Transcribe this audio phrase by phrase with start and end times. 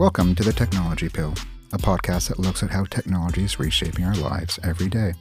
[0.00, 1.34] Welcome to The Technology Pill,
[1.74, 5.12] a podcast that looks at how technology is reshaping our lives every day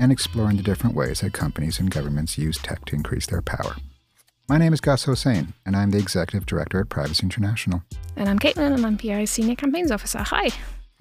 [0.00, 3.76] and exploring the different ways that companies and governments use tech to increase their power.
[4.48, 7.84] My name is Gus Hosein, and I'm the Executive Director at Privacy International.
[8.16, 10.18] And I'm Caitlin, and I'm PI's Senior Campaigns Officer.
[10.24, 10.48] Hi.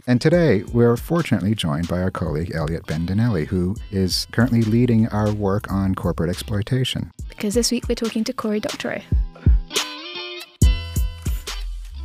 [0.05, 5.33] And today, we're fortunately joined by our colleague Elliot Bendinelli, who is currently leading our
[5.33, 7.09] work on corporate exploitation.
[7.29, 9.01] Because this week we're talking to Cory Doctorow.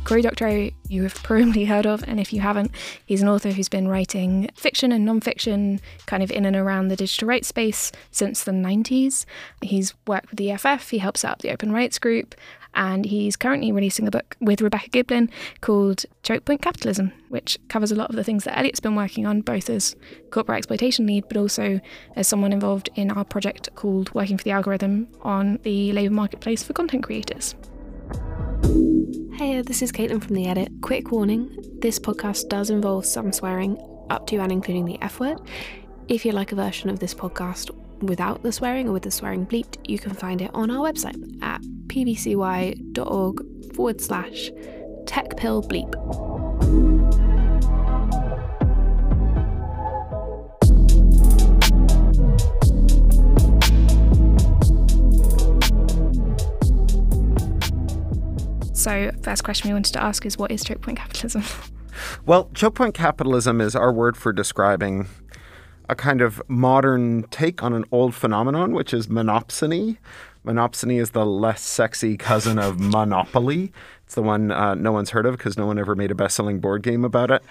[0.05, 2.71] Cory Doctorow, you have probably heard of, and if you haven't,
[3.05, 6.95] he's an author who's been writing fiction and non-fiction kind of in and around the
[6.95, 9.25] digital rights space since the 90s.
[9.61, 12.33] He's worked with the EFF, he helps out the Open Rights Group,
[12.73, 15.29] and he's currently releasing a book with Rebecca Giblin
[15.61, 19.27] called Choke Point Capitalism, which covers a lot of the things that Elliot's been working
[19.27, 19.95] on, both as
[20.31, 21.79] corporate exploitation lead, but also
[22.15, 26.63] as someone involved in our project called Working for the Algorithm on the labour marketplace
[26.63, 27.53] for content creators.
[28.63, 30.71] Hey, this is Caitlin from The Edit.
[30.81, 33.77] Quick warning this podcast does involve some swearing,
[34.09, 35.39] up to and including the F word.
[36.07, 39.45] If you like a version of this podcast without the swearing or with the swearing
[39.45, 44.51] bleeped, you can find it on our website at pbcy.org forward slash
[45.05, 47.28] techpill bleep.
[58.79, 61.43] So, first question we wanted to ask is what is choke point capitalism?
[62.25, 65.09] Well, choke point capitalism is our word for describing
[65.89, 69.97] a kind of modern take on an old phenomenon, which is monopsony.
[70.45, 73.73] Monopsony is the less sexy cousin of monopoly.
[74.05, 76.37] It's the one uh, no one's heard of because no one ever made a best
[76.37, 77.43] selling board game about it.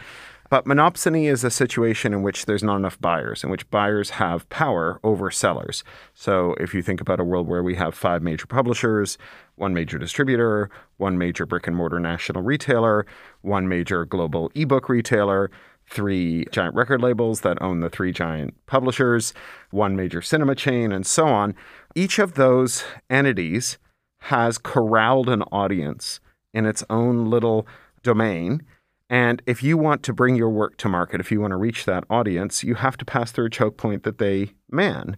[0.51, 4.49] But monopsony is a situation in which there's not enough buyers, in which buyers have
[4.49, 5.84] power over sellers.
[6.15, 9.19] So if you think about a world where we have five major publishers,
[9.59, 13.06] one major distributor, one major brick and mortar national retailer,
[13.42, 15.50] one major global ebook retailer,
[15.91, 19.32] three giant record labels that own the three giant publishers,
[19.71, 21.55] one major cinema chain, and so on.
[21.94, 23.78] Each of those entities
[24.22, 26.21] has corralled an audience
[26.53, 27.66] in its own little
[28.03, 28.62] domain
[29.11, 31.84] and if you want to bring your work to market, if you want to reach
[31.87, 35.16] that audience, you have to pass through a choke point that they man.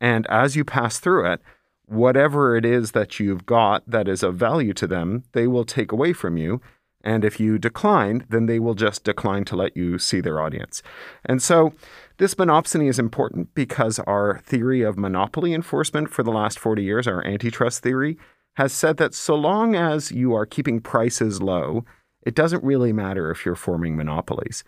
[0.00, 1.40] And as you pass through it,
[1.86, 5.92] whatever it is that you've got that is of value to them, they will take
[5.92, 6.60] away from you.
[7.02, 10.82] And if you decline, then they will just decline to let you see their audience.
[11.24, 11.72] And so
[12.18, 17.06] this monopsony is important because our theory of monopoly enforcement for the last 40 years,
[17.06, 18.18] our antitrust theory,
[18.56, 21.84] has said that so long as you are keeping prices low,
[22.22, 24.64] it doesn't really matter if you're forming monopolies.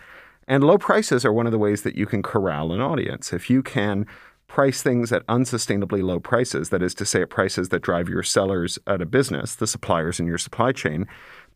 [0.47, 3.33] And low prices are one of the ways that you can corral an audience.
[3.33, 4.07] If you can
[4.49, 8.23] price things at unsustainably low prices, that is to say, at prices that drive your
[8.23, 11.07] sellers out of business, the suppliers in your supply chain,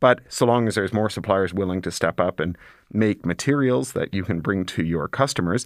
[0.03, 2.59] but so long as there's more suppliers willing to step up and
[2.93, 5.65] make materials that you can bring to your customers,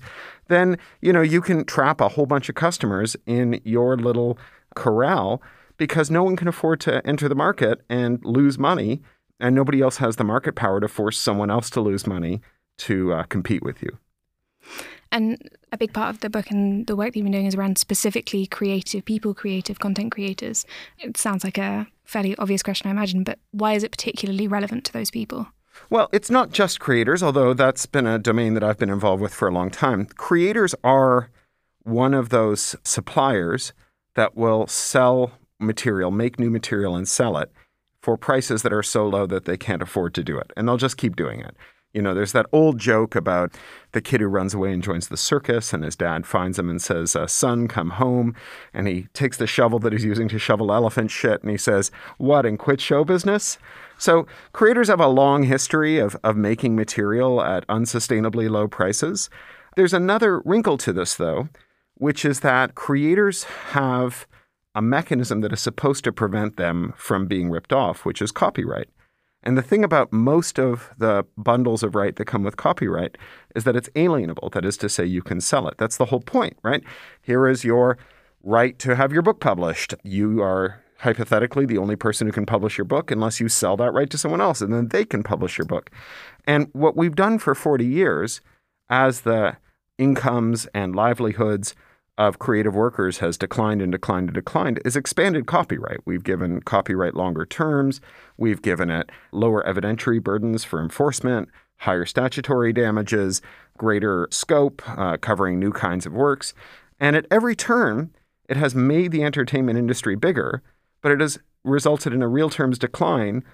[0.49, 4.39] then you know you can trap a whole bunch of customers in your little
[4.75, 5.43] corral
[5.79, 9.01] because no one can afford to enter the market and lose money
[9.41, 12.43] and nobody else has the market power to force someone else to lose money
[12.77, 13.99] to uh, compete with you.
[15.13, 15.39] And
[15.77, 17.77] a big part of the book and the work that you've been doing is around
[17.77, 20.65] specifically creative people, creative content creators.
[20.99, 24.85] It sounds like a fairly obvious question, I imagine, but why is it particularly relevant
[24.87, 25.49] to those people?
[25.91, 29.35] Well, it's not just creators, although that's been a domain that I've been involved with
[29.35, 30.07] for a long time.
[30.07, 31.31] Creators are
[31.83, 33.75] one of those suppliers
[34.15, 37.53] that will sell material, make new material, and sell it
[38.01, 40.53] for prices that are so low that they can't afford to do it.
[40.57, 41.55] And they'll just keep doing it.
[41.97, 43.55] You know, there's that old joke about
[43.93, 46.83] the kid who runs away and joins the circus, and his dad finds him and
[46.83, 48.35] says, uh, Son, come home.
[48.75, 51.91] And he takes the shovel that he's using to shovel elephant shit and he says,
[52.19, 53.57] What, and quit show business?
[53.97, 59.31] So, creators have a long history of, of making material at unsustainably low prices.
[59.75, 61.49] There's another wrinkle to this, though,
[61.95, 64.27] which is that creators have
[64.75, 68.91] a mechanism that is supposed to prevent them from being ripped off, which is copyright.
[69.47, 73.17] And the thing about most of the bundles of right that come with copyright
[73.55, 74.51] is that it's alienable.
[74.51, 75.79] That is to say, you can sell it.
[75.79, 76.83] That's the whole point, right?
[77.23, 77.97] Here is your
[78.43, 79.95] right to have your book published.
[80.03, 83.93] You are hypothetically the only person who can publish your book unless you sell that
[83.93, 85.91] right to someone else, and then they can publish your book.
[86.45, 88.41] And what we've done for 40 years
[88.91, 89.59] as the
[89.97, 91.77] incomes and livelihoods
[92.19, 96.01] of creative workers has declined and declined and declined is expanded copyright.
[96.05, 98.01] We've given copyright longer terms,
[98.37, 101.49] we've given it lower evidentiary burdens for enforcement,
[101.79, 103.43] higher statutory damages,
[103.77, 106.55] greater scope, uh, covering new kinds of works.
[106.99, 108.15] And at every turn,
[108.49, 110.63] it has made the entertainment industry bigger,
[111.03, 113.45] but it has resulted in a real terms decline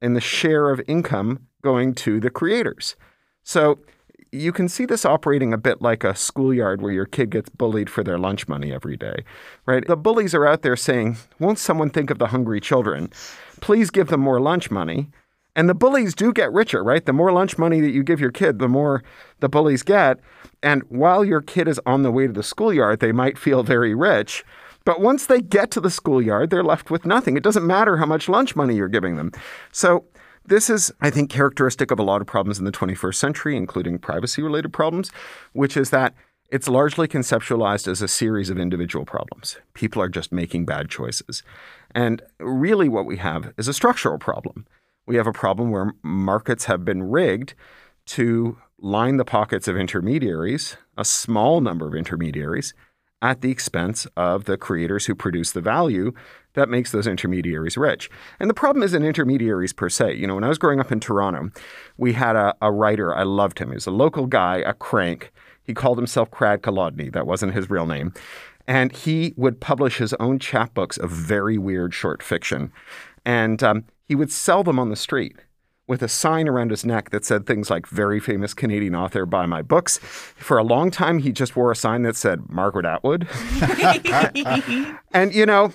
[0.00, 2.94] in the share of income going to the creators.
[3.42, 3.78] So
[4.34, 7.88] you can see this operating a bit like a schoolyard where your kid gets bullied
[7.88, 9.24] for their lunch money every day,
[9.64, 9.86] right?
[9.86, 13.10] The bullies are out there saying, Won't someone think of the hungry children?
[13.60, 15.10] Please give them more lunch money.
[15.56, 17.06] And the bullies do get richer, right?
[17.06, 19.04] The more lunch money that you give your kid, the more
[19.38, 20.18] the bullies get.
[20.64, 23.94] And while your kid is on the way to the schoolyard, they might feel very
[23.94, 24.44] rich.
[24.84, 27.36] But once they get to the schoolyard, they're left with nothing.
[27.36, 29.30] It doesn't matter how much lunch money you're giving them.
[29.70, 30.04] So
[30.46, 33.98] this is, I think, characteristic of a lot of problems in the 21st century, including
[33.98, 35.10] privacy related problems,
[35.52, 36.14] which is that
[36.50, 39.56] it's largely conceptualized as a series of individual problems.
[39.72, 41.42] People are just making bad choices.
[41.94, 44.66] And really, what we have is a structural problem.
[45.06, 47.54] We have a problem where markets have been rigged
[48.06, 52.74] to line the pockets of intermediaries, a small number of intermediaries,
[53.22, 56.12] at the expense of the creators who produce the value
[56.54, 58.10] that makes those intermediaries rich.
[58.38, 60.16] And the problem isn't intermediaries per se.
[60.16, 61.50] You know, when I was growing up in Toronto,
[61.96, 63.68] we had a, a writer, I loved him.
[63.68, 65.32] He was a local guy, a crank.
[65.62, 67.12] He called himself Crad Kilodney.
[67.12, 68.12] That wasn't his real name.
[68.66, 72.72] And he would publish his own chapbooks of very weird short fiction.
[73.24, 75.36] And um, he would sell them on the street
[75.86, 79.46] with a sign around his neck that said things like very famous Canadian author buy
[79.46, 79.98] my books.
[79.98, 83.28] For a long time he just wore a sign that said Margaret Atwood.
[85.12, 85.72] and you know,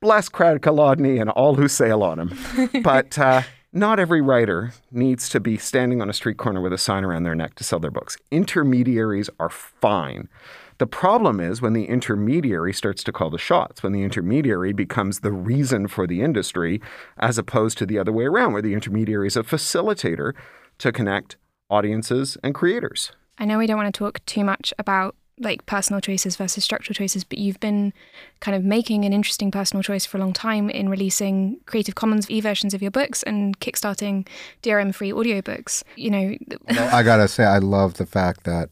[0.00, 2.82] bless Crad Kilodney and all who sail on him.
[2.82, 3.42] But uh,
[3.72, 7.24] not every writer needs to be standing on a street corner with a sign around
[7.24, 8.16] their neck to sell their books.
[8.30, 10.28] Intermediaries are fine.
[10.78, 15.20] The problem is when the intermediary starts to call the shots, when the intermediary becomes
[15.20, 16.80] the reason for the industry,
[17.18, 20.34] as opposed to the other way around, where the intermediary is a facilitator
[20.78, 21.36] to connect
[21.70, 23.12] audiences and creators.
[23.38, 26.94] I know we don't want to talk too much about like personal choices versus structural
[26.94, 27.92] choices, but you've been
[28.40, 32.30] kind of making an interesting personal choice for a long time in releasing Creative Commons
[32.30, 34.26] e versions of your books and kickstarting
[34.62, 35.82] DRM free audiobooks.
[35.96, 36.36] You know,
[36.70, 38.70] well, I gotta say, I love the fact that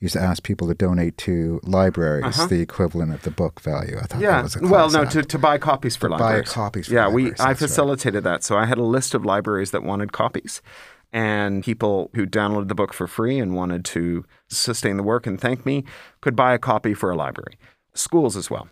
[0.00, 2.46] used to ask people to donate to libraries uh-huh.
[2.46, 3.96] the equivalent of the book value.
[3.98, 4.36] I thought yeah.
[4.36, 6.48] that was a well, no, to, to buy copies for to libraries.
[6.48, 6.88] Buy copies.
[6.88, 8.32] Yeah, we I facilitated right.
[8.32, 10.60] that, so I had a list of libraries that wanted copies,
[11.12, 15.40] and people who downloaded the book for free and wanted to sustain the work and
[15.40, 15.84] thank me
[16.20, 17.58] could buy a copy for a library.
[17.94, 18.68] Schools as well.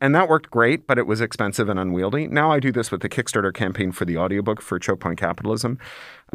[0.00, 2.26] And that worked great, but it was expensive and unwieldy.
[2.26, 5.78] Now I do this with the Kickstarter campaign for the audiobook for Choke Point Capitalism.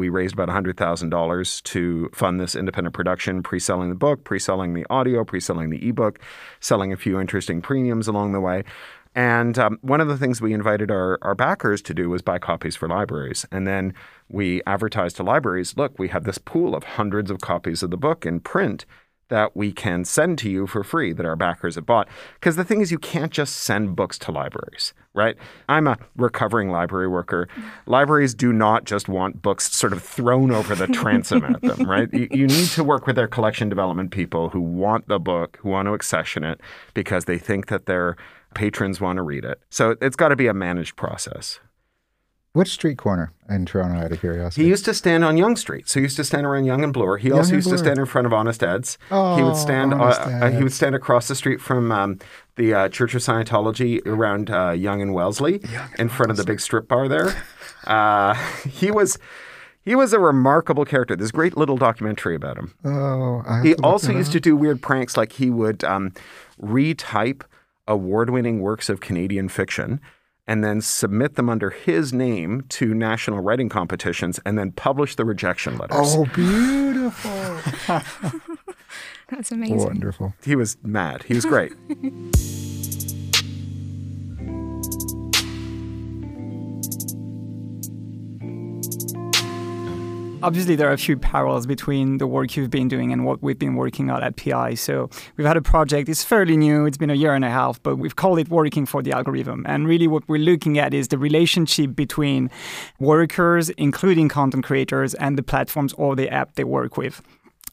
[0.00, 4.72] We raised about $100,000 to fund this independent production, pre selling the book, pre selling
[4.72, 6.18] the audio, pre selling the ebook,
[6.58, 8.64] selling a few interesting premiums along the way.
[9.14, 12.38] And um, one of the things we invited our, our backers to do was buy
[12.38, 13.44] copies for libraries.
[13.52, 13.92] And then
[14.30, 17.98] we advertised to libraries look, we have this pool of hundreds of copies of the
[17.98, 18.86] book in print
[19.30, 22.06] that we can send to you for free that our backers have bought.
[22.34, 25.36] Because the thing is, you can't just send books to libraries, right?
[25.68, 27.48] I'm a recovering library worker.
[27.86, 32.12] Libraries do not just want books sort of thrown over the transom at them, right?
[32.12, 35.70] You, you need to work with their collection development people who want the book, who
[35.70, 36.60] want to accession it
[36.94, 38.16] because they think that their
[38.54, 39.60] patrons want to read it.
[39.70, 41.60] So it's got to be a managed process.
[42.52, 44.64] Which street corner in Toronto, out of curiosity?
[44.64, 45.88] He used to stand on Yonge Street.
[45.88, 47.16] So he used to stand around Yonge and Bloor.
[47.16, 47.76] He Yonge also used Bloor.
[47.76, 48.98] to stand in front of Honest Ed's.
[49.12, 49.94] Oh, he would stand.
[49.94, 52.18] Honest uh, he would stand across the street from um,
[52.56, 56.44] the uh, Church of Scientology around uh, Yonge and Wellesley, Yonge in front of the
[56.44, 57.40] big strip bar there.
[57.84, 58.34] Uh,
[58.68, 59.18] he was.
[59.82, 61.16] He was a remarkable character.
[61.16, 62.74] There's a great little documentary about him.
[62.84, 66.12] Oh, he also used to do weird pranks, like he would um,
[66.60, 67.42] retype
[67.88, 69.98] award-winning works of Canadian fiction
[70.50, 75.24] and then submit them under his name to national writing competitions and then publish the
[75.24, 75.96] rejection letters.
[76.00, 77.30] Oh, beautiful.
[79.28, 79.78] That's amazing.
[79.78, 80.34] Wonderful.
[80.42, 81.22] He was mad.
[81.22, 81.72] He was great.
[90.42, 93.58] obviously there are a few parallels between the work you've been doing and what we've
[93.58, 94.74] been working on at PI.
[94.74, 97.82] So we've had a project, it's fairly new, it's been a year and a half,
[97.82, 99.64] but we've called it Working for the Algorithm.
[99.66, 102.50] And really what we're looking at is the relationship between
[102.98, 107.22] workers, including content creators, and the platforms or the app they work with.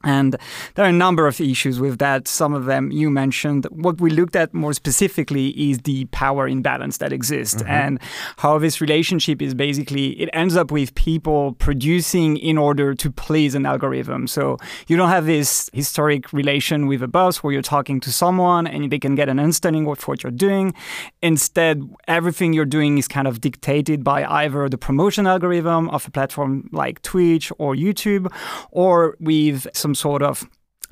[0.04, 0.36] And
[0.76, 2.28] there are a number of issues with that.
[2.28, 3.66] Some of them you mentioned.
[3.72, 7.72] What we looked at more specifically is the power imbalance that exists mm-hmm.
[7.72, 8.00] and
[8.38, 13.56] how this relationship is basically, it ends up with people producing in order to please
[13.56, 14.28] an algorithm.
[14.28, 18.68] So you don't have this historic relation with a boss where you're talking to someone
[18.68, 20.74] and they can get an understanding of what you're doing.
[21.22, 26.12] Instead, everything you're doing is kind of dictated by either the promotion algorithm of a
[26.12, 28.32] platform like Twitch or YouTube
[28.72, 30.50] or with some sort of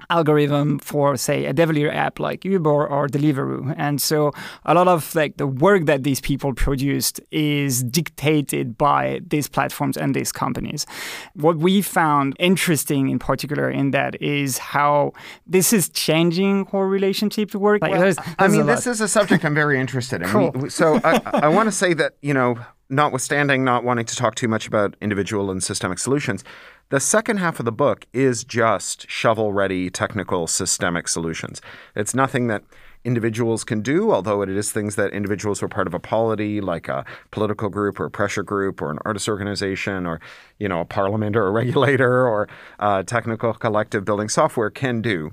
[0.10, 3.74] algorithm for say a delivery app like Uber or Deliveroo.
[3.78, 4.32] And so
[4.66, 9.98] a lot of like the work that these people produced is dictated by these platforms
[9.98, 10.86] and these companies.
[11.34, 15.14] What we found interesting in particular in that is how
[15.48, 17.82] this is changing our relationship to work.
[17.82, 20.28] Like, well, there's, there's I mean, this is a subject I'm very interested in.
[20.28, 20.52] cool.
[20.52, 22.58] We, so I, I want to say that, you know,
[22.90, 26.44] notwithstanding not wanting to talk too much about individual and systemic solutions,
[26.90, 31.62] the second half of the book is just shovel ready technical systemic solutions.
[31.96, 32.64] It's nothing that
[33.04, 36.60] individuals can do, although it is things that individuals who are part of a polity,
[36.62, 40.20] like a political group or a pressure group or an artist organization or,
[40.60, 42.48] you know, a parliament or a regulator or
[42.80, 45.32] a technical collective building software can do.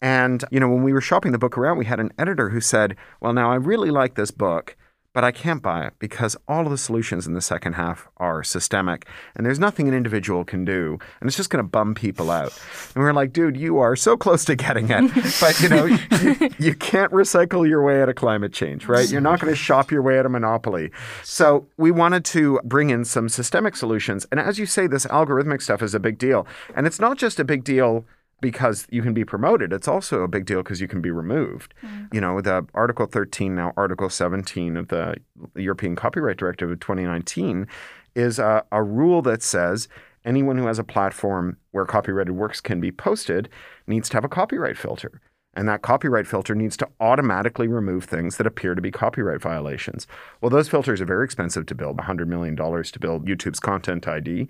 [0.00, 2.60] And, you know, when we were shopping the book around, we had an editor who
[2.60, 4.76] said, Well, now I really like this book
[5.14, 8.42] but I can't buy it because all of the solutions in the second half are
[8.42, 12.30] systemic and there's nothing an individual can do and it's just going to bum people
[12.30, 12.52] out.
[12.94, 16.50] And we're like, dude, you are so close to getting it, but you know, you,
[16.58, 19.10] you can't recycle your way out of climate change, right?
[19.10, 20.90] You're not going to shop your way out of monopoly.
[21.22, 24.26] So we wanted to bring in some systemic solutions.
[24.32, 26.46] And as you say, this algorithmic stuff is a big deal.
[26.74, 28.04] And it's not just a big deal
[28.44, 29.72] because you can be promoted.
[29.72, 31.72] It's also a big deal because you can be removed.
[31.82, 32.12] Mm.
[32.12, 35.16] You know, the Article 13, now Article 17 of the
[35.56, 37.66] European Copyright Directive of 2019
[38.14, 39.88] is a, a rule that says
[40.26, 43.48] anyone who has a platform where copyrighted works can be posted
[43.86, 45.22] needs to have a copyright filter.
[45.56, 50.06] And that copyright filter needs to automatically remove things that appear to be copyright violations.
[50.40, 54.48] Well, those filters are very expensive to build $100 million to build YouTube's Content ID.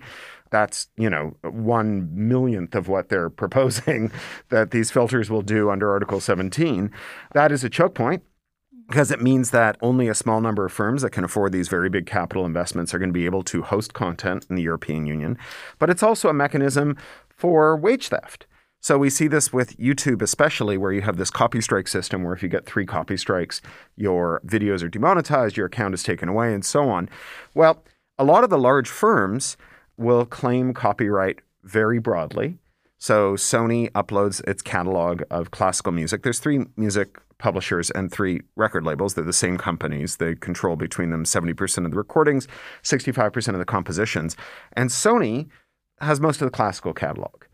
[0.49, 4.11] That's, you know, one millionth of what they're proposing
[4.49, 6.91] that these filters will do under Article 17.
[7.33, 8.23] That is a choke point
[8.87, 11.89] because it means that only a small number of firms that can afford these very
[11.89, 15.37] big capital investments are going to be able to host content in the European Union.
[15.79, 16.97] But it's also a mechanism
[17.29, 18.45] for wage theft.
[18.85, 22.35] So we see this with YouTube, especially where you have this copy strike system where
[22.35, 23.59] if you get three copy strikes,
[23.95, 27.09] your videos are demonetized, your account is taken away, and so on.
[27.55, 27.83] Well,
[28.19, 29.57] a lot of the large firms
[29.97, 32.59] will claim copyright very broadly.
[32.99, 36.21] So Sony uploads its catalog of classical music.
[36.21, 39.15] There's three music publishers and three record labels.
[39.15, 40.17] They're the same companies.
[40.17, 42.47] They control between them 70% of the recordings,
[42.83, 44.37] 65% of the compositions.
[44.73, 45.49] And Sony
[46.01, 47.45] has most of the classical catalog.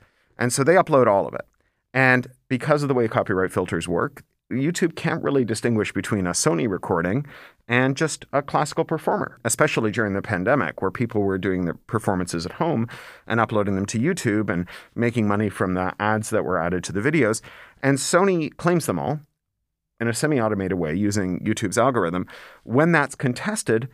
[0.42, 1.46] And so they upload all of it.
[1.94, 6.68] And because of the way copyright filters work, YouTube can't really distinguish between a Sony
[6.68, 7.28] recording
[7.68, 12.44] and just a classical performer, especially during the pandemic where people were doing their performances
[12.48, 12.88] at home
[13.28, 16.92] and uploading them to YouTube and making money from the ads that were added to
[16.92, 17.42] the videos.
[17.84, 19.20] And Sony claims them all
[20.00, 22.26] in a semi automated way using YouTube's algorithm.
[22.64, 23.90] When that's contested,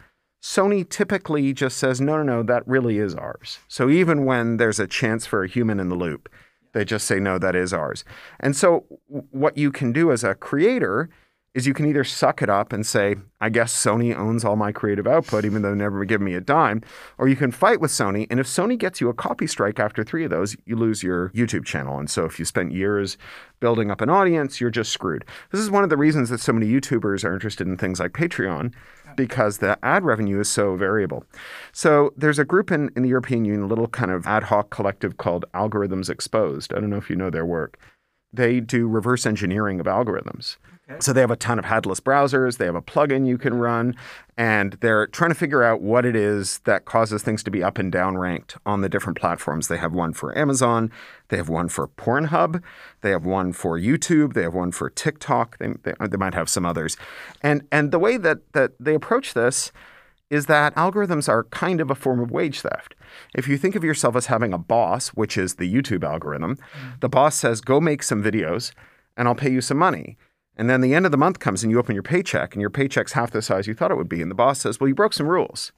[0.48, 3.60] Sony typically just says, no, no, no, that really is ours.
[3.68, 6.30] So even when there's a chance for a human in the loop,
[6.72, 8.06] they just say, no, that is ours.
[8.40, 11.10] And so what you can do as a creator
[11.54, 14.72] is you can either suck it up and say, I guess Sony owns all my
[14.72, 16.82] creative output, even though they never give me a dime,
[17.18, 18.26] or you can fight with Sony.
[18.30, 21.30] And if Sony gets you a copy strike after three of those, you lose your
[21.32, 22.00] YouTube channel.
[22.00, 23.18] And so if you spent years
[23.60, 25.26] building up an audience, you're just screwed.
[25.52, 28.14] This is one of the reasons that so many YouTubers are interested in things like
[28.14, 28.74] Patreon
[29.18, 31.26] because the ad revenue is so variable.
[31.74, 34.70] So there's a group in, in the European Union, a little kind of ad hoc
[34.70, 36.74] collective called Algorithms Exposed.
[36.74, 37.78] I don't know if you know their work.
[38.32, 40.58] They do reverse engineering of algorithms.
[40.90, 41.00] Okay.
[41.02, 43.96] So they have a ton of headless browsers, they have a plugin you can run,
[44.38, 47.78] and they're trying to figure out what it is that causes things to be up
[47.78, 49.68] and down ranked on the different platforms.
[49.68, 50.90] They have one for Amazon,
[51.28, 52.64] they have one for Pornhub,
[53.02, 56.48] they have one for YouTube, they have one for TikTok, they, they, they might have
[56.48, 56.96] some others.
[57.42, 59.74] And and the way that that they approach this
[60.30, 62.96] is that algorithms are kind of a form of wage theft.
[63.36, 67.00] If you think of yourself as having a boss, which is the YouTube algorithm, mm.
[67.00, 68.74] the boss says, go make some videos
[69.16, 70.18] and I'll pay you some money.
[70.58, 72.70] And then the end of the month comes and you open your paycheck and your
[72.70, 74.22] paycheck's half the size you thought it would be.
[74.22, 75.72] And the boss says, Well, you broke some rules.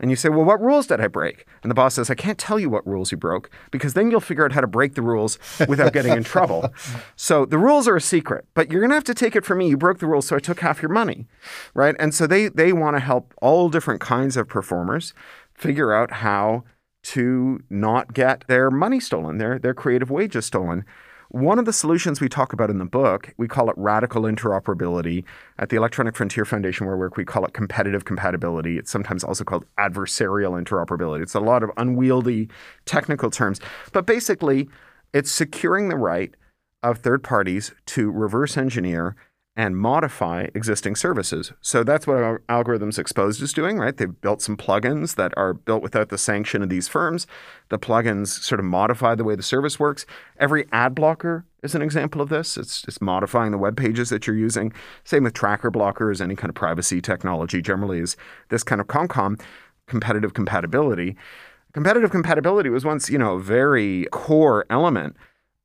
[0.00, 1.44] And you say, Well, what rules did I break?
[1.62, 4.20] And the boss says, I can't tell you what rules you broke because then you'll
[4.20, 5.38] figure out how to break the rules
[5.68, 6.72] without getting in trouble.
[7.16, 9.58] So the rules are a secret, but you're going to have to take it from
[9.58, 9.68] me.
[9.68, 11.26] You broke the rules, so I took half your money.
[11.74, 11.96] Right.
[11.98, 15.12] And so they, they want to help all different kinds of performers
[15.54, 16.64] figure out how
[17.02, 20.84] to not get their money stolen, their, their creative wages stolen.
[21.30, 25.24] One of the solutions we talk about in the book, we call it radical interoperability.
[25.58, 28.78] At the Electronic Frontier Foundation, where we work, we call it competitive compatibility.
[28.78, 31.22] It's sometimes also called adversarial interoperability.
[31.22, 32.48] It's a lot of unwieldy
[32.86, 33.60] technical terms.
[33.92, 34.70] But basically,
[35.12, 36.34] it's securing the right
[36.82, 39.14] of third parties to reverse engineer
[39.58, 41.52] and modify existing services.
[41.60, 43.94] So that's what our Algorithms Exposed is doing, right?
[43.94, 47.26] They've built some plugins that are built without the sanction of these firms.
[47.68, 50.06] The plugins sort of modify the way the service works.
[50.38, 52.56] Every ad blocker is an example of this.
[52.56, 54.72] It's modifying the web pages that you're using.
[55.02, 58.16] Same with tracker blockers, any kind of privacy technology generally is
[58.50, 59.40] this kind of ComCom,
[59.88, 61.16] competitive compatibility.
[61.72, 65.16] Competitive compatibility was once, you know, a very core element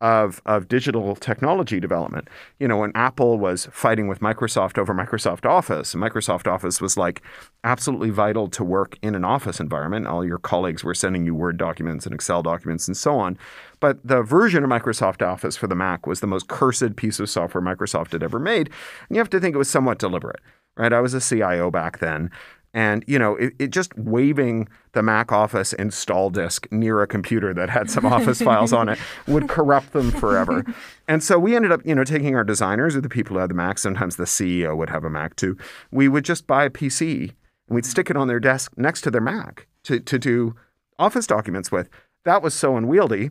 [0.01, 2.27] of, of digital technology development.
[2.59, 7.21] You know, when Apple was fighting with Microsoft over Microsoft Office, Microsoft Office was like
[7.63, 10.07] absolutely vital to work in an office environment.
[10.07, 13.37] All your colleagues were sending you Word documents and Excel documents and so on.
[13.79, 17.29] But the version of Microsoft Office for the Mac was the most cursed piece of
[17.29, 18.69] software Microsoft had ever made.
[19.07, 20.41] And you have to think it was somewhat deliberate
[20.75, 20.93] right?
[20.93, 22.31] I was a CIO back then.
[22.73, 27.53] And, you know, it, it, just waving the Mac Office install disk near a computer
[27.53, 30.65] that had some Office files on it would corrupt them forever.
[31.07, 33.51] And so we ended up, you know, taking our designers or the people who had
[33.51, 35.55] the Mac, sometimes the CEO would have a Mac too.
[35.91, 37.29] We would just buy a PC
[37.67, 40.55] and we'd stick it on their desk next to their Mac to, to do
[40.97, 41.89] Office documents with.
[42.25, 43.29] That was so unwieldy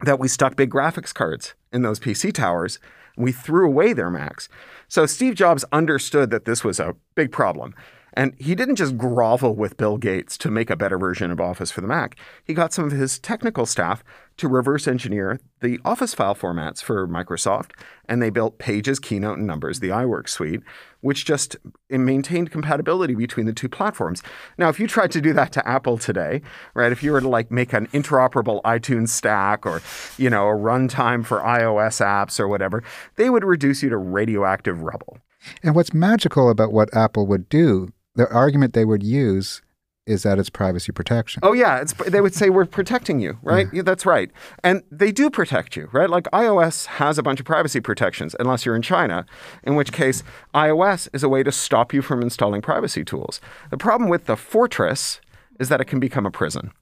[0.00, 2.78] that we stuck big graphics cards in those PC towers.
[3.16, 4.48] And we threw away their Macs.
[4.88, 7.74] So Steve Jobs understood that this was a big problem.
[8.14, 11.70] And he didn't just grovel with Bill Gates to make a better version of Office
[11.70, 12.16] for the Mac.
[12.44, 14.04] He got some of his technical staff
[14.36, 17.70] to reverse engineer the Office file formats for Microsoft,
[18.06, 20.60] and they built Pages, Keynote, and Numbers, the iWork suite,
[21.00, 21.56] which just
[21.88, 24.22] maintained compatibility between the two platforms.
[24.58, 26.42] Now, if you tried to do that to Apple today,
[26.74, 29.80] right, if you were to like make an interoperable iTunes stack or,
[30.18, 32.82] you know, a runtime for iOS apps or whatever,
[33.16, 35.18] they would reduce you to radioactive rubble.
[35.62, 39.62] And what's magical about what Apple would do the argument they would use
[40.06, 41.40] is that it's privacy protection.
[41.44, 43.66] Oh yeah, they would say we're protecting you, right?
[43.66, 43.78] Yeah.
[43.78, 43.82] yeah.
[43.82, 44.30] that's right,
[44.64, 46.10] and they do protect you, right?
[46.10, 49.26] Like iOS has a bunch of privacy protections, unless you're in China,
[49.62, 50.22] in which case
[50.54, 53.40] iOS is a way to stop you from installing privacy tools.
[53.70, 55.20] The problem with the fortress
[55.60, 56.72] is that it can become a prison.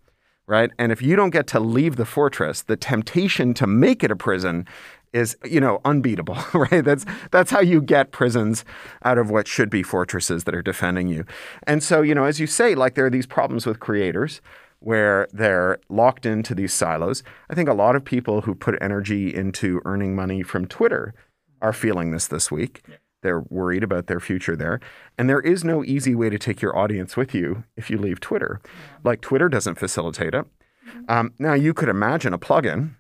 [0.47, 0.73] Right.
[0.81, 4.17] And if you don't get to leave the fortress, the temptation to make it a
[4.17, 4.67] prison
[5.13, 6.85] is you know unbeatable right?
[6.85, 8.65] That's that's how you get prisons
[9.05, 11.25] out of what should be fortresses that are defending you.
[11.65, 14.41] And so you know as you say like there are these problems with creators
[14.79, 17.23] where they're locked into these silos.
[17.51, 21.15] I think a lot of people who put energy into earning money from twitter
[21.61, 22.83] are feeling this this week.
[22.89, 22.97] Yeah.
[23.23, 24.81] they're worried about their future there.
[25.19, 28.21] And there is no easy way to take your audience with you if you leave
[28.21, 28.61] twitter.
[28.65, 28.71] Yeah.
[29.05, 30.47] like twitter doesn't facilitate it.
[30.89, 31.11] Mm-hmm.
[31.11, 32.95] um, now you could imagine a plugin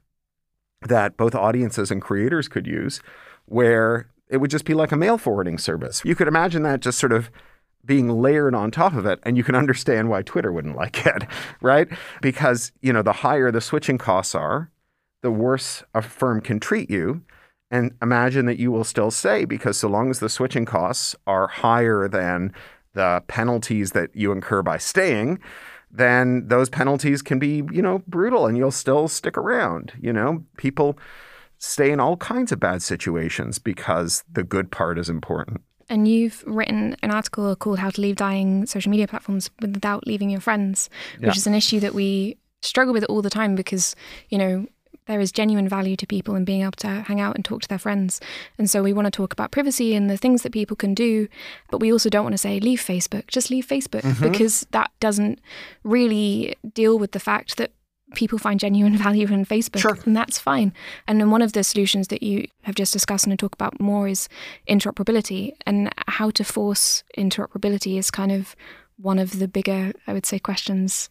[0.82, 3.00] that both audiences and creators could use
[3.46, 6.02] where it would just be like a mail forwarding service.
[6.04, 7.30] You could imagine that just sort of
[7.84, 11.24] being layered on top of it and you can understand why Twitter wouldn't like it,
[11.60, 11.88] right?
[12.20, 14.70] Because, you know, the higher the switching costs are,
[15.22, 17.22] the worse a firm can treat you.
[17.70, 21.46] And imagine that you will still say because so long as the switching costs are
[21.46, 22.52] higher than
[22.94, 25.38] the penalties that you incur by staying,
[25.90, 29.92] then those penalties can be, you know, brutal and you'll still stick around.
[30.00, 30.98] You know, people
[31.58, 35.60] stay in all kinds of bad situations because the good part is important.
[35.88, 40.30] And you've written an article called How to Leave Dying Social Media Platforms Without Leaving
[40.30, 41.32] Your Friends, which yeah.
[41.32, 43.96] is an issue that we struggle with all the time because,
[44.28, 44.66] you know,
[45.10, 47.68] there is genuine value to people in being able to hang out and talk to
[47.68, 48.20] their friends.
[48.58, 51.26] And so we want to talk about privacy and the things that people can do,
[51.68, 54.30] but we also don't want to say leave Facebook, just leave Facebook mm-hmm.
[54.30, 55.40] because that doesn't
[55.82, 57.72] really deal with the fact that
[58.14, 59.98] people find genuine value in Facebook, sure.
[60.04, 60.72] and that's fine.
[61.08, 64.06] And then one of the solutions that you have just discussed and talk about more
[64.06, 64.28] is
[64.68, 68.54] interoperability, and how to force interoperability is kind of
[68.96, 71.10] one of the bigger, I would say, questions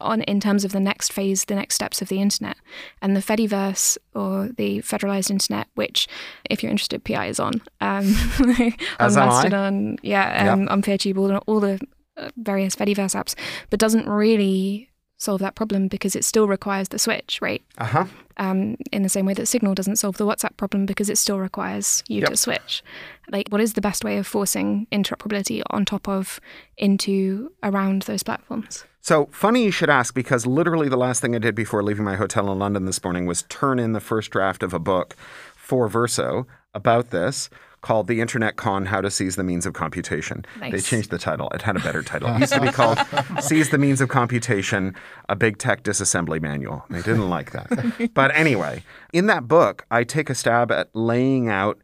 [0.00, 2.56] on in terms of the next phase, the next steps of the internet.
[3.02, 6.06] And the Fediverse or the federalized internet, which,
[6.48, 7.54] if you're interested, PI is on.
[7.80, 8.14] Um,
[9.00, 10.70] on Mastodon, yeah, um, yep.
[10.70, 11.80] on Peertube, all, all the
[12.16, 13.34] uh, various Fediverse apps,
[13.70, 17.62] but doesn't really solve that problem because it still requires the switch, right?
[17.78, 18.04] Uh huh.
[18.36, 21.38] Um, in the same way that Signal doesn't solve the WhatsApp problem because it still
[21.38, 22.30] requires you yep.
[22.30, 22.82] to switch.
[23.30, 26.40] Like, what is the best way of forcing interoperability on top of,
[26.76, 28.84] into, around those platforms?
[29.00, 32.16] So funny you should ask because literally the last thing I did before leaving my
[32.16, 35.14] hotel in London this morning was turn in the first draft of a book
[35.54, 37.50] for Verso about this
[37.84, 40.46] called The Internet Con How to Seize the Means of Computation.
[40.58, 40.72] Nice.
[40.72, 41.50] They changed the title.
[41.50, 42.30] It had a better title.
[42.34, 42.98] It used to be called
[43.40, 44.96] Seize the Means of Computation,
[45.28, 46.82] a Big Tech Disassembly Manual.
[46.88, 48.10] They didn't like that.
[48.14, 51.78] but anyway, in that book, I take a stab at laying out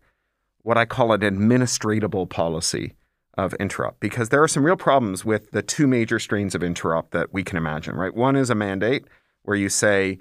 [0.62, 2.94] what I call an administratable policy
[3.34, 7.10] of interop because there are some real problems with the two major strains of interop
[7.10, 8.14] that we can imagine, right?
[8.14, 9.04] One is a mandate
[9.42, 10.18] where you say,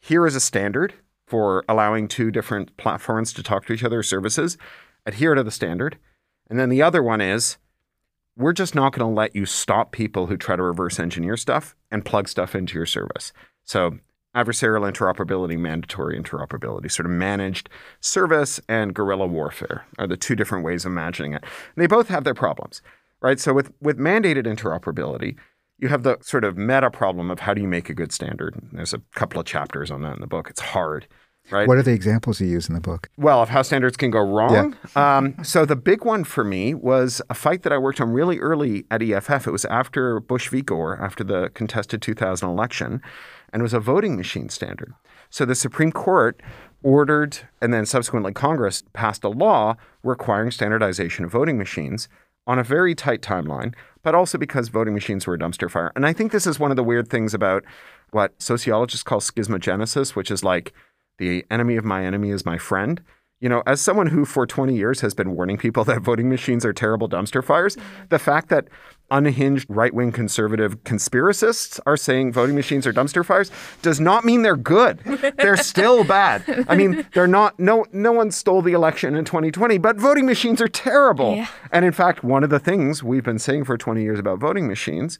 [0.00, 0.94] here is a standard
[1.26, 4.58] for allowing two different platforms to talk to each other services.
[5.06, 5.98] Adhere to the standard.
[6.48, 7.58] And then the other one is
[8.36, 11.76] we're just not going to let you stop people who try to reverse engineer stuff
[11.90, 13.32] and plug stuff into your service.
[13.64, 13.98] So
[14.34, 17.68] adversarial interoperability, mandatory interoperability, sort of managed
[18.00, 21.42] service and guerrilla warfare are the two different ways of imagining it.
[21.42, 22.80] And they both have their problems,
[23.20, 23.40] right?
[23.40, 25.36] So with, with mandated interoperability,
[25.78, 28.60] you have the sort of meta problem of how do you make a good standard.
[28.72, 30.48] There's a couple of chapters on that in the book.
[30.50, 31.08] It's hard.
[31.50, 31.66] Right?
[31.66, 33.08] What are the examples you use in the book?
[33.16, 34.76] Well, of how standards can go wrong.
[34.94, 35.18] Yeah.
[35.18, 38.38] um, so the big one for me was a fight that I worked on really
[38.38, 39.46] early at EFF.
[39.46, 40.62] It was after Bush v.
[40.62, 43.02] Gore, after the contested 2000 election,
[43.52, 44.94] and it was a voting machine standard.
[45.28, 46.40] So the Supreme Court
[46.82, 52.08] ordered, and then subsequently Congress passed a law requiring standardization of voting machines
[52.46, 55.92] on a very tight timeline, but also because voting machines were a dumpster fire.
[55.94, 57.64] And I think this is one of the weird things about
[58.10, 60.72] what sociologists call schismogenesis, which is like
[61.20, 63.00] the enemy of my enemy is my friend.
[63.40, 66.64] You know, as someone who for 20 years has been warning people that voting machines
[66.64, 68.06] are terrible dumpster fires, mm-hmm.
[68.08, 68.66] the fact that
[69.12, 73.50] unhinged right wing conservative conspiracists are saying voting machines are dumpster fires
[73.82, 75.00] does not mean they're good.
[75.36, 76.64] they're still bad.
[76.68, 80.60] I mean, they're not, no, no one stole the election in 2020, but voting machines
[80.60, 81.34] are terrible.
[81.36, 81.48] Yeah.
[81.72, 84.68] And in fact, one of the things we've been saying for 20 years about voting
[84.68, 85.18] machines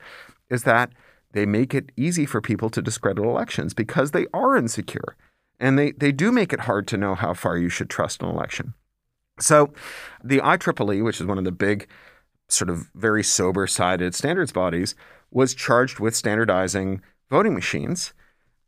[0.49, 0.93] is that
[1.33, 5.17] they make it easy for people to discredit elections because they are insecure.
[5.61, 8.29] And they, they do make it hard to know how far you should trust an
[8.29, 8.75] election.
[9.39, 9.73] So
[10.25, 11.87] the IEEE, which is one of the big,
[12.49, 14.95] sort of very sober sided standards bodies,
[15.31, 18.13] was charged with standardizing voting machines.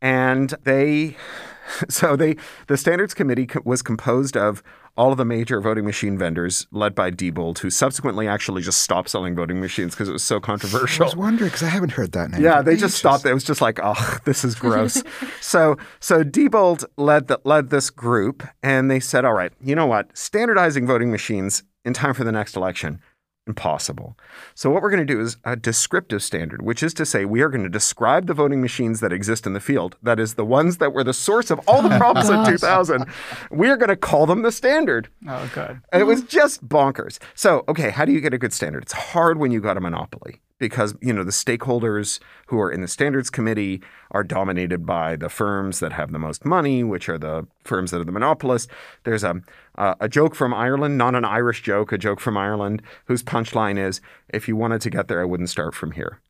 [0.01, 1.17] And they,
[1.89, 2.35] so they,
[2.67, 4.63] the standards committee was composed of
[4.95, 9.09] all of the major voting machine vendors, led by Diebold, who subsequently actually just stopped
[9.09, 11.03] selling voting machines because it was so controversial.
[11.03, 12.43] I was wondering because I haven't heard that name.
[12.43, 13.25] Yeah, they just stopped.
[13.25, 15.03] It was just like, oh, this is gross.
[15.41, 19.87] so, so Diebold led the, led this group, and they said, all right, you know
[19.87, 20.15] what?
[20.15, 22.99] Standardizing voting machines in time for the next election
[23.47, 24.17] impossible.
[24.55, 27.41] So what we're going to do is a descriptive standard, which is to say we
[27.41, 30.45] are going to describe the voting machines that exist in the field, that is the
[30.45, 33.05] ones that were the source of all the problems in 2000.
[33.51, 35.09] We are going to call them the standard.
[35.27, 35.81] Oh god.
[35.91, 37.19] And it was just bonkers.
[37.35, 38.83] So, okay, how do you get a good standard?
[38.83, 42.79] It's hard when you got a monopoly because you know the stakeholders who are in
[42.79, 47.17] the standards committee are dominated by the firms that have the most money, which are
[47.17, 48.71] the firms that are the monopolists.
[49.03, 49.41] There's a
[49.77, 53.77] uh, a joke from Ireland, not an Irish joke, a joke from Ireland, whose punchline
[53.77, 53.99] is,
[54.29, 56.21] "If you wanted to get there, I wouldn't start from here."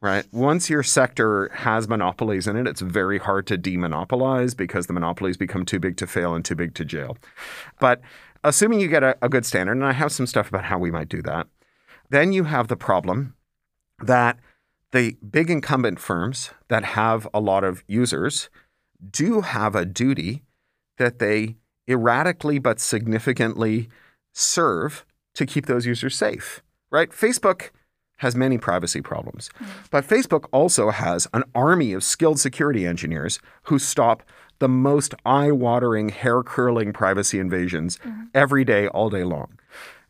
[0.00, 0.24] Right.
[0.32, 5.36] Once your sector has monopolies in it, it's very hard to demonopolize because the monopolies
[5.36, 7.18] become too big to fail and too big to jail.
[7.80, 8.00] But
[8.44, 10.92] assuming you get a, a good standard, and I have some stuff about how we
[10.92, 11.48] might do that,
[12.08, 13.34] then you have the problem
[14.02, 14.38] that
[14.92, 18.48] the big incumbent firms that have a lot of users
[19.10, 20.42] do have a duty
[20.98, 21.56] that they
[21.88, 23.88] erratically but significantly
[24.32, 27.10] serve to keep those users safe, right?
[27.10, 27.70] Facebook
[28.18, 29.70] has many privacy problems, mm-hmm.
[29.90, 34.22] but Facebook also has an army of skilled security engineers who stop
[34.58, 38.24] the most eye watering, hair curling privacy invasions mm-hmm.
[38.34, 39.58] every day, all day long.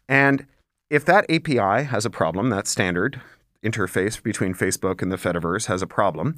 [0.08, 0.46] And
[0.90, 3.20] if that API has a problem, that standard
[3.64, 6.36] interface between Facebook and the Fediverse has a problem,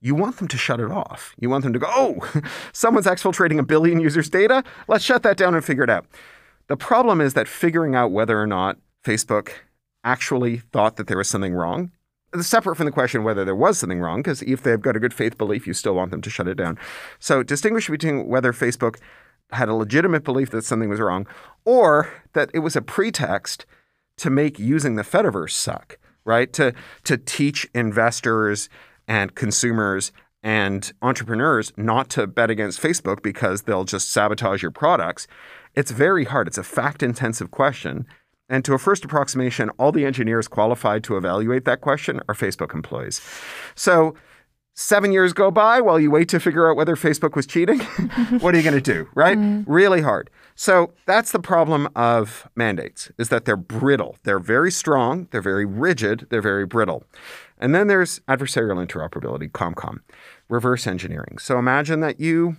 [0.00, 1.34] you want them to shut it off.
[1.38, 4.62] You want them to go, oh, someone's exfiltrating a billion users' data.
[4.88, 6.06] Let's shut that down and figure it out.
[6.68, 9.50] The problem is that figuring out whether or not Facebook
[10.04, 11.90] actually thought that there was something wrong
[12.42, 15.14] separate from the question whether there was something wrong, because if they've got a good
[15.14, 16.78] faith belief, you still want them to shut it down.
[17.18, 18.98] So distinguish between whether Facebook
[19.52, 21.26] had a legitimate belief that something was wrong
[21.64, 23.64] or that it was a pretext
[24.18, 26.52] to make using the Fediverse suck right?
[26.54, 28.68] To to teach investors
[29.08, 30.12] and consumers
[30.42, 35.26] and entrepreneurs not to bet against Facebook because they'll just sabotage your products.
[35.74, 36.46] It's very hard.
[36.46, 38.06] It's a fact intensive question.
[38.48, 42.74] And to a first approximation, all the engineers qualified to evaluate that question are Facebook
[42.74, 43.20] employees.
[43.74, 44.14] So
[44.76, 47.80] seven years go by while you wait to figure out whether Facebook was cheating.
[48.40, 49.38] what are you going to do, right?
[49.38, 49.64] Mm.
[49.66, 50.30] Really hard.
[50.54, 54.16] So that's the problem of mandates is that they're brittle.
[54.22, 57.04] They're very strong, they're very rigid, they're very brittle.
[57.58, 60.00] And then there's adversarial interoperability, ComCom,
[60.48, 61.38] reverse engineering.
[61.38, 62.58] So imagine that you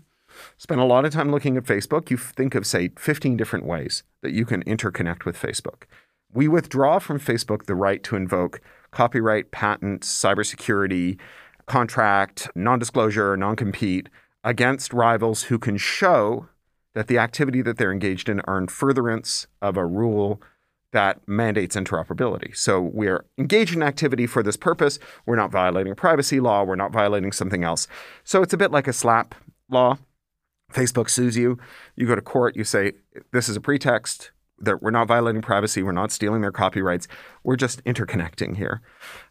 [0.57, 2.09] spend a lot of time looking at Facebook.
[2.09, 5.83] You think of, say, 15 different ways that you can interconnect with Facebook.
[6.33, 8.59] We withdraw from Facebook the right to invoke
[8.91, 11.17] copyright, patents, cybersecurity,
[11.67, 14.09] contract, non disclosure, non compete
[14.43, 16.47] against rivals who can show
[16.95, 20.41] that the activity that they're engaged in in furtherance of a rule
[20.93, 22.55] that mandates interoperability.
[22.55, 24.97] So we're engaged in activity for this purpose.
[25.25, 26.63] We're not violating privacy law.
[26.63, 27.87] We're not violating something else.
[28.23, 29.33] So it's a bit like a SLAPP
[29.69, 29.97] law.
[30.71, 31.59] Facebook sues you.
[31.95, 32.55] You go to court.
[32.55, 32.93] You say,
[33.31, 34.31] this is a pretext.
[34.59, 37.07] that we're not violating privacy, we're not stealing their copyrights,
[37.43, 38.81] we're just interconnecting here.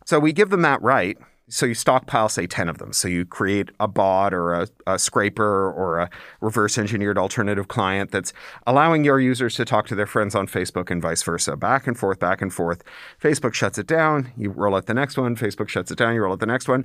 [0.05, 1.18] So we give them that right.
[1.48, 2.92] So you stockpile, say, 10 of them.
[2.92, 8.11] So you create a bot or a, a, scraper or a reverse engineered alternative client
[8.11, 8.32] that's
[8.66, 11.96] allowing your users to talk to their friends on Facebook and vice versa, back and
[11.96, 12.82] forth, back and forth.
[13.22, 14.32] Facebook shuts it down.
[14.37, 15.37] You roll out the next one.
[15.37, 16.14] Facebook shuts it down.
[16.14, 16.85] You roll out the next one.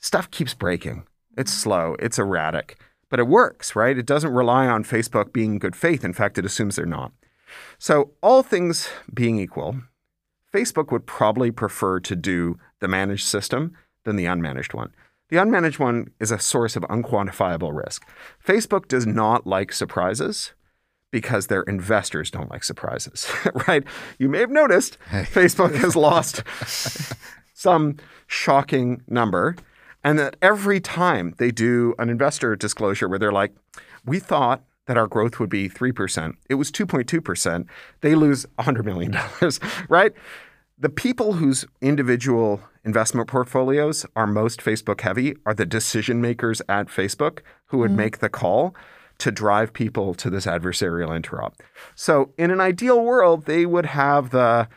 [0.00, 1.06] Stuff keeps breaking.
[1.38, 1.94] It's slow.
[2.00, 2.80] It's erratic.
[3.08, 3.96] But it works, right?
[3.96, 6.04] It doesn't rely on Facebook being good faith.
[6.04, 7.12] In fact, it assumes they're not.
[7.78, 9.76] So, all things being equal,
[10.52, 14.92] Facebook would probably prefer to do the managed system than the unmanaged one.
[15.28, 18.06] The unmanaged one is a source of unquantifiable risk.
[18.44, 20.52] Facebook does not like surprises
[21.10, 23.30] because their investors don't like surprises,
[23.68, 23.84] right?
[24.18, 24.98] You may have noticed.
[25.10, 26.42] Facebook has lost
[27.54, 29.56] some shocking number,
[30.04, 33.54] and that every time they do an investor disclosure where they're like,
[34.04, 37.66] we thought that our growth would be 3%, it was 2.2%,
[38.02, 39.16] they lose $100 million,
[39.88, 40.12] right?
[40.78, 46.88] The people whose individual investment portfolios are most Facebook heavy are the decision makers at
[46.88, 47.96] Facebook who would mm.
[47.96, 48.74] make the call
[49.18, 51.54] to drive people to this adversarial interop.
[51.94, 54.68] So, in an ideal world, they would have the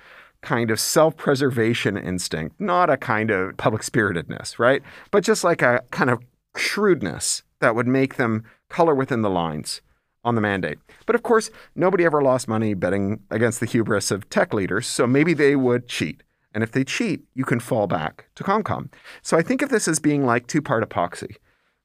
[0.42, 4.82] kind of self preservation instinct, not a kind of public spiritedness, right?
[5.12, 6.24] But just like a kind of
[6.56, 9.82] shrewdness that would make them color within the lines
[10.24, 10.80] on the mandate.
[11.06, 15.08] But of course, nobody ever lost money betting against the hubris of tech leaders, so
[15.08, 16.24] maybe they would cheat.
[16.54, 18.92] And if they cheat, you can fall back to ComCom.
[19.22, 21.36] So I think of this as being like two part epoxy,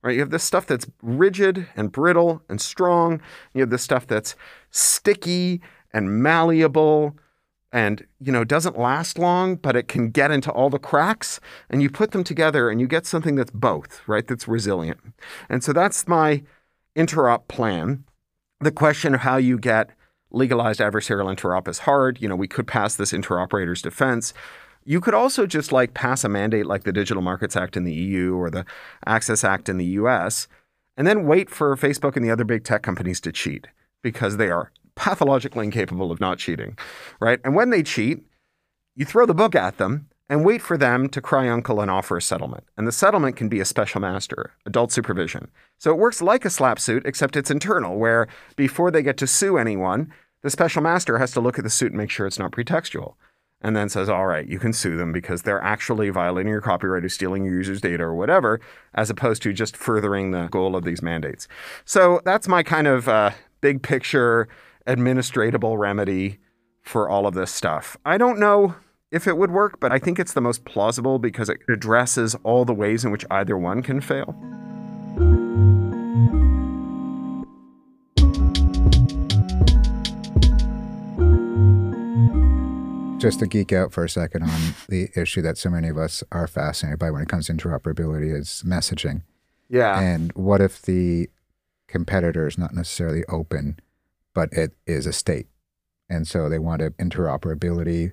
[0.03, 0.15] right?
[0.15, 3.21] You have this stuff that's rigid and brittle and strong.
[3.53, 4.35] You have this stuff that's
[4.71, 5.61] sticky
[5.93, 7.17] and malleable
[7.75, 11.83] and you know doesn't last long but it can get into all the cracks and
[11.83, 15.01] you put them together and you get something that's both right that's resilient
[15.49, 16.43] and so that's my
[16.97, 18.05] interop plan
[18.61, 19.91] the question of how you get
[20.31, 22.21] legalized adversarial interop is hard.
[22.21, 24.35] You know, we could pass this interoperator's defense.
[24.85, 27.95] You could also just like pass a mandate like the Digital Markets Act in the
[27.95, 28.67] EU or the
[29.07, 30.47] Access Act in the US,
[30.97, 33.67] and then wait for Facebook and the other big tech companies to cheat
[34.03, 36.77] because they are pathologically incapable of not cheating,
[37.21, 37.41] right?
[37.45, 38.25] And when they cheat,
[38.95, 42.17] you throw the book at them and wait for them to cry uncle and offer
[42.17, 42.65] a settlement.
[42.77, 45.49] And the settlement can be a special master, adult supervision.
[45.79, 49.27] So it works like a SLAPP suit, except it's internal, where before they get to
[49.27, 52.39] sue anyone, the special master has to look at the suit and make sure it's
[52.39, 53.15] not pretextual.
[53.61, 57.05] And then says, all right, you can sue them because they're actually violating your copyright
[57.05, 58.61] or stealing your users' data or whatever,
[58.95, 61.49] as opposed to just furthering the goal of these mandates.
[61.87, 63.31] So that's my kind of uh,
[63.63, 64.49] big picture
[64.87, 66.39] administratable remedy
[66.83, 67.97] for all of this stuff.
[68.05, 68.75] I don't know
[69.15, 72.65] if it would work, but I think it's the most plausible because it addresses all
[72.65, 74.35] the ways in which either one can fail.
[83.21, 86.25] Just to geek out for a second on the issue that so many of us
[86.33, 89.23] are fascinated by when it comes to interoperability is messaging.
[89.71, 89.99] Yeah.
[90.01, 91.31] And what if the
[91.87, 93.79] competitor is not necessarily open,
[94.35, 95.47] but it is a state?
[96.11, 98.11] And so they want interoperability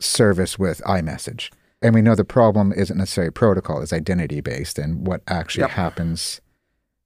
[0.00, 1.50] service with iMessage.
[1.82, 5.70] And we know the problem isn't necessarily protocol, it's identity based and what actually yep.
[5.70, 6.40] happens,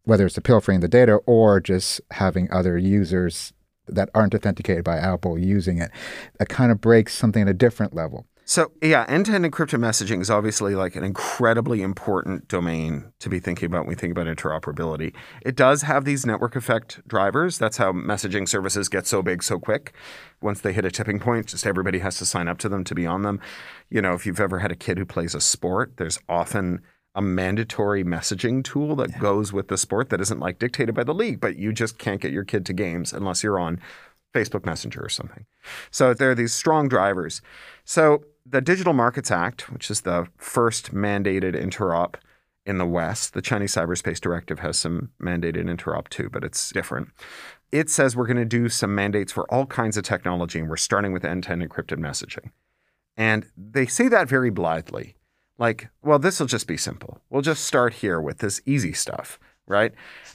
[0.04, 3.52] whether it's the pilfering the data or just having other users
[3.88, 5.90] that aren't authenticated by Apple using it.
[6.38, 8.26] That kind of breaks something at a different level.
[8.50, 13.28] So, yeah, end to end encrypted messaging is obviously like an incredibly important domain to
[13.28, 15.14] be thinking about when we think about interoperability.
[15.42, 17.58] It does have these network effect drivers.
[17.58, 19.94] That's how messaging services get so big so quick.
[20.42, 22.92] Once they hit a tipping point, just everybody has to sign up to them to
[22.92, 23.38] be on them.
[23.88, 26.82] You know, if you've ever had a kid who plays a sport, there's often
[27.14, 29.18] a mandatory messaging tool that yeah.
[29.20, 32.20] goes with the sport that isn't like dictated by the league, but you just can't
[32.20, 33.80] get your kid to games unless you're on
[34.34, 35.44] Facebook Messenger or something.
[35.90, 37.42] So there are these strong drivers.
[37.84, 42.16] So the Digital Markets Act, which is the first mandated interop
[42.66, 47.08] in the West, the Chinese Cyberspace Directive has some mandated interop too, but it's different.
[47.72, 50.76] It says we're going to do some mandates for all kinds of technology, and we're
[50.76, 52.50] starting with end to end encrypted messaging.
[53.16, 55.16] And they say that very blithely.
[55.58, 57.20] Like, well, this will just be simple.
[57.28, 59.92] We'll just start here with this easy stuff, right?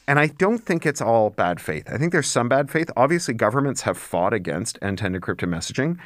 [0.08, 1.90] And I don't think it's all bad faith.
[1.92, 2.92] I think there's some bad faith.
[2.96, 5.98] Obviously, governments have fought against end to end encrypted messaging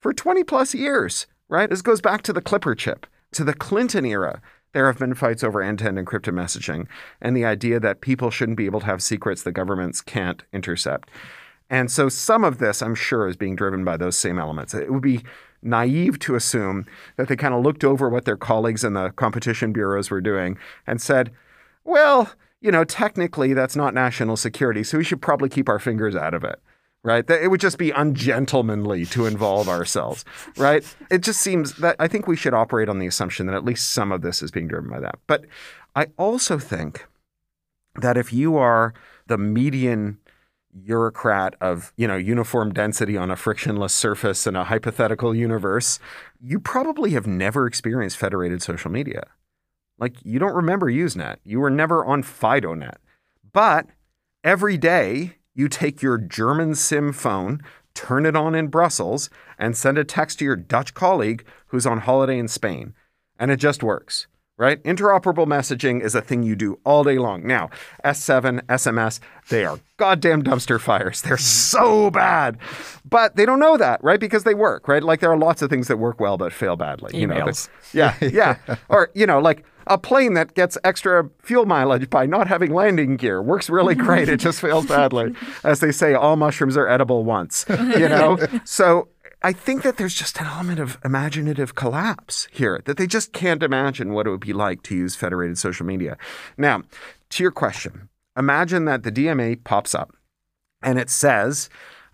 [0.00, 1.68] for 20 plus years right?
[1.68, 4.40] This goes back to the Clipper chip, to the Clinton era.
[4.72, 6.86] There have been fights over end to end encrypted messaging
[7.20, 11.10] and the idea that people shouldn't be able to have secrets that governments can't intercept.
[11.68, 14.72] And so some of this, I'm sure, is being driven by those same elements.
[14.72, 15.24] It would be
[15.60, 16.86] naive to assume
[17.16, 20.56] that they kind of looked over what their colleagues in the competition bureaus were doing
[20.86, 21.32] and said,
[21.84, 22.30] well,
[22.62, 26.32] you know, technically that's not national security, so we should probably keep our fingers out
[26.32, 26.62] of it
[27.04, 27.26] right?
[27.26, 30.24] That it would just be ungentlemanly to involve ourselves,
[30.56, 30.84] right?
[31.10, 33.90] It just seems that I think we should operate on the assumption that at least
[33.90, 35.16] some of this is being driven by that.
[35.26, 35.44] But
[35.96, 37.06] I also think
[37.96, 38.94] that if you are
[39.26, 40.18] the median
[40.84, 45.98] bureaucrat of you know uniform density on a frictionless surface in a hypothetical universe
[46.40, 49.22] you probably have never experienced federated social media
[49.98, 52.96] like you don't remember usenet you were never on fidonet
[53.52, 53.86] but
[54.42, 57.60] every day you take your german sim phone
[57.94, 61.98] turn it on in brussels and send a text to your dutch colleague who's on
[61.98, 62.94] holiday in spain
[63.38, 64.26] and it just works
[64.62, 64.82] right?
[64.84, 67.44] Interoperable messaging is a thing you do all day long.
[67.44, 67.68] Now,
[68.04, 71.22] SS7, SMS, they are goddamn dumpster fires.
[71.22, 72.58] They're so bad.
[73.04, 74.20] But they don't know that, right?
[74.20, 75.02] Because they work, right?
[75.02, 77.12] Like there are lots of things that work well but fail badly.
[77.12, 77.68] Emails.
[77.92, 78.76] You know, yeah, yeah.
[78.88, 83.16] or, you know, like a plane that gets extra fuel mileage by not having landing
[83.16, 84.28] gear works really great.
[84.28, 85.34] It just fails badly.
[85.64, 88.38] As they say, all mushrooms are edible once, you know?
[88.64, 89.08] So
[89.42, 93.62] I think that there's just an element of imaginative collapse here, that they just can't
[93.62, 96.16] imagine what it would be like to use federated social media.
[96.56, 96.82] Now,
[97.30, 100.14] to your question, imagine that the DMA pops up
[100.82, 101.68] and it says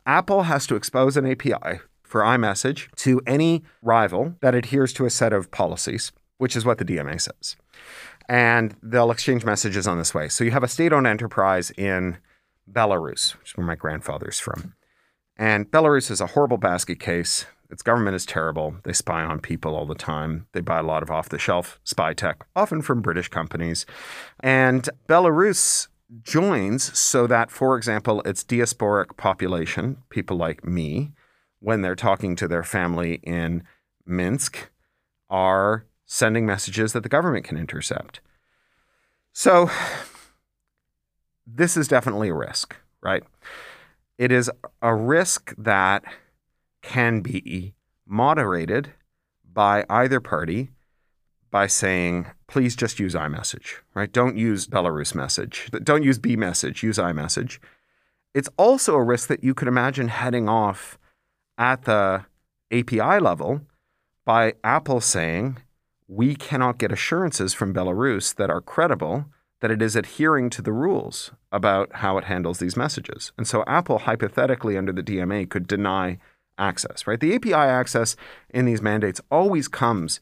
[0.06, 5.10] Apple has to expose an API for iMessage to any rival that adheres to a
[5.10, 7.56] set of policies, which is what the DMA says.
[8.28, 10.28] And they'll exchange messages on this way.
[10.28, 12.18] So you have a state owned enterprise in
[12.70, 14.74] Belarus, which is where my grandfather's from.
[15.36, 17.46] And Belarus is a horrible basket case.
[17.70, 18.76] Its government is terrible.
[18.84, 20.46] They spy on people all the time.
[20.52, 23.86] They buy a lot of off the shelf spy tech, often from British companies.
[24.40, 25.88] And Belarus
[26.22, 31.12] joins so that, for example, its diasporic population, people like me,
[31.60, 33.62] when they're talking to their family in
[34.06, 34.70] Minsk,
[35.28, 38.20] are sending messages that the government can intercept.
[39.32, 39.70] So,
[41.46, 43.22] this is definitely a risk, right?
[44.16, 44.50] It is
[44.82, 46.02] a risk that
[46.82, 47.74] can be
[48.06, 48.94] moderated
[49.52, 50.70] by either party
[51.50, 54.10] by saying, please just use iMessage, right?
[54.10, 55.70] Don't use Belarus message.
[55.82, 57.58] Don't use B message, use iMessage.
[58.34, 60.98] It's also a risk that you could imagine heading off
[61.56, 62.24] at the
[62.72, 63.62] API level
[64.24, 65.58] by Apple saying,
[66.08, 69.26] we cannot get assurances from Belarus that are credible
[69.60, 73.32] that it is adhering to the rules about how it handles these messages.
[73.36, 76.18] And so Apple, hypothetically, under the DMA, could deny
[76.56, 77.20] access, right?
[77.20, 78.16] The API access
[78.50, 80.20] in these mandates always comes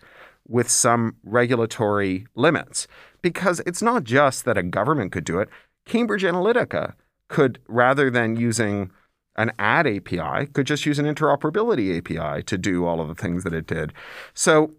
[0.48, 2.86] with some regulatory limits
[3.22, 5.48] because it's not just that a government could do it.
[5.86, 6.94] Cambridge Analytica
[7.28, 8.90] could, rather than using
[9.36, 13.44] an ad API, could just use an interoperability API to do all of the things
[13.44, 13.92] that it did.
[14.32, 14.72] So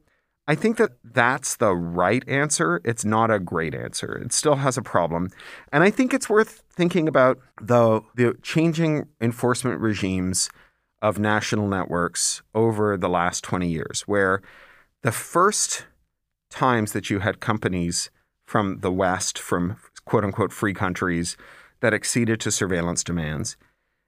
[0.48, 2.80] I think that that's the right answer.
[2.86, 4.16] It's not a great answer.
[4.16, 5.30] It still has a problem.
[5.74, 10.50] And I think it's worth thinking about the, the changing enforcement regimes
[11.02, 14.42] of national networks over the last 20 years, where
[15.04, 15.86] the first
[16.50, 18.10] times that you had companies
[18.46, 21.36] from the West, from quote unquote free countries,
[21.82, 23.58] that acceded to surveillance demands,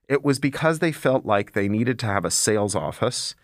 [0.08, 3.36] it was because they felt like they needed to have a sales office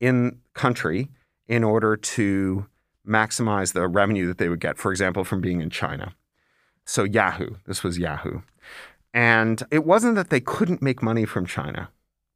[0.00, 1.10] in country
[1.48, 2.66] in order to
[3.06, 6.14] maximize the revenue that they would get, for example, from being in China.
[6.84, 8.42] So Yahoo, this was Yahoo.
[9.14, 11.90] And it wasn't that they couldn't make money from China,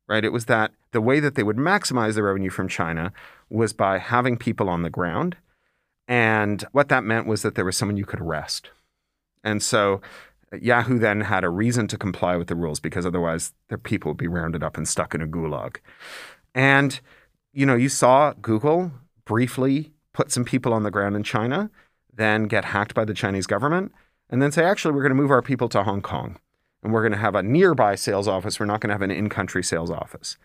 [0.08, 0.24] right?
[0.24, 3.12] It was that the way that they would maximize the revenue from China
[3.50, 5.36] was by having people on the ground.
[6.08, 8.70] And what that meant was that there was someone you could arrest.
[9.44, 10.00] And so
[10.58, 14.18] Yahoo then had a reason to comply with the rules because otherwise their people would
[14.18, 15.76] be rounded up and stuck in a gulag.
[16.54, 16.98] And
[17.52, 18.92] you know, you saw Google
[19.24, 21.70] briefly put some people on the ground in China,
[22.12, 23.92] then get hacked by the Chinese government,
[24.28, 26.38] and then say, actually, we're going to move our people to Hong Kong
[26.82, 28.58] and we're going to have a nearby sales office.
[28.58, 30.36] We're not going to have an in country sales office.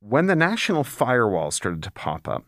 [0.00, 2.44] When the national firewall started to pop up,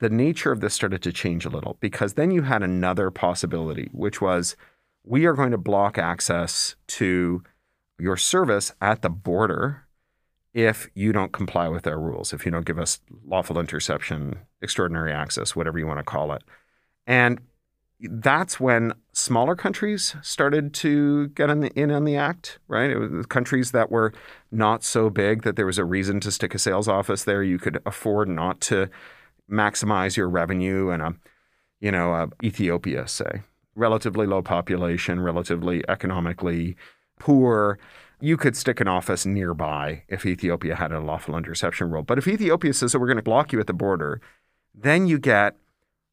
[0.00, 3.88] the nature of this started to change a little because then you had another possibility,
[3.92, 4.56] which was
[5.04, 7.42] we are going to block access to
[7.98, 9.84] your service at the border
[10.54, 15.12] if you don't comply with our rules, if you don't give us lawful interception, extraordinary
[15.12, 16.42] access, whatever you want to call it.
[17.06, 17.40] And
[18.00, 22.90] that's when smaller countries started to get in, the, in on the act, right?
[22.90, 24.12] It was countries that were
[24.52, 27.42] not so big that there was a reason to stick a sales office there.
[27.42, 28.88] You could afford not to
[29.50, 31.14] maximize your revenue and a,
[31.80, 33.42] you know, a Ethiopia, say,
[33.74, 36.76] relatively low population, relatively economically
[37.18, 37.78] poor
[38.20, 42.02] you could stick an office nearby if Ethiopia had a lawful interception rule.
[42.02, 44.20] But if Ethiopia says that we're going to block you at the border,
[44.74, 45.56] then you get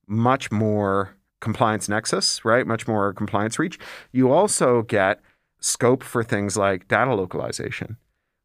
[0.07, 2.65] much more compliance nexus, right?
[2.65, 3.79] Much more compliance reach.
[4.11, 5.19] You also get
[5.59, 7.97] scope for things like data localization,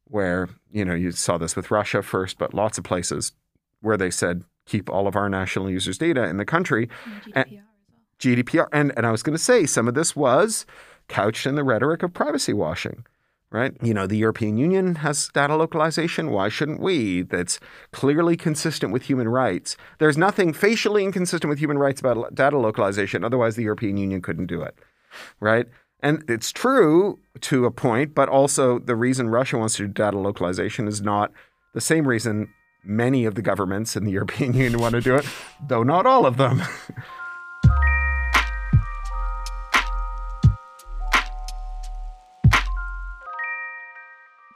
[0.05, 3.31] where, you know, you saw this with Russia first, but lots of places
[3.81, 6.89] where they said, keep all of our national users' data in the country.
[7.33, 7.63] And GDPR
[8.19, 8.67] GDPR.
[8.71, 10.65] And, and I was going to say some of this was
[11.07, 13.05] couched in the rhetoric of privacy washing,
[13.51, 13.73] right?
[13.81, 16.31] You know, the European Union has data localization.
[16.31, 17.23] Why shouldn't we?
[17.23, 17.59] That's
[17.91, 19.75] clearly consistent with human rights.
[19.99, 23.23] There's nothing facially inconsistent with human rights about data localization.
[23.23, 24.75] Otherwise, the European Union couldn't do it,
[25.39, 25.67] right?
[26.01, 30.17] And it's true to a point, but also the reason Russia wants to do data
[30.17, 31.31] localization is not
[31.73, 32.51] the same reason
[32.83, 35.25] many of the governments in the European Union want to do it,
[35.67, 36.61] though not all of them.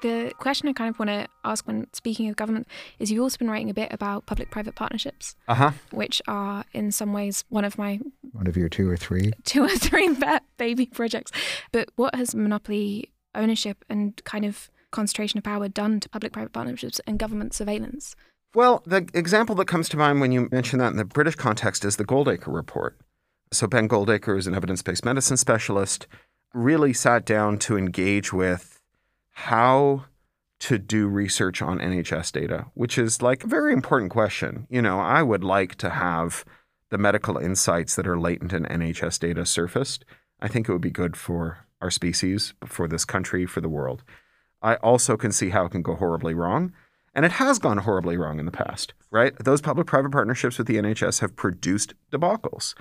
[0.01, 2.67] The question I kind of want to ask when speaking of government
[2.99, 5.71] is you've also been writing a bit about public private partnerships, Uh huh.
[5.91, 7.99] which are in some ways one of my
[8.33, 9.31] One of your two or three.
[9.45, 10.15] two or three
[10.57, 11.31] baby projects.
[11.71, 16.53] But what has monopoly ownership and kind of concentration of power done to public private
[16.53, 18.15] partnerships and government surveillance?
[18.53, 21.83] Well, the example that comes to mind when you mention that in the British context
[21.83, 22.97] is the Goldacre report.
[23.51, 26.07] So, Ben Goldacre is an evidence based medicine specialist,
[26.53, 28.74] really sat down to engage with
[29.35, 30.05] how
[30.59, 34.65] to do research on NHS data, which is like a very important question.
[34.69, 36.45] You know, I would like to have
[36.89, 40.05] the medical insights that are latent in NHS data surfaced.
[40.39, 44.03] I think it would be good for our species, for this country, for the world.
[44.61, 46.71] I also can see how it can go horribly wrong.
[47.13, 49.33] And it has gone horribly wrong in the past, right?
[49.43, 52.73] Those public private partnerships with the NHS have produced debacles.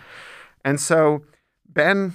[0.64, 1.24] And so
[1.68, 2.14] Ben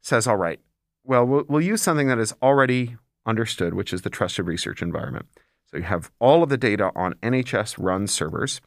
[0.00, 0.60] says, all right,
[1.04, 2.96] well, we'll, we'll use something that is already
[3.26, 5.26] understood, which is the trusted research environment.
[5.70, 8.60] So you have all of the data on NHS run servers.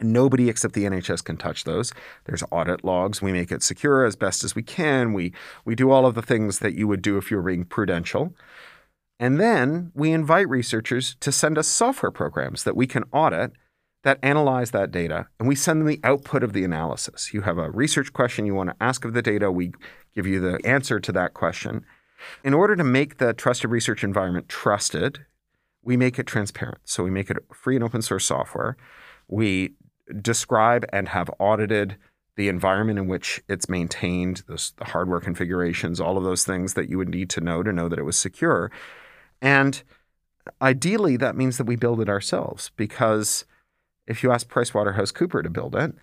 [0.00, 1.92] Nobody except the NHS can touch those.
[2.24, 3.22] There's audit logs.
[3.22, 5.12] We make it secure as best as we can.
[5.12, 5.32] We,
[5.64, 8.34] we do all of the things that you would do if you were being prudential.
[9.18, 13.52] And then we invite researchers to send us software programs that we can audit
[14.06, 17.34] that analyze that data and we send them the output of the analysis.
[17.34, 19.72] You have a research question you want to ask of the data, we
[20.14, 21.84] give you the answer to that question.
[22.44, 25.24] In order to make the trusted research environment trusted,
[25.82, 26.78] we make it transparent.
[26.84, 28.76] So we make it free and open source software.
[29.28, 29.74] We
[30.20, 31.96] describe and have audited
[32.36, 36.98] the environment in which it's maintained, the, hardware configurations, all of those things that you
[36.98, 38.70] would need to know to know that it was secure.
[39.40, 39.82] And
[40.60, 43.44] ideally, that means that we build it ourselves because
[44.06, 45.94] if you ask PricewaterhouseCooper to build it,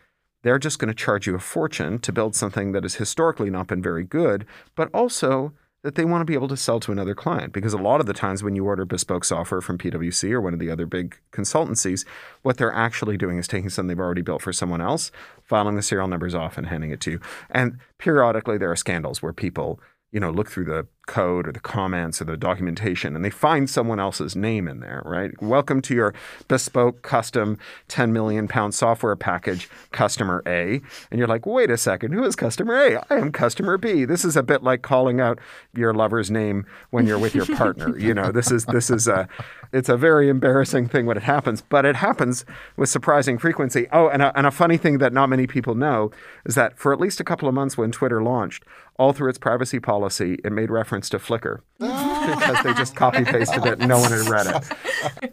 [0.42, 3.68] they're just going to charge you a fortune to build something that has historically not
[3.68, 4.46] been very good,
[4.76, 5.54] but also
[5.84, 7.54] that they want to be able to sell to another client.
[7.54, 10.54] Because a lot of the times when you order bespoke software from PwC or one
[10.54, 12.06] of the other big consultancies,
[12.42, 15.12] what they're actually doing is taking something they've already built for someone else,
[15.44, 17.20] filing the serial numbers off and handing it to you.
[17.50, 19.80] And periodically there are scandals where people,
[20.14, 23.70] you know, look through the code or the comments or the documentation and they find
[23.70, 25.32] someone else's name in there, right?
[25.42, 26.14] Welcome to your
[26.48, 27.58] bespoke custom
[27.90, 30.82] 10 million pound software package, customer A.
[31.12, 33.04] And you're like, wait a second, who is customer A?
[33.10, 34.06] I am customer B.
[34.06, 35.40] This is a bit like calling out
[35.74, 37.98] your lover's name when you're with your partner.
[37.98, 39.28] you know, this is this is a
[39.74, 42.46] it's a very embarrassing thing when it happens, but it happens
[42.78, 43.88] with surprising frequency.
[43.92, 46.12] Oh, and a, and a funny thing that not many people know
[46.46, 48.64] is that for at least a couple of months when Twitter launched,
[48.98, 53.66] all through its privacy policy, it made reference to Flickr because they just copy pasted
[53.66, 54.64] it and no one had read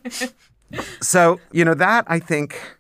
[0.03, 0.33] it.
[1.01, 2.79] So, you know, that I think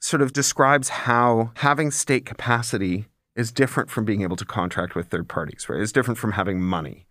[0.00, 5.08] sort of describes how having state capacity is different from being able to contract with
[5.08, 5.80] third parties, right?
[5.80, 7.06] It's different from having money.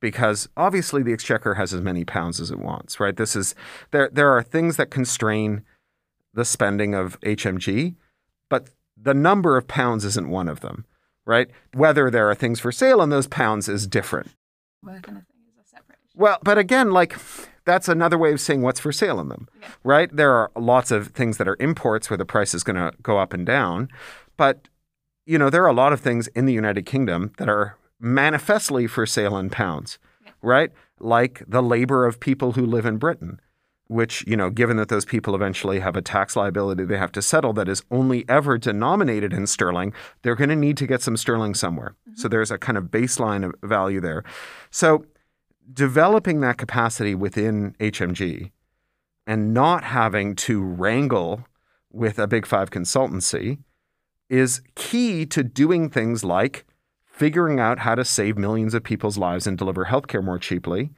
[0.00, 3.14] Because obviously the exchequer has as many pounds as it wants, right?
[3.14, 3.54] This is
[3.90, 5.62] there there are things that constrain
[6.32, 7.96] the spending of HMG,
[8.48, 10.86] but the number of pounds isn't one of them,
[11.26, 11.48] right?
[11.74, 14.30] Whether there are things for sale on those pounds is different.
[14.80, 16.18] What kind of thing is a separate issue?
[16.20, 17.16] Well, but again, like
[17.64, 19.48] that's another way of saying what's for sale in them,
[19.84, 20.14] right?
[20.14, 23.18] There are lots of things that are imports where the price is going to go
[23.18, 23.88] up and down,
[24.36, 24.68] but
[25.26, 28.86] you know there are a lot of things in the United Kingdom that are manifestly
[28.86, 29.98] for sale in pounds,
[30.42, 30.72] right?
[30.98, 33.40] Like the labor of people who live in Britain,
[33.90, 37.20] which you know, given that those people eventually have a tax liability they have to
[37.20, 41.16] settle that is only ever denominated in sterling, they're going to need to get some
[41.16, 41.96] sterling somewhere.
[42.08, 42.20] Mm-hmm.
[42.20, 44.22] So there's a kind of baseline of value there.
[44.70, 45.04] So
[45.72, 48.52] developing that capacity within HMG
[49.26, 51.44] and not having to wrangle
[51.90, 53.58] with a big five consultancy
[54.28, 56.64] is key to doing things like
[57.04, 60.90] figuring out how to save millions of people's lives and deliver healthcare more cheaply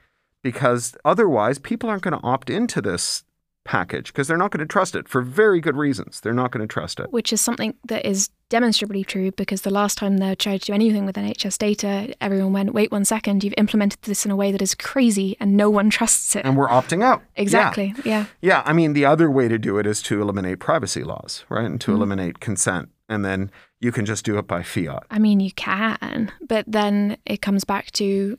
[0.43, 3.25] because otherwise people aren't going to opt into this
[3.65, 6.21] package because they're not going to trust it for very good reasons.
[6.21, 7.13] They're not going to trust it.
[7.13, 10.73] Which is something that is demonstrably true because the last time they tried to do
[10.73, 14.53] anything with NHS data, everyone went, wait one second, you've implemented this in a way
[14.53, 16.45] that is crazy and no one trusts it.
[16.45, 17.23] And we're opting out.
[17.37, 17.95] Exactly.
[17.99, 18.03] Yeah.
[18.05, 18.25] Yeah.
[18.41, 18.63] yeah.
[18.67, 21.65] I mean, the other way to do it is to eliminate privacy laws, right?
[21.65, 21.97] And to mm-hmm.
[21.97, 22.91] eliminate consent.
[23.09, 25.05] And then you can just do it by fiat.
[25.11, 28.39] I mean, you can, but then it comes back to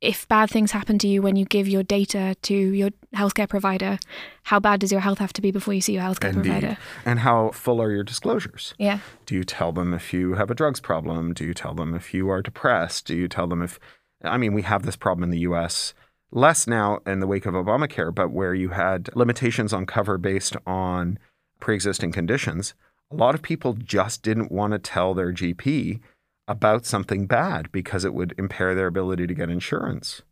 [0.00, 3.98] if bad things happen to you when you give your data to your healthcare provider,
[4.44, 6.50] how bad does your health have to be before you see your healthcare Indeed.
[6.50, 6.78] provider?
[7.04, 8.74] And how full are your disclosures?
[8.78, 8.98] Yeah.
[9.24, 11.32] Do you tell them if you have a drugs problem?
[11.32, 13.06] Do you tell them if you are depressed?
[13.06, 13.78] Do you tell them if,
[14.22, 15.94] I mean, we have this problem in the US
[16.30, 20.56] less now in the wake of Obamacare, but where you had limitations on cover based
[20.66, 21.18] on
[21.60, 22.74] pre existing conditions.
[23.10, 26.00] A lot of people just didn't want to tell their GP
[26.48, 30.22] about something bad because it would impair their ability to get insurance.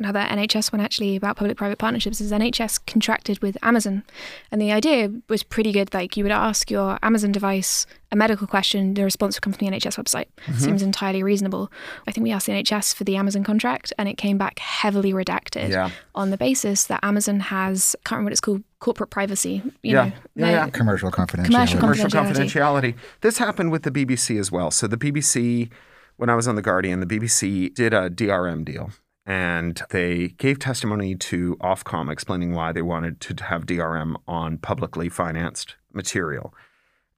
[0.00, 4.02] Another NHS one actually about public private partnerships is NHS contracted with Amazon.
[4.50, 5.92] And the idea was pretty good.
[5.92, 9.66] Like you would ask your Amazon device a medical question, the response would come from
[9.66, 10.28] the NHS website.
[10.46, 10.54] Mm-hmm.
[10.54, 11.70] Seems entirely reasonable.
[12.08, 15.12] I think we asked the NHS for the Amazon contract and it came back heavily
[15.12, 15.90] redacted yeah.
[16.14, 19.62] on the basis that Amazon has, I can't remember what it's called, corporate privacy.
[19.82, 20.04] You yeah.
[20.04, 20.70] know, yeah, yeah.
[20.70, 21.44] Commercial confidentiality.
[21.44, 22.94] Commercial, Commercial confidentiality.
[22.94, 22.94] confidentiality.
[23.20, 24.70] This happened with the BBC as well.
[24.70, 25.68] So the BBC,
[26.16, 28.90] when I was on The Guardian, the BBC did a DRM deal
[29.30, 35.08] and they gave testimony to Ofcom explaining why they wanted to have DRM on publicly
[35.08, 36.52] financed material.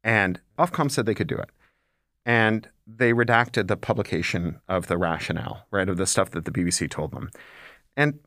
[0.04, 1.48] And Ofcom said they could do it.
[2.26, 6.90] And they redacted the publication of the rationale, right, of the stuff that the BBC
[6.90, 7.30] told them.
[7.96, 8.18] And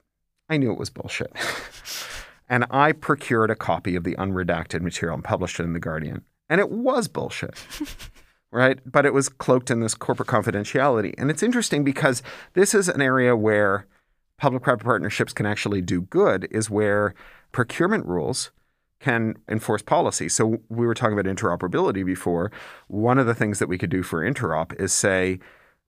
[0.49, 1.31] I knew it was bullshit.
[2.49, 6.23] and I procured a copy of the unredacted material and published it in The Guardian.
[6.49, 7.53] And it was bullshit.
[8.56, 8.80] right?
[8.89, 11.14] But it was cloaked in this corporate confidentiality.
[11.18, 13.86] And it's interesting because this is an area where
[14.38, 17.14] public private partnerships can actually do good, is where
[17.51, 18.51] procurement rules
[19.01, 20.30] can enforce policy.
[20.30, 22.49] So we were talking about interoperability before.
[22.88, 25.39] One of the things that we could do for interop is say,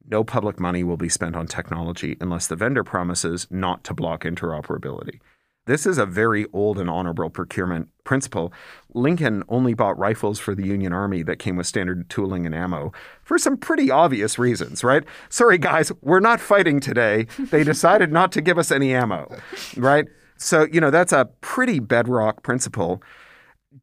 [0.09, 4.24] no public money will be spent on technology unless the vendor promises not to block
[4.24, 5.20] interoperability.
[5.68, 8.53] This is a very old and honorable procurement principle.
[8.93, 12.93] Lincoln only bought rifles for the Union Army that came with standard tooling and ammo
[13.22, 15.03] for some pretty obvious reasons, right?
[15.30, 17.28] Sorry, guys, we're not fighting today.
[17.38, 19.30] They decided not to give us any ammo,
[19.76, 20.05] right?
[20.38, 23.03] So, you know, that's a pretty bedrock principle.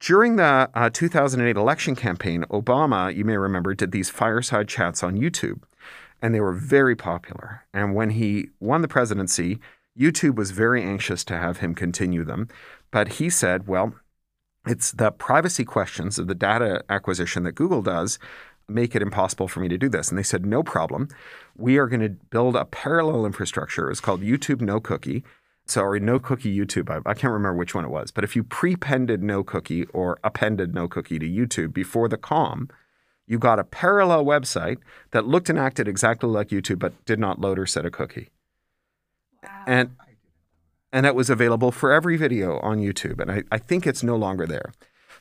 [0.00, 5.16] During the uh, 2008 election campaign, Obama, you may remember, did these fireside chats on
[5.16, 5.62] YouTube,
[6.22, 7.64] and they were very popular.
[7.74, 9.60] And when he won the presidency,
[9.98, 12.48] YouTube was very anxious to have him continue them,
[12.90, 13.94] but he said, well,
[14.66, 18.18] it's the privacy questions of the data acquisition that Google does
[18.68, 20.08] make it impossible for me to do this.
[20.08, 21.08] And they said, no problem.
[21.56, 23.90] We are going to build a parallel infrastructure.
[23.90, 25.22] It's called YouTube No Cookie.
[25.66, 26.90] So, or no cookie YouTube.
[26.90, 28.10] I, I can't remember which one it was.
[28.10, 32.68] But if you prepended no cookie or appended no cookie to YouTube before the COM,
[33.26, 34.76] you got a parallel website
[35.12, 38.28] that looked and acted exactly like YouTube, but did not load or set a cookie.
[39.66, 39.96] And
[40.92, 43.20] and that was available for every video on YouTube.
[43.20, 44.72] And I, I think it's no longer there.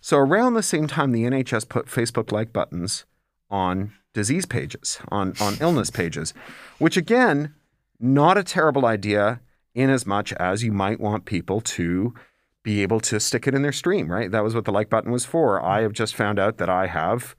[0.02, 3.06] So around the same time, the NHS put Facebook like buttons
[3.50, 6.34] on disease pages, on, on illness pages,
[6.78, 7.56] which again,
[8.00, 9.42] not a terrible idea
[9.74, 12.14] in as much as you might want people to
[12.62, 14.30] be able to stick it in their stream, right?
[14.30, 15.60] That was what the like button was for.
[15.64, 17.36] I have just found out that I have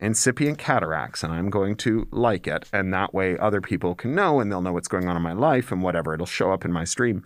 [0.00, 2.68] incipient cataracts and I'm going to like it.
[2.72, 5.32] And that way other people can know and they'll know what's going on in my
[5.32, 6.14] life and whatever.
[6.14, 7.22] It'll show up in my stream.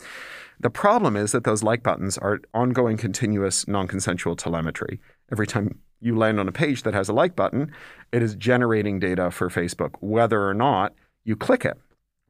[0.60, 5.00] The problem is that those like buttons are ongoing, continuous, non consensual telemetry.
[5.30, 7.72] Every time you land on a page that has a like button,
[8.12, 10.94] it is generating data for Facebook, whether or not
[11.24, 11.78] you click it.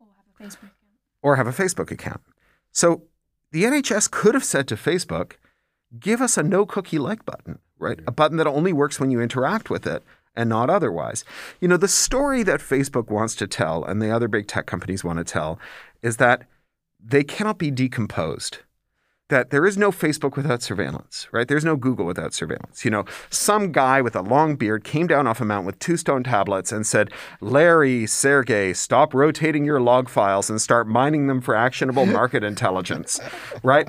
[0.00, 0.72] Or have a Facebook account.
[1.22, 2.20] Or have a Facebook account.
[2.72, 3.02] So
[3.50, 5.32] the NHS could have said to Facebook,
[5.98, 7.98] give us a no cookie like button, right?
[8.06, 10.02] A button that only works when you interact with it
[10.38, 11.24] and not otherwise.
[11.60, 15.04] You know, the story that Facebook wants to tell and the other big tech companies
[15.04, 15.58] want to tell
[16.00, 16.44] is that
[17.04, 18.58] they cannot be decomposed.
[19.30, 21.46] That there is no Facebook without surveillance, right?
[21.46, 22.82] There's no Google without surveillance.
[22.82, 25.98] You know, some guy with a long beard came down off a mountain with two
[25.98, 27.10] stone tablets and said,
[27.42, 33.20] Larry, Sergey, stop rotating your log files and start mining them for actionable market intelligence,
[33.62, 33.88] right?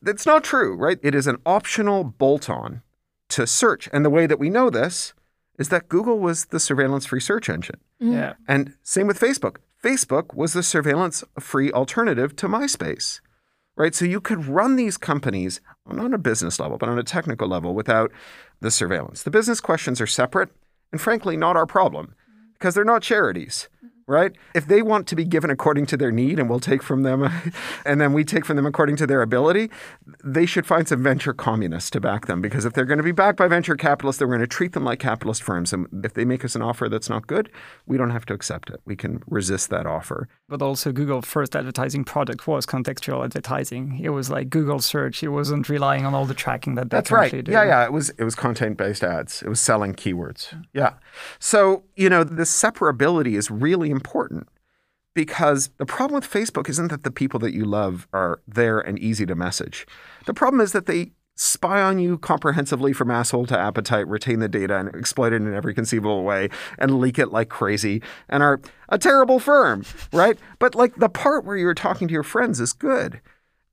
[0.00, 0.98] That's not true, right?
[1.00, 2.82] It is an optional bolt on
[3.28, 3.88] to search.
[3.92, 5.14] And the way that we know this
[5.62, 7.78] is that Google was the surveillance free search engine.
[8.02, 8.12] Mm.
[8.14, 8.32] Yeah.
[8.48, 9.58] And same with Facebook.
[9.82, 13.20] Facebook was the surveillance free alternative to MySpace.
[13.76, 13.94] Right?
[13.94, 17.46] So you could run these companies not on a business level, but on a technical
[17.46, 18.10] level without
[18.60, 19.22] the surveillance.
[19.22, 20.50] The business questions are separate
[20.90, 22.16] and frankly not our problem
[22.54, 23.68] because they're not charities.
[24.06, 24.32] Right?
[24.54, 27.28] If they want to be given according to their need and we'll take from them,
[27.86, 29.70] and then we take from them according to their ability,
[30.24, 33.12] they should find some venture communists to back them because if they're going to be
[33.12, 35.72] backed by venture capitalists, they're going to treat them like capitalist firms.
[35.72, 37.50] And if they make us an offer that's not good,
[37.86, 38.80] we don't have to accept it.
[38.84, 40.28] We can resist that offer.
[40.48, 44.00] But also, Google's first advertising product was contextual advertising.
[44.02, 45.22] It was like Google search.
[45.22, 47.44] It wasn't relying on all the tracking that that's right.
[47.44, 47.50] Do.
[47.50, 47.84] Yeah, yeah.
[47.84, 49.42] It was it was content based ads.
[49.42, 50.54] It was selling keywords.
[50.74, 50.94] Yeah.
[51.38, 54.01] So you know, the separability is really important
[55.14, 58.98] because the problem with Facebook isn't that the people that you love are there and
[58.98, 59.86] easy to message.
[60.26, 64.48] The problem is that they spy on you comprehensively from asshole to appetite, retain the
[64.48, 66.48] data and exploit it in every conceivable way
[66.78, 70.38] and leak it like crazy and are a terrible firm, right?
[70.58, 73.20] But like the part where you're talking to your friends is good.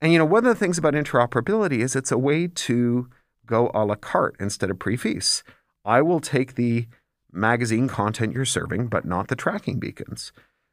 [0.00, 3.08] And you know, one of the things about interoperability is it's a way to
[3.46, 5.42] go a la carte instead of prix fixe.
[5.84, 6.86] I will take the
[7.32, 10.32] magazine content you're serving, but not the tracking beacons.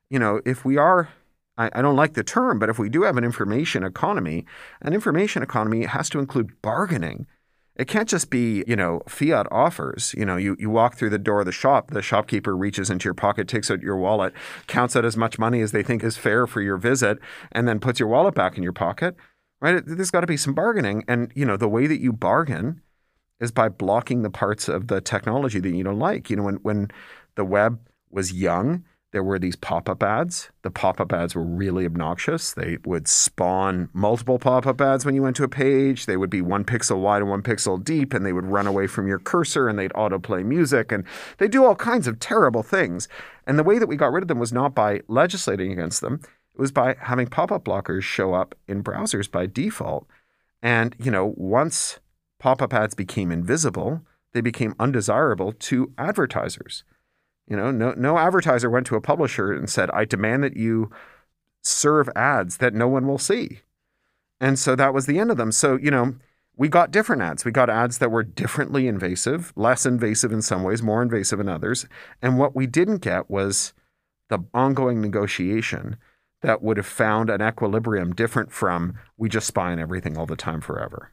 [0.09, 1.09] You know, if we are,
[1.57, 4.45] I, I, don't like the term, but if we do have an information economy,
[4.81, 7.27] an information economy has to include bargaining.
[7.75, 10.15] It can't just be, you know, fiat offers.
[10.17, 13.05] You know, you, you walk through the door of the shop, the shopkeeper reaches into
[13.05, 14.33] your pocket, takes out your wallet,
[14.65, 17.19] counts out as much money as they think is fair for your visit,
[17.51, 19.15] and then puts your wallet back in your pocket.
[19.59, 19.83] Right?
[19.85, 21.03] There's got to be some bargaining.
[21.07, 22.81] And, you know, the way that you bargain
[23.39, 26.29] is by blocking the parts of the technology that you don't like.
[26.29, 26.91] You know, when, when
[27.35, 27.79] the web
[28.09, 30.49] was young, there were these pop-up ads.
[30.63, 32.53] The pop-up ads were really obnoxious.
[32.53, 36.05] They would spawn multiple pop-up ads when you went to a page.
[36.05, 38.85] They would be one pixel wide and one pixel deep, and they would run away
[38.85, 41.05] from your cursor and they'd autoplay music and
[41.37, 43.07] they do all kinds of terrible things.
[43.45, 46.19] And the way that we got rid of them was not by legislating against them.
[46.53, 50.05] It was by having pop-up blockers show up in browsers by default.
[50.61, 51.99] And, you know, once
[52.39, 54.01] pop up ads became invisible,
[54.33, 56.83] they became undesirable to advertisers.
[57.47, 60.91] You know, no, no advertiser went to a publisher and said, I demand that you
[61.61, 63.61] serve ads that no one will see.
[64.39, 65.51] And so that was the end of them.
[65.51, 66.15] So, you know,
[66.55, 67.45] we got different ads.
[67.45, 71.47] We got ads that were differently invasive, less invasive in some ways, more invasive in
[71.47, 71.85] others.
[72.21, 73.73] And what we didn't get was
[74.29, 75.97] the ongoing negotiation
[76.41, 80.35] that would have found an equilibrium different from we just spy on everything all the
[80.35, 81.11] time forever.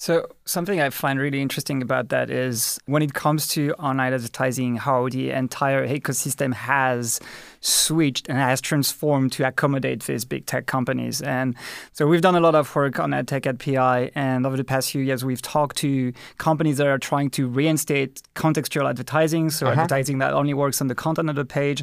[0.00, 4.76] So, something I find really interesting about that is when it comes to online advertising,
[4.76, 7.18] how the entire ecosystem has
[7.60, 11.20] switched and has transformed to accommodate these big tech companies.
[11.20, 11.56] And
[11.94, 14.12] so, we've done a lot of work on ad tech at PI.
[14.14, 18.22] And over the past few years, we've talked to companies that are trying to reinstate
[18.36, 19.50] contextual advertising.
[19.50, 19.80] So, uh-huh.
[19.80, 21.82] advertising that only works on the content of the page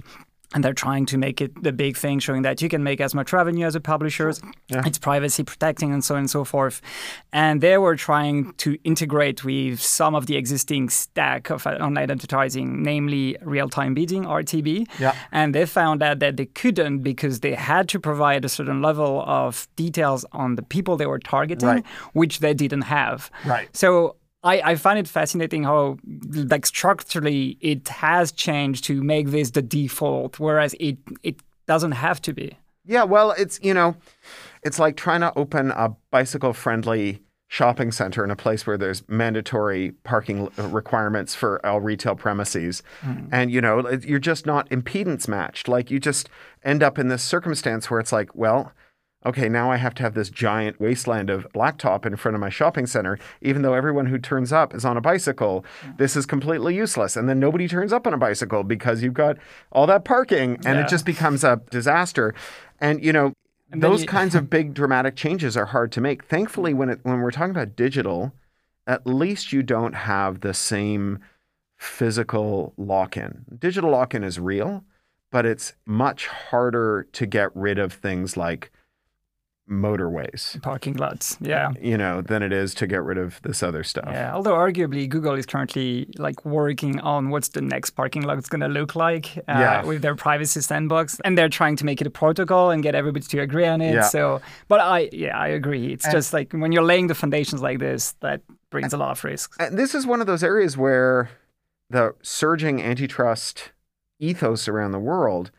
[0.55, 3.13] and they're trying to make it the big thing, showing that you can make as
[3.13, 4.33] much revenue as a publisher.
[4.69, 4.83] Yeah.
[4.85, 6.81] It's privacy protecting and so on and so forth.
[7.33, 12.09] And they were trying to integrate with some of the existing stack of uh, online
[12.09, 14.87] advertising, namely real-time bidding (RTB).
[14.97, 15.13] Yeah.
[15.33, 19.23] And they found out that they couldn't because they had to provide a certain level
[19.27, 21.85] of details on the people they were targeting, right.
[22.13, 23.29] which they didn't have.
[23.45, 23.67] Right.
[23.75, 24.15] So
[24.45, 25.97] I, I find it fascinating how
[26.31, 32.21] like structurally it has changed to make this the default, whereas it it doesn't have
[32.21, 32.55] to be.
[32.85, 33.95] Yeah, well, it's you know,
[34.63, 39.03] it's like trying to open a bicycle friendly shopping center in a place where there's
[39.07, 43.29] mandatory parking requirements for all retail premises mm.
[43.31, 46.27] and you know you're just not impedance matched like you just
[46.63, 48.73] end up in this circumstance where it's like well
[49.26, 52.49] okay, now I have to have this giant wasteland of blacktop in front of my
[52.49, 55.65] shopping center, even though everyone who turns up is on a bicycle.
[55.97, 57.15] This is completely useless.
[57.15, 59.38] And then nobody turns up on a bicycle because you've got
[59.71, 60.82] all that parking and yeah.
[60.82, 62.36] it just becomes a disaster.
[62.80, 63.34] And, you know,
[63.71, 64.07] and those you...
[64.07, 66.26] kinds of big dramatic changes are hard to make.
[66.26, 68.32] Thankfully, when it, when we're talking about digital,
[68.86, 71.19] at least you don't have the same
[71.78, 73.45] physical lock-in.
[73.57, 74.84] Digital lock-in is real,
[75.32, 78.71] but it's much harder to get rid of things like
[79.70, 81.38] motorways, parking lots.
[81.41, 84.09] Yeah, you know, than it is to get rid of this other stuff.
[84.11, 88.47] Yeah, although arguably Google is currently like working on what's the next parking lot is
[88.47, 89.86] going to look like uh, yeah.
[89.86, 93.26] with their privacy sandbox, and they're trying to make it a protocol and get everybody
[93.26, 93.95] to agree on it.
[93.95, 94.03] Yeah.
[94.03, 95.93] So, but I yeah I agree.
[95.93, 99.05] It's and, just like when you're laying the foundations like this, that brings and, a
[99.05, 99.55] lot of risks.
[99.59, 101.30] And this is one of those areas where
[101.89, 103.72] the surging antitrust
[104.20, 105.51] ethos around the world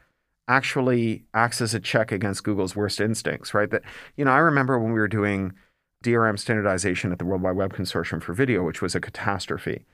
[0.48, 3.70] actually acts as a check against Google's worst instincts, right?
[3.70, 3.82] That,
[4.16, 5.52] you know, I remember when we were doing
[6.04, 9.84] DRM standardization at the World Wide Web Consortium for Video, which was a catastrophe.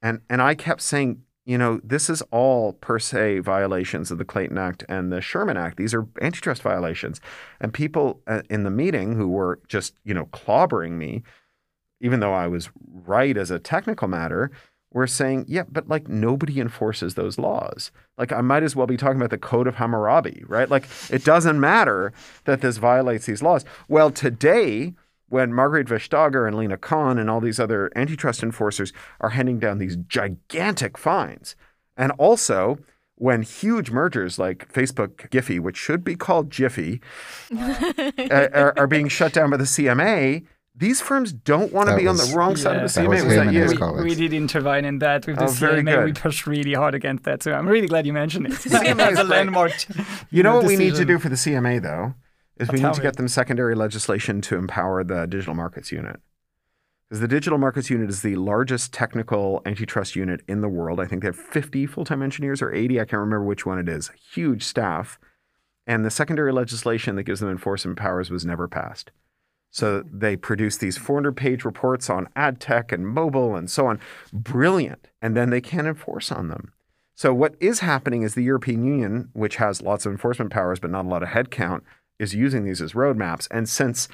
[0.00, 4.24] And, and I kept saying, you know, this is all per se violations of the
[4.24, 5.76] Clayton Act and the Sherman Act.
[5.76, 7.20] These are antitrust violations.
[7.60, 11.22] And people uh, in the meeting who were just, you know, clobbering me,
[12.00, 14.50] even though I was right as a technical matter,
[14.92, 17.90] we're saying, yeah, but like nobody enforces those laws.
[18.18, 20.68] Like I might as well be talking about the Code of Hammurabi, right?
[20.68, 22.12] Like it doesn't matter
[22.44, 23.64] that this violates these laws.
[23.88, 24.92] Well, today,
[25.28, 29.78] when Margrethe Vestager and Lina Khan and all these other antitrust enforcers are handing down
[29.78, 31.56] these gigantic fines,
[31.96, 32.78] and also
[33.14, 37.00] when huge mergers like Facebook Giphy, which should be called Jiffy,
[37.56, 40.44] uh, are, are being shut down by the CMA,
[40.74, 42.84] these firms don't want to That be on the wrong side Yeah.
[42.84, 43.10] of the That CMA.
[43.10, 43.92] was Was that you?
[43.96, 46.04] we, we did intervene in that with oh, the Oh, very CMA.
[46.04, 47.42] We pushed really hard against that.
[47.42, 48.52] So I'm really glad you mentioned it.
[48.52, 49.72] CMA is a landmark.
[50.30, 52.14] You know what we need to do for the CMA though
[52.58, 56.20] is we need to get them secondary legislation to empower the digital markets unit.
[57.08, 60.98] Because the digital markets unit is the largest technical antitrust unit in the world.
[61.00, 63.86] I think they have 50 full-time engineers or 80, I can't remember which one it
[63.88, 64.10] is.
[64.32, 65.18] Huge staff.
[65.86, 69.10] And the secondary legislation that gives them enforcement powers was never passed.
[69.72, 73.98] So they produce these 400 page reports on ad tech and mobile and so on.
[74.32, 75.08] Brilliant.
[75.22, 76.72] And then they can't enforce on them.
[77.14, 80.90] So what is happening is the European Union, which has lots of enforcement powers but
[80.90, 81.80] not a lot of headcount,
[82.18, 83.48] is using these as roadmaps.
[83.50, 84.08] And since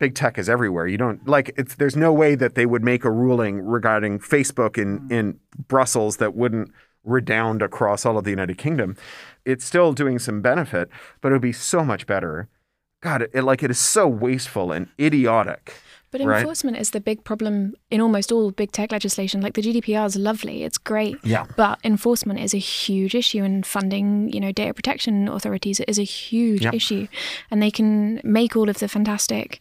[0.00, 3.04] big tech is everywhere, you don't like it's there's no way that they would make
[3.04, 5.12] a ruling regarding Facebook in mm.
[5.12, 5.38] in
[5.68, 6.72] Brussels that wouldn't
[7.04, 8.96] redound across all of the United Kingdom.
[9.44, 12.48] It's still doing some benefit, but it would be so much better.
[13.00, 15.74] God, it, like it is so wasteful and idiotic.
[16.12, 16.40] But Right.
[16.40, 19.40] enforcement is the big problem in almost all big tech legislation.
[19.40, 21.16] Like the GDPR is lovely, it's great.
[21.22, 21.46] Yeah.
[21.56, 26.02] But enforcement is a huge issue, and funding, you know, data protection authorities is a
[26.02, 26.74] huge Yep.
[26.74, 27.06] issue.
[27.50, 29.60] And they can make all of the fantastic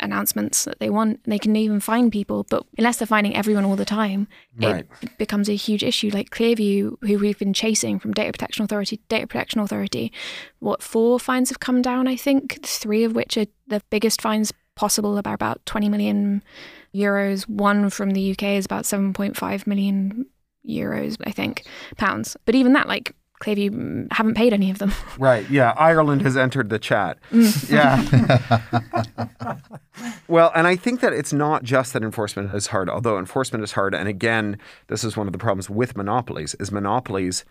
[0.00, 1.20] announcements that they want.
[1.24, 4.26] They can even find people, but unless they're finding everyone all the time,
[4.56, 4.86] Right.
[5.02, 6.10] it becomes a huge issue.
[6.12, 10.12] Like Clearview, who we've been chasing from Data Protection Authority to Data Protection Authority,
[10.58, 12.08] what four fines have come down?
[12.08, 16.42] I think three of which are the biggest fines possible, about about 20 million
[16.94, 17.48] euros.
[17.48, 20.26] One from the UK is about 7.5 million
[20.68, 21.64] euros, I think,
[21.96, 22.36] pounds.
[22.44, 24.92] But even that, like Clearview mm, haven't paid any of them.
[25.18, 25.48] Right.
[25.48, 25.74] Yeah.
[25.76, 27.18] Ireland has entered the chat.
[27.68, 28.02] Yeah.
[30.28, 33.72] well, and I think that it's not just that enforcement is hard, although enforcement is
[33.72, 33.94] hard.
[33.94, 34.58] And again,
[34.88, 37.44] this is one of the problems with monopolies is monopolies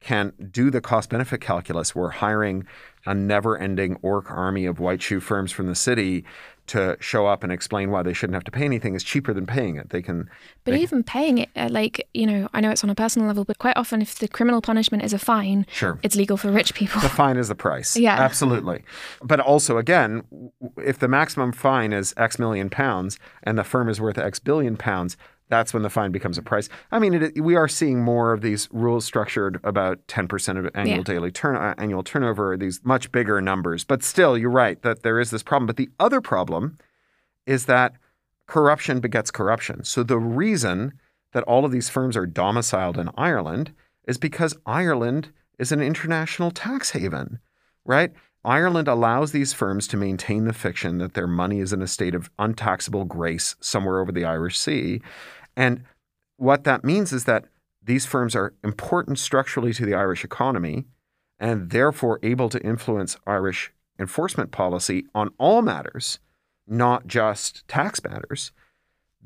[0.00, 1.94] can do the cost benefit calculus.
[1.94, 2.66] We're hiring
[3.06, 6.24] a never ending orc army of white shoe firms from the city
[6.66, 9.46] to show up and explain why they shouldn't have to pay anything is cheaper than
[9.46, 9.90] paying it.
[9.90, 10.28] They can
[10.64, 13.28] But they- even paying it, uh, like, you know, I know it's on a personal
[13.28, 16.00] level, but quite often if the criminal punishment is a fine, Sure.
[16.02, 17.00] it's legal for rich people.
[17.00, 17.96] The fine is the price.
[18.06, 18.16] Yeah.
[18.20, 18.82] Absolutely.
[19.22, 20.24] But also, again,
[20.76, 24.76] if the maximum fine is X million pounds and the firm is worth X billion
[24.76, 25.16] pounds,
[25.48, 26.68] that's when the fine becomes a price.
[26.90, 30.98] I mean, it, we are seeing more of these rules structured about 10% of annual
[30.98, 31.02] Yeah.
[31.04, 33.84] daily turn, uh, annual turnover, these much bigger numbers.
[33.84, 35.66] But still, you're right that there is this problem.
[35.66, 36.76] But the other problem
[37.46, 37.94] is that
[38.46, 39.84] corruption begets corruption.
[39.84, 40.92] So the reason
[41.32, 43.72] that all of these firms are domiciled in Ireland
[44.06, 47.38] is because Ireland is an international tax haven,
[47.84, 48.12] right?
[48.46, 52.14] Ireland allows these firms to maintain the fiction that their money is in a state
[52.14, 55.02] of untaxable grace somewhere over the Irish Sea.
[55.56, 55.82] And
[56.36, 57.46] what that means is that
[57.82, 60.84] these firms are important structurally to the Irish economy
[61.40, 66.20] and therefore able to influence Irish enforcement policy on all matters,
[66.68, 68.52] not just tax matters,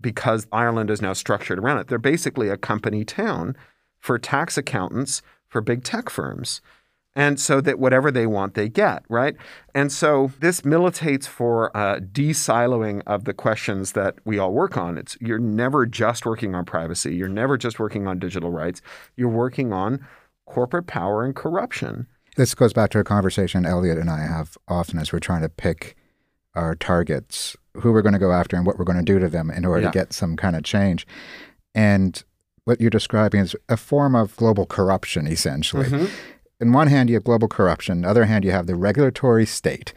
[0.01, 1.89] because Ireland is now structured around it.
[1.89, 3.55] They're basically a company town
[3.99, 6.63] for tax accountants for big tech firms.
[7.21, 9.37] And so that whatever they want, they get, right?
[9.75, 14.97] And so this militates for uh, de-siloing of the questions that we all work on.
[14.97, 17.15] It's you're never just working on privacy.
[17.15, 18.81] You're never just working on digital rights.
[19.17, 20.01] You're working on
[20.47, 22.07] corporate power and corruption.
[22.37, 25.51] This goes back to a conversation Elliot and I have often as we're trying to
[25.51, 25.97] pick
[26.55, 29.29] our targets, who we're going to go after and what we're going to do to
[29.29, 29.91] them in order Yeah.
[29.91, 31.07] to get some kind of change.
[31.75, 32.25] And
[32.65, 36.09] what you're describing is a form of global corruption, essentially.
[36.61, 37.99] In one hand, you have global corruption.
[37.99, 39.95] On the other hand, you have the regulatory state.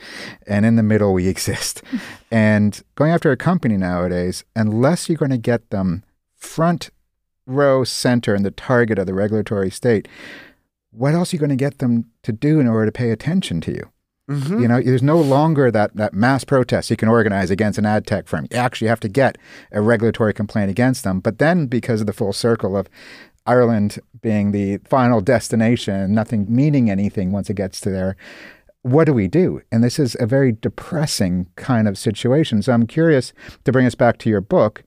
[0.48, 1.84] And in the middle, we exist.
[2.32, 6.04] and going after a company nowadays, unless you're going to get them
[6.36, 6.90] front
[7.46, 10.08] row center and the target of the regulatory state,
[10.92, 13.60] what else are you going to get them to do in order to pay attention
[13.62, 13.90] to you?
[14.30, 14.62] Mm-hmm.
[14.62, 18.08] You know, there's no longer that, that mass protest you can organize against an ad
[18.08, 18.48] tech firm.
[18.52, 19.38] You actually have to get
[19.72, 21.20] a regulatory complaint against them.
[21.20, 22.88] But then, because of the full circle of
[23.46, 28.16] Ireland being the final destination nothing meaning anything once it gets to there,
[28.84, 29.62] what do we do?
[29.72, 32.62] And this is a very depressing kind of situation.
[32.62, 33.34] So I'm curious
[33.64, 34.84] to bring us back to your book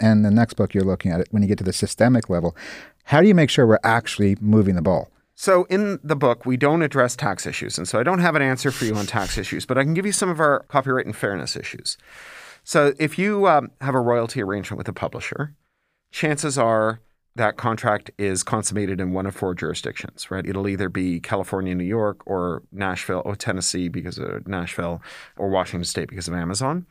[0.00, 2.56] and the next book you're looking at it when you get to the systemic level.
[3.04, 5.10] How do you make sure we're actually moving the ball?
[5.34, 7.78] So in the book, we don't address tax issues.
[7.78, 9.94] And so I don't have an answer for you on tax issues, but I can
[9.94, 11.96] give you some of our copyright and fairness issues.
[12.62, 15.54] So if you um, have a royalty arrangement with a publisher,
[16.10, 17.00] chances are
[17.40, 20.46] that contract is consummated in one of four jurisdictions, right?
[20.46, 25.00] It'll either be California, New York, or Nashville, or Tennessee because of Nashville,
[25.38, 26.84] or Washington State because of Amazon.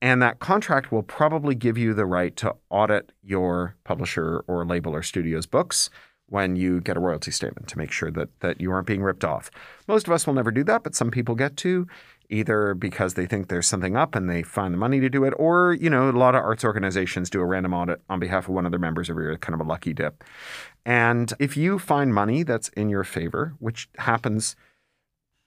[0.00, 4.94] And that contract will probably give you the right to audit your publisher or label
[4.94, 5.90] or studio's books
[6.26, 9.24] when you get a royalty statement to make sure that that you aren't being ripped
[9.24, 9.50] off.
[9.88, 11.88] Most of us will never do that, but some people get to
[12.28, 15.34] either because they think there's something up and they find the money to do it,
[15.36, 18.54] or you know, a lot of arts organizations do a random audit on behalf of
[18.54, 20.24] one of their members every year, kind of a lucky dip.
[20.84, 24.56] And if you find money that's in your favor, which happens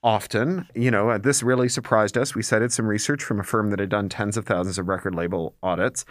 [0.05, 2.35] often, you know, uh, this really surprised us.
[2.35, 5.15] We cited some research from a firm that had done tens of thousands of record
[5.15, 6.05] label audits,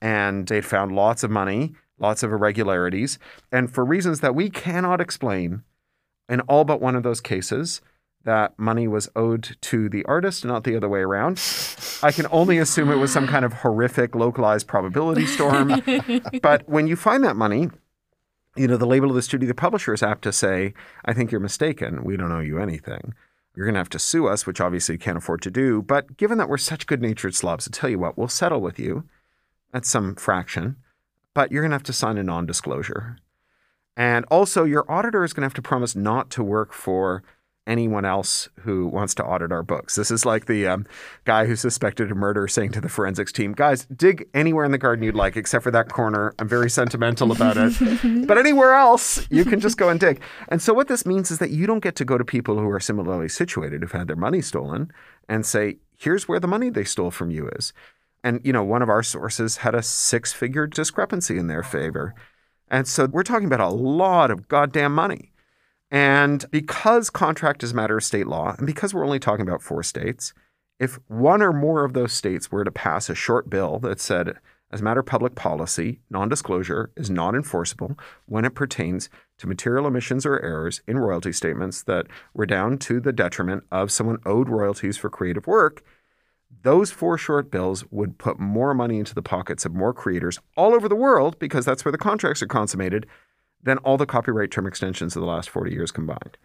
[0.00, 3.18] and they'd found lots of money, lots of irregularities,
[3.50, 5.64] and for reasons that we cannot explain,
[6.28, 7.80] in all but one of those cases,
[8.24, 11.40] that money was owed to the artist, not the other way around.
[12.02, 15.82] I can only assume it was some kind of horrific localized probability storm.
[16.42, 17.70] but when you find that money,
[18.56, 21.30] you know, the label of the studio, the publisher is apt to say, I think
[21.30, 22.04] you're mistaken.
[22.04, 23.14] We don't owe you anything.
[23.54, 25.82] You're going to have to sue us, which obviously you can't afford to do.
[25.82, 28.78] But given that we're such good natured slobs, I'll tell you what, we'll settle with
[28.78, 29.04] you
[29.72, 30.76] at some fraction,
[31.34, 33.16] but you're going to have to sign a non disclosure.
[33.96, 37.22] And also, your auditor is going to have to promise not to work for
[37.70, 39.94] anyone else who wants to audit our books.
[39.94, 40.86] This is like the um,
[41.24, 44.78] guy who suspected a murder saying to the forensics team, guys, dig anywhere in the
[44.78, 46.34] garden you'd like, except for that corner.
[46.40, 48.26] I'm very sentimental about it.
[48.26, 50.20] but anywhere else, you can just go and dig.
[50.48, 52.68] And so what this means is that you don't get to go to people who
[52.68, 54.92] are similarly situated, who've had their money stolen,
[55.28, 57.72] and say, here's where the money they stole from you is.
[58.24, 62.14] And, you know, one of our sources had a six figure discrepancy in their favor.
[62.68, 65.29] And so we're talking about a lot of goddamn money.
[65.90, 69.62] And because contract is a matter of state law, and because we're only talking about
[69.62, 70.32] four states,
[70.78, 74.38] if one or more of those states were to pass a short bill that said,
[74.72, 79.48] as a matter of public policy, non disclosure is not enforceable when it pertains to
[79.48, 84.18] material omissions or errors in royalty statements that were down to the detriment of someone
[84.24, 85.82] owed royalties for creative work,
[86.62, 90.72] those four short bills would put more money into the pockets of more creators all
[90.72, 93.06] over the world because that's where the contracts are consummated
[93.62, 96.36] than all the copyright term extensions of the last 40 years combined.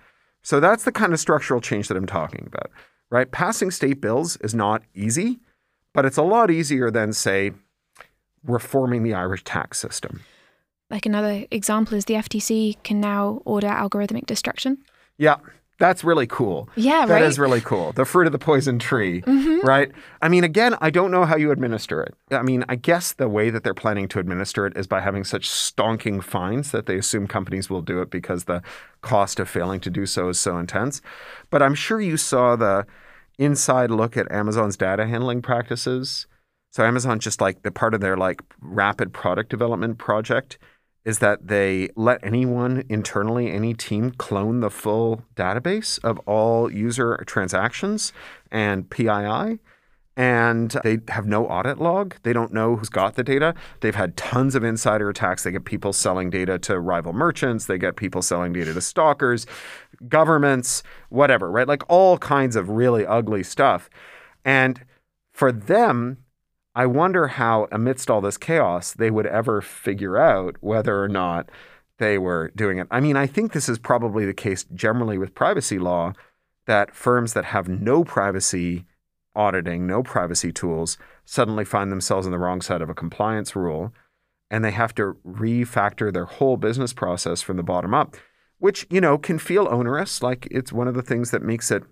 [0.42, 2.70] So that's the kind of structural change that I'm talking about,
[3.10, 3.32] right?
[3.32, 5.40] Passing state bills is not easy,
[5.94, 7.52] but it's a lot easier than, say,
[8.44, 10.22] reforming the Irish tax system.
[10.90, 14.78] Like another example is the FTC can now order algorithmic destruction.
[15.18, 15.38] Yeah,
[15.78, 16.70] that's really cool.
[16.76, 17.24] Yeah, That right?
[17.24, 17.92] is really cool.
[17.92, 19.66] The fruit of the poison tree, Mm-hmm.
[19.68, 19.92] right?
[20.22, 22.16] I mean, again, I don't know how you administer it.
[22.32, 25.24] I mean, I guess the way that they're planning to administer it is by having
[25.24, 28.62] such stonking fines that they assume companies will do it because the
[29.02, 31.02] cost of failing to do so is so intense.
[31.50, 32.86] But I'm sure you saw the
[33.38, 36.26] inside look at Amazon's data handling practices.
[36.72, 40.58] So Amazon just like the part of their like rapid product development project
[41.06, 47.24] is that they let anyone internally, any team, clone the full database of all user
[47.28, 48.12] transactions
[48.52, 49.60] and PII.
[50.18, 52.16] And they have no audit log.
[52.24, 53.54] They don't know who's got the data.
[53.82, 55.44] They've had tons of insider attacks.
[55.44, 57.66] They get people selling data to rival merchants.
[57.66, 59.46] They get people selling data to stalkers,
[60.08, 61.68] governments, whatever, right?
[61.68, 63.90] Like all kinds of really ugly stuff.
[64.46, 64.86] And
[65.34, 66.25] for them,
[66.76, 71.50] I wonder how, amidst all this chaos, they would ever figure out whether or not
[72.00, 72.88] they were doing it.
[72.92, 76.14] I mean, I think this is probably the case generally with privacy law
[76.68, 78.86] that firms that have no privacy
[79.36, 83.94] auditing, no privacy tools, suddenly find themselves on the wrong side of a compliance rule
[84.52, 88.16] and they have to refactor their whole business process from the bottom up,
[88.60, 90.22] which, you know, can feel onerous.
[90.22, 91.84] Like it's one of the things that makes it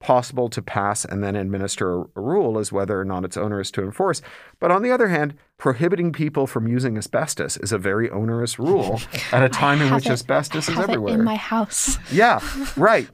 [0.00, 3.82] possible to pass and then administer a rule is whether or not it's onerous to
[3.82, 4.22] enforce.
[4.60, 9.00] But on the other hand, prohibiting people from using asbestos is a very onerous rule
[9.32, 11.14] at a time in which it- asbestos is everywhere.
[11.14, 11.98] in my house.
[12.12, 12.40] Yeah,
[12.76, 13.08] right.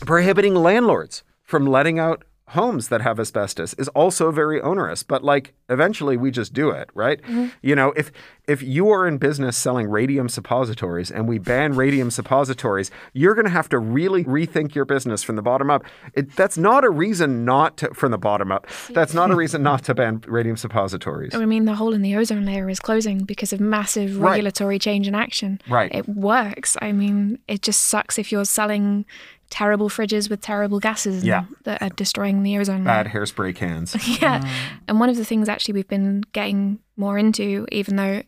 [0.00, 5.52] Prohibiting landlords from letting out homes that have asbestos is also very onerous, but like
[5.68, 7.20] eventually we just do it, right?
[7.22, 7.48] Mm-hmm.
[7.62, 8.10] You know, if
[8.48, 13.44] if you are in business selling radium suppositories and we ban radium suppositories, you're going
[13.44, 15.84] to have to really rethink your business from the bottom up.
[16.14, 18.66] It, that's not a reason not to from the bottom up.
[18.90, 21.34] That's not a reason not to ban radium suppositories.
[21.34, 24.32] I mean, the hole in the ozone layer is closing because of massive Right.
[24.32, 25.60] regulatory change and action.
[25.68, 25.94] Right.
[25.94, 26.76] It works.
[26.82, 29.04] I mean, it just sucks if you're selling
[29.52, 31.44] terrible fridges with terrible gases Yeah.
[31.64, 33.04] that are destroying the ozone layer.
[33.04, 33.94] Bad hairspray cans.
[34.20, 34.40] Yeah.
[34.40, 34.48] Mm.
[34.88, 38.22] And one of the things actually we've been getting more into, even though,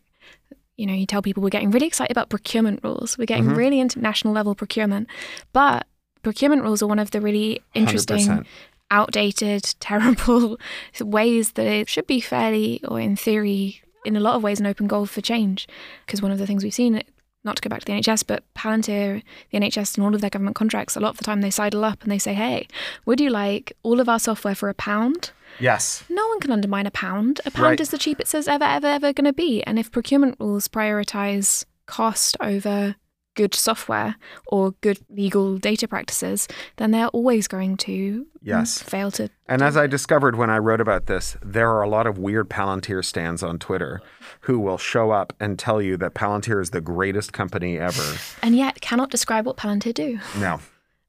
[0.77, 3.55] you know, you tell people we're getting really excited about procurement rules, we're getting mm-hmm.
[3.55, 5.07] really into national level procurement.
[5.51, 5.87] But
[6.21, 8.45] procurement rules are one of the really interesting, 100%.
[8.91, 10.57] outdated, terrible
[11.01, 14.67] ways that it should be fairly, or in theory, in a lot of ways an
[14.67, 15.67] open goal for change.
[16.05, 17.01] Because one of the things we've seen,
[17.45, 19.21] not to go back to the NHS, but Palantir,
[19.51, 21.85] the NHS, and all of their government contracts, a lot of the time they sidle
[21.85, 22.67] up and they say, hey,
[23.05, 25.31] would you like all of our software for a pound?
[25.59, 26.03] Yes.
[26.09, 27.39] No one can undermine a pound.
[27.45, 27.79] A pound Right.
[27.79, 29.63] is the cheapest it's ever, ever, ever going to be.
[29.63, 32.95] And if procurement rules prioritize cost over
[33.35, 34.15] good software
[34.47, 38.81] or good legal data practices, then they're always going to Yes.
[38.81, 39.29] fail to.
[39.47, 42.49] And as I discovered when I wrote about this, there are a lot of weird
[42.49, 44.01] Palantir stands on Twitter
[44.41, 48.17] who will show up and tell you that Palantir is the greatest company ever.
[48.41, 50.19] And yet cannot describe what Palantir do.
[50.39, 50.59] No.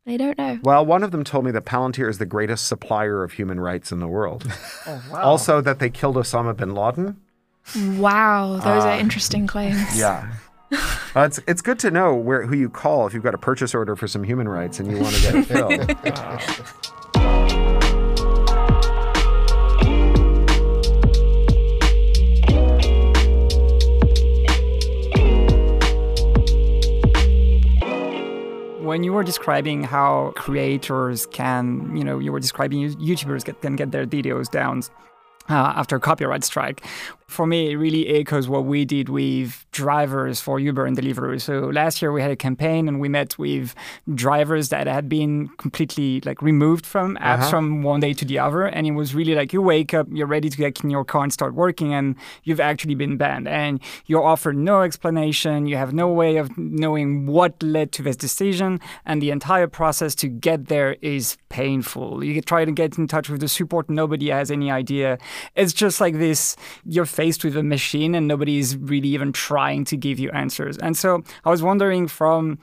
[0.04, 0.60] They don't know.
[0.62, 3.90] Well, one of them told me that Palantir is the greatest supplier of human rights
[3.90, 4.44] in the world.
[4.88, 5.22] Oh, wow.
[5.22, 7.16] Also, that they killed Osama bin Laden.
[7.98, 9.98] Wow, those uh, are interesting claims.
[9.98, 10.32] Yeah.
[10.72, 13.74] Uh, it's, it's good to know where who you call if you've got a purchase
[13.74, 16.86] order for some human rights and you want to get it filled.
[28.86, 33.76] when you were describing how creators can, you know, you were describing YouTubers get, can
[33.76, 34.82] get their videos down
[35.50, 36.82] uh, after a copyright strike.
[37.28, 41.40] For me, it really echoes what we did with drivers for Uber and Deliveroo.
[41.40, 43.74] So last year we had a campaign and we met with
[44.14, 47.50] drivers that had been completely like removed from apps Uh-huh.
[47.50, 48.62] from one day to the other.
[48.64, 51.24] And it was really like you wake up, you're ready to get in your car
[51.24, 52.14] and start working, and
[52.44, 53.48] you've actually been banned.
[53.48, 55.66] And you're offered no explanation.
[55.66, 58.78] You have no way of knowing what led to this decision.
[59.04, 62.22] And the entire process to get there is painful.
[62.22, 65.18] You try to get in touch with the support, nobody has any idea.
[65.56, 69.96] It's just like this you're faced with a machine and nobody's really even trying to
[69.96, 70.76] give you answers.
[70.78, 72.58] And so I was wondering from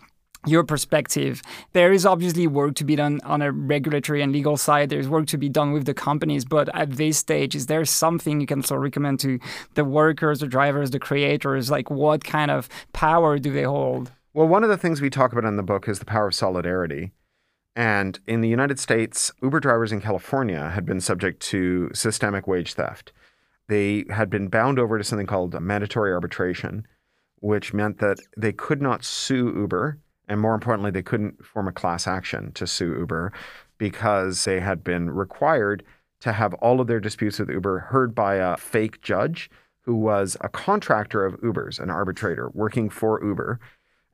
[0.46, 1.42] your perspective,
[1.72, 4.90] there is obviously work to be done on a regulatory and legal side.
[4.90, 6.46] There's work to be done with the companies.
[6.46, 9.40] But at this stage, is there something you can sort of recommend to
[9.74, 11.72] the workers, the drivers, the creators?
[11.72, 14.12] Like, what kind of power do they hold?
[14.34, 16.36] Well, one of the things we talk about in the book is the power of
[16.36, 17.12] solidarity.
[17.76, 22.74] And in the United States, Uber drivers in California had been subject to systemic wage
[22.74, 23.14] theft.
[23.68, 26.86] They had been bound over to something called mandatory arbitration,
[27.40, 30.00] which meant that they could not sue Uber.
[30.28, 33.34] And more importantly, they couldn't form a class action to sue Uber
[33.78, 35.84] because they had been required
[36.22, 39.50] to have all of their disputes with Uber heard by a fake judge
[39.82, 43.60] who was a contractor of Uber's, an arbitrator working for Uber.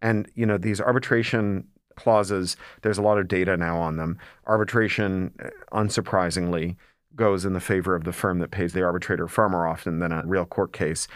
[0.01, 1.67] And you know these arbitration
[1.99, 2.55] clauses.
[2.81, 4.17] There's a lot of data now on them.
[4.47, 6.77] Arbitration, uh, unsurprisingly,
[7.19, 10.11] goes in the favor of the firm that pays the arbitrator far more often than
[10.11, 11.07] a real court case.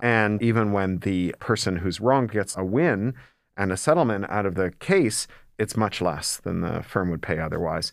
[0.00, 3.14] And even when the person who's wronged gets a win
[3.56, 7.38] and a settlement out of the case, it's much less than the firm would pay
[7.38, 7.92] otherwise.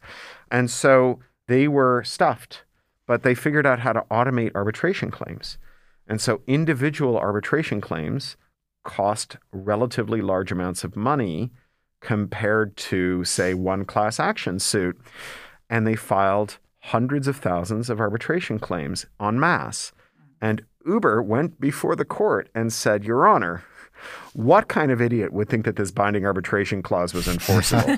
[0.50, 2.64] And so they were stuffed,
[3.06, 5.58] but they figured out how to automate arbitration claims.
[6.08, 8.38] And so individual arbitration claims
[8.86, 11.52] cost relatively large amounts of money
[12.00, 14.98] compared to, say, one class action suit.
[15.70, 19.92] And they filed hundreds of thousands of arbitration claims en masse.
[20.40, 23.64] And Uber went before the court and said, Your Honor,
[24.34, 27.96] what kind of idiot would think that this binding arbitration clause was enforceable?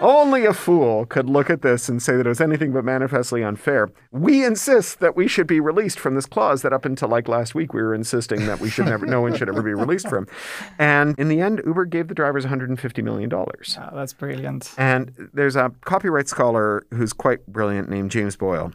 [0.00, 3.42] Only a fool could look at this and say that it was anything but manifestly
[3.42, 3.90] unfair.
[4.10, 7.54] We insist that we should be released from this clause that up until like last
[7.54, 10.26] week we were insisting that we should never, no one should ever be released from.
[10.78, 13.32] And in the end, Uber gave the drivers $150 million.
[13.32, 14.72] Uh, that's brilliant.
[14.78, 18.72] And there's a copyright scholar who's quite brilliant named James Boyle,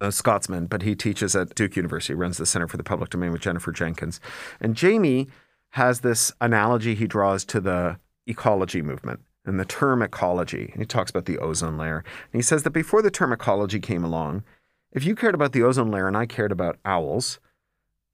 [0.00, 3.32] a Scotsman, but he teaches at Duke University, runs the Center for the Public Domain
[3.32, 4.20] with Jennifer Jenkins.
[4.60, 5.28] And Jamie
[5.72, 10.70] has this analogy he draws to the ecology movement and the term ecology.
[10.72, 12.04] And he talks about the ozone layer.
[12.32, 14.44] And he says that before the term ecology came along,
[14.92, 17.40] if you cared about the ozone layer and I cared about owls,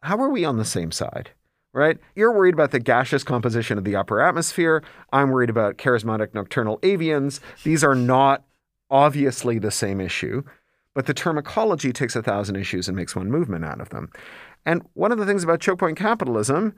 [0.03, 1.31] how are we on the same side?
[1.75, 1.99] Right?
[2.15, 4.83] You're worried about the gaseous composition of the upper atmosphere.
[5.13, 7.41] I'm worried about charismatic nocturnal avians.
[7.65, 8.45] These are not
[8.89, 10.45] obviously the same issue,
[10.95, 14.11] but the term ecology takes a thousand issues and makes one movement out of them.
[14.65, 16.75] And one of the things about choke point capitalism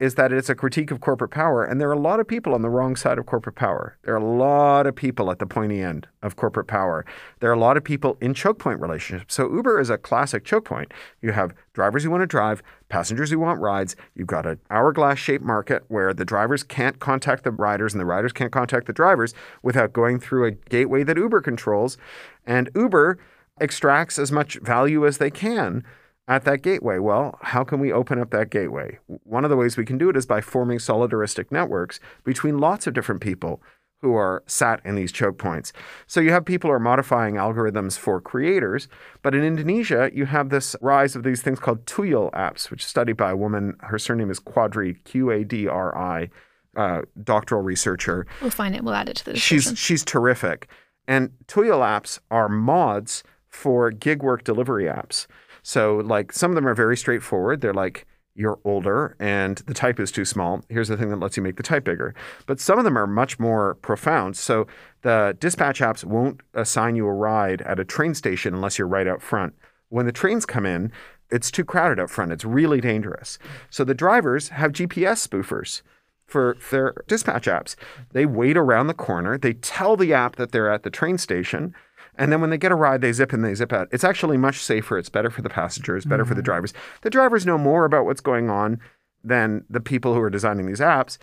[0.00, 1.64] is that it's a critique of corporate power.
[1.64, 3.98] And there are a lot of people on the wrong side of corporate power.
[4.04, 7.04] There are a lot of people at the pointy end of corporate power.
[7.40, 9.34] There are a lot of people in choke point relationships.
[9.34, 10.92] So Uber is a classic choke point.
[11.20, 13.96] You have drivers who want to drive, passengers who want rides.
[14.14, 18.06] You've got an hourglass shaped market where the drivers can't contact the riders and the
[18.06, 21.98] riders can't contact the drivers without going through a gateway that Uber controls.
[22.46, 23.18] And Uber
[23.60, 25.84] extracts as much value as they can
[26.28, 26.98] at that gateway.
[26.98, 28.98] Well, how can we open up that gateway?
[29.24, 32.86] One of the ways we can do it is by forming solidaristic networks between lots
[32.86, 33.62] of different people
[34.00, 35.72] who are sat in these choke points.
[36.06, 38.86] So you have people who are modifying algorithms for creators,
[39.22, 42.88] but in Indonesia, you have this rise of these things called Tuyul apps, which is
[42.88, 43.74] studied by a woman.
[43.80, 46.28] Her surname is Qadri, Q A D R I,
[46.76, 48.24] uh, doctoral researcher.
[48.40, 48.84] We'll find it.
[48.84, 49.74] We'll add it to the description.
[49.74, 50.68] She's she's terrific.
[51.08, 55.26] And Tuyul apps are mods for gig work delivery apps.
[55.68, 57.60] So like some of them are very straightforward.
[57.60, 60.64] They're like you're older and the type is too small.
[60.70, 62.14] Here's the thing that lets you make the type bigger.
[62.46, 64.34] But some of them are much more profound.
[64.38, 64.66] So
[65.02, 69.06] the dispatch apps won't assign you a ride at a train station unless you're right
[69.06, 69.52] out front.
[69.90, 70.90] When the trains come in,
[71.30, 72.32] it's too crowded up front.
[72.32, 73.38] It's really dangerous.
[73.68, 75.82] So the drivers have GPS spoofers
[76.24, 77.76] for their dispatch apps.
[78.12, 81.74] They wait around the corner, they tell the app that they're at the train station.
[82.18, 83.88] And then when they get a ride, they zip in, they zip out.
[83.92, 84.98] It's actually much safer.
[84.98, 86.46] It's better for the passengers, better for the mm-hmm.
[86.46, 86.74] drivers.
[87.02, 88.80] The drivers know more about what's going on
[89.22, 91.16] than the people who are designing these apps.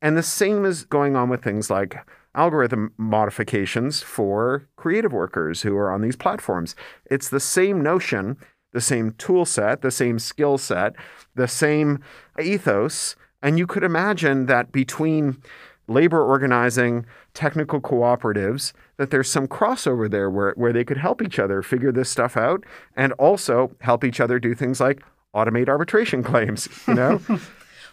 [0.00, 1.98] And the same is going on with things like
[2.34, 6.74] algorithm modifications for creative workers who are on these platforms.
[7.10, 8.36] It's the same notion,
[8.72, 10.94] the same tool set, the same skill set,
[11.34, 12.02] the same
[12.40, 13.16] ethos.
[13.42, 15.42] And you could imagine that between
[15.88, 21.38] labor organizing, technical cooperatives, that there's some crossover there where, where they could help each
[21.38, 22.64] other figure this stuff out
[22.96, 25.02] and also help each other do things like
[25.34, 27.20] automate arbitration claims, you know?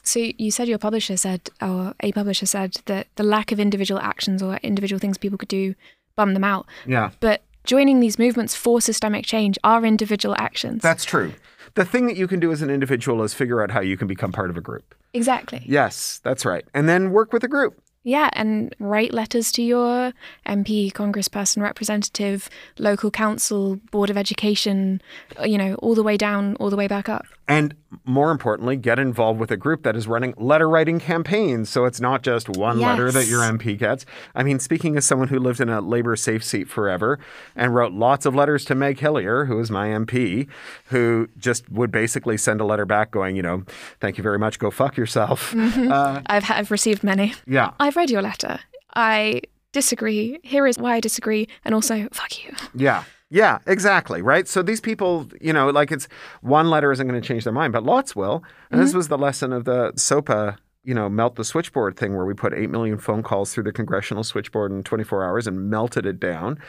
[0.07, 3.99] So you said your publisher said, or a publisher said, that the lack of individual
[3.99, 5.73] actions or individual things people could do
[6.15, 6.67] bum them out.
[6.85, 7.09] yeah.
[7.21, 10.83] But joining these movements for systemic change are individual actions.
[10.83, 11.33] That's true.
[11.73, 14.07] The thing that you can do as an individual is figure out how you can
[14.07, 14.93] become part of a group.
[15.13, 15.63] exactly.
[15.65, 16.65] Yes, that's right.
[16.75, 17.81] And then work with a group.
[18.07, 20.13] Yeah, and write letters to your
[20.45, 25.01] MP, congressperson, representative, local council, board of education,
[25.43, 27.25] you know, all the way down, all the way back up.
[27.47, 27.75] And
[28.05, 31.69] more importantly, get involved with a group that is running letter writing campaigns.
[31.69, 34.03] So it's not just one letter that your MP gets.
[34.33, 37.19] I mean, speaking as someone who lived in a labor safe seat forever
[37.55, 40.47] and wrote lots of letters to Meg Hillier, who is my MP,
[40.85, 43.63] who just would basically send a letter back going, you know,
[43.99, 45.53] thank you very much, go fuck yourself.
[45.55, 47.33] Uh, I've, I've received many.
[47.45, 47.71] yeah.
[47.79, 48.59] I've read your letter.
[48.95, 49.41] I
[49.71, 50.39] disagree.
[50.41, 51.47] Here is why I disagree.
[51.63, 52.53] And also, fuck you.
[52.73, 53.03] Yeah.
[53.29, 54.21] Yeah, exactly.
[54.21, 54.47] Right.
[54.47, 56.07] So these people, you know, like it's
[56.41, 58.43] one letter isn't going to change their mind, but lots will.
[58.69, 58.97] And this mm-hmm.
[58.97, 62.53] was the lesson of the SOPA, you know, melt the switchboard thing where we put
[62.53, 66.59] 8 million phone calls through the congressional switchboard in 24 hours and melted it down.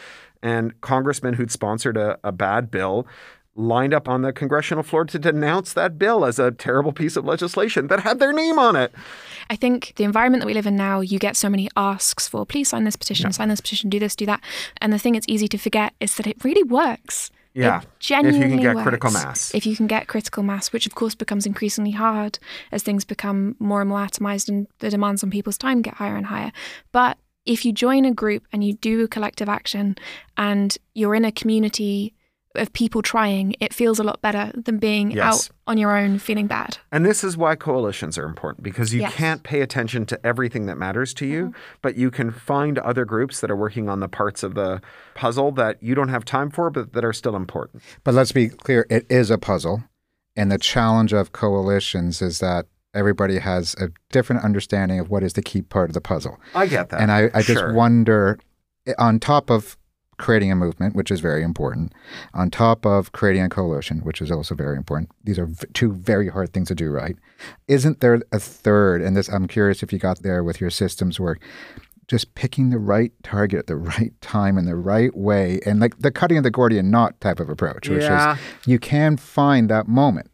[0.43, 3.07] And congressmen who'd sponsored a, a bad bill
[3.57, 7.25] lined up on the congressional floor to denounce that bill as a terrible piece of
[7.25, 8.93] legislation that had their name on it.
[9.51, 12.45] I think the environment that we live in now, you get so many asks for
[12.47, 14.43] please sign this petition, sign this petition, do this, do that.
[14.81, 17.31] And the thing it's easy to forget is that it really works.
[17.55, 17.81] Yeah.
[17.81, 18.83] It genuinely if you can get works.
[18.85, 19.55] critical mass.
[19.55, 22.39] If you can get critical mass, which of course becomes increasingly hard
[22.71, 26.17] as things become more and more atomized and the demands on people's time get higher
[26.17, 26.53] and higher.
[26.93, 27.17] But
[27.47, 29.97] if you join a group and you do a collective action
[30.37, 32.13] and you're in a community
[32.59, 35.25] of people trying, it feels a lot better than being Yes.
[35.27, 36.79] out on your own feeling bad.
[36.93, 39.15] And this is why coalitions are important because you Yes.
[39.15, 41.59] can't pay attention to everything that matters to you, mm-hmm.
[41.83, 44.81] but you can find other groups that are working on the parts of the
[45.15, 47.83] puzzle that you don't have time for, but that are still important.
[48.05, 49.85] But let's be clear, it is a puzzle.
[50.37, 55.33] And the challenge of coalitions is that everybody has a different understanding of what is
[55.35, 56.39] the key part of the puzzle.
[56.55, 57.01] I get that.
[57.01, 57.73] And I, I just Sure.
[57.75, 58.39] wonder,
[58.87, 59.77] eh, on top of
[60.19, 61.93] creating a movement, which is very important,
[62.35, 65.93] on top of creating a coalition, which is also very important, these are v- two
[65.93, 67.17] very hard things to do right.
[67.69, 69.03] Isn't there a third?
[69.03, 71.41] And this, I'm curious if you got there with your systems work.
[72.09, 75.99] Just picking the right target at the right time in the right way, and like
[75.99, 78.35] the cutting of the Gordian knot type of approach, which Yeah.
[78.35, 80.31] is you can find that moment.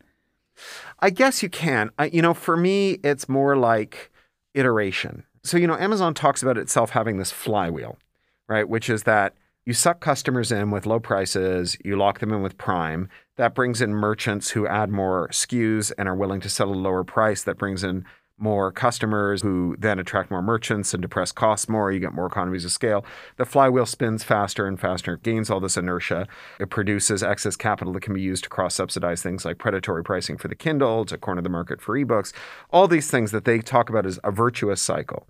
[1.01, 1.91] I guess you can.
[1.99, 4.11] I, you know, for me, it's more like
[4.55, 5.25] iteration.
[5.43, 7.97] So, you know, Amazon talks about itself having this flywheel,
[8.49, 8.69] right?
[8.69, 12.59] Which is that you suck customers in with low prices, you lock them in with
[12.59, 13.09] Prime.
[13.37, 17.05] That brings in merchants who add more SKUs and are willing to sell a lower
[17.05, 17.43] price.
[17.45, 18.05] That brings in
[18.39, 21.93] more customers who then attract more merchants and depress costs more.
[21.93, 23.05] You get more economies of scale.
[23.37, 25.15] The flywheel spins faster and faster.
[25.15, 26.27] It gains all this inertia.
[26.59, 30.39] It produces excess capital that can be used to cross subsidize things like predatory pricing
[30.39, 32.33] for the Kindle, to corner the market for ebooks,
[32.71, 35.29] all these things that they talk about as a virtuous cycle.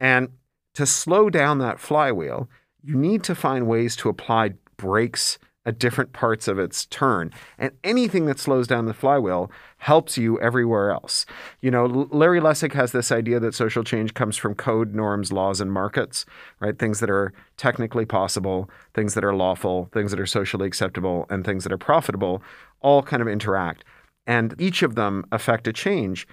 [0.00, 0.30] And
[0.72, 2.48] to slow down that flywheel,
[2.88, 7.30] you need to find ways to apply brakes at different parts of its turn.
[7.58, 11.26] And anything that slows down the flywheel helps you everywhere else.
[11.60, 15.60] You know, Larry Lessig has this idea that social change comes from code, norms, laws,
[15.60, 16.24] and markets,
[16.60, 16.78] right?
[16.78, 21.44] Things that are technically possible, things that are lawful, things that are socially acceptable, and
[21.44, 22.42] things that are profitable
[22.80, 23.84] all kind of interact.
[24.26, 26.26] And each of them affect a change.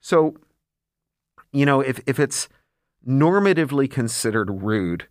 [0.00, 0.34] So,
[1.52, 2.48] you know, if, if it's
[3.06, 5.06] normatively considered rude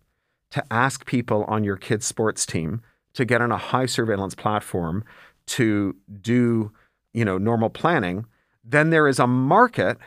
[0.50, 2.82] to ask people on your kid's sports team
[3.14, 5.04] to get on a high surveillance platform
[5.46, 6.72] to do,
[7.12, 8.26] you know, normal planning,
[8.64, 9.98] then there is a market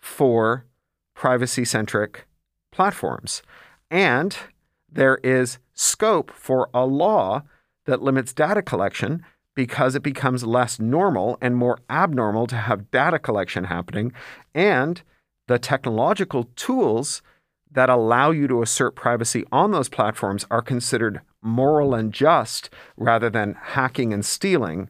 [0.00, 0.64] for
[1.14, 2.26] privacy centric
[2.72, 3.42] platforms.
[3.90, 4.36] And
[4.90, 7.42] there is scope for a law
[7.86, 9.24] that limits data collection
[9.54, 14.12] because it becomes less normal and more abnormal to have data collection happening.
[14.54, 15.02] And
[15.48, 17.22] the technological tools
[17.70, 23.30] that allow you to assert privacy on those platforms are considered moral and just rather
[23.30, 24.88] than hacking and stealing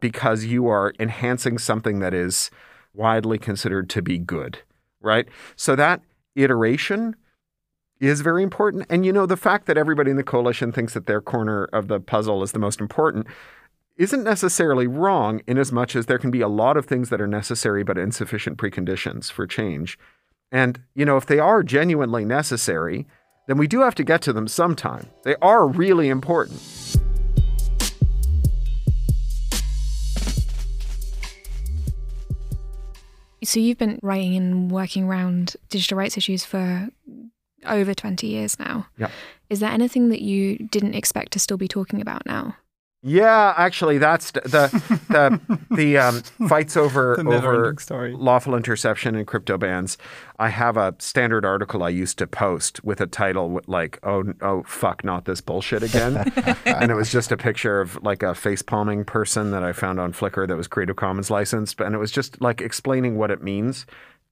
[0.00, 2.50] because you are enhancing something that is
[2.92, 4.58] widely considered to be good,
[5.00, 5.26] right?
[5.54, 6.02] So that
[6.34, 7.16] iteration
[8.00, 8.86] is very important.
[8.90, 11.88] And you know, the fact that everybody in the coalition thinks that their corner of
[11.88, 13.26] the puzzle is the most important
[13.96, 17.20] isn't necessarily wrong in as much as there can be a lot of things that
[17.20, 19.98] are necessary but insufficient preconditions for change.
[20.56, 23.06] And, you know, if they are genuinely necessary,
[23.46, 25.06] then we do have to get to them sometime.
[25.22, 26.62] They are really important.
[33.44, 36.88] So you've been writing and working around digital rights issues for
[37.66, 38.86] over 20 years now.
[38.96, 39.10] Yeah.
[39.50, 42.56] Is there anything that you didn't expect to still be talking about now?
[43.02, 44.40] Yeah, actually, that's the
[45.08, 48.12] the the um, fights over over story.
[48.12, 49.96] lawful interception and crypto bans.
[50.40, 54.64] I have a standard article I used to post with a title like "Oh oh
[54.64, 56.16] fuck, not this bullshit again,"
[56.66, 60.00] and it was just a picture of like a face palming person that I found
[60.00, 63.40] on Flickr that was Creative Commons licensed, and it was just like explaining what it
[63.40, 63.86] means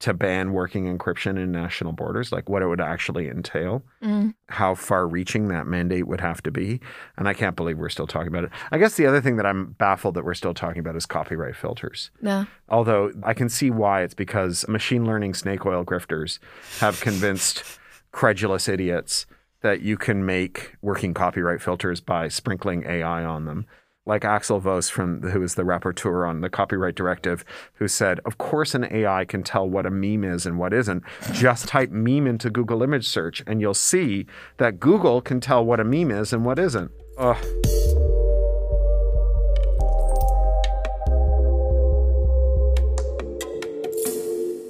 [0.05, 4.35] to ban working encryption in national borders, like what it would actually entail mm.
[4.51, 6.79] how far reaching that mandate would have to be.
[7.17, 8.51] And I can't believe we're still talking about it.
[8.71, 11.57] I guess the other thing that I'm baffled that we're still talking about is copyright
[11.57, 12.11] filters.
[12.21, 12.47] No.
[12.69, 16.39] Although I can see why it's because machine learning snake oil grifters
[16.81, 17.65] have convinced
[18.13, 19.25] credulous idiots
[19.63, 23.65] that you can make working copyright filters by sprinkling AI on them.
[24.07, 27.43] Like Axel Voss from who is the rapporteur on the copyright directive,
[27.75, 31.03] who said, "Of course, an AI can tell what a meme is and what isn't.
[31.33, 34.27] Just type meme into Google image search, and you'll see
[34.59, 38.04] that Google can tell what a meme is and what isn't." Ugh.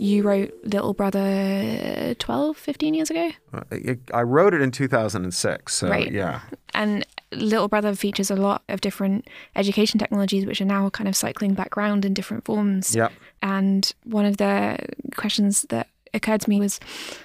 [0.05, 3.31] You wrote Little Brother 12, 15 years ago?
[3.73, 6.13] I- I wrote it in 2006, so Right.
[6.13, 6.41] yeah.
[6.75, 9.27] And Little Brother features a lot of different
[9.57, 12.95] education technologies, which are now kind of cycling back around in different forms.
[12.95, 13.13] Yep.
[13.43, 14.79] And one of the
[15.17, 16.79] questions that occurred to me was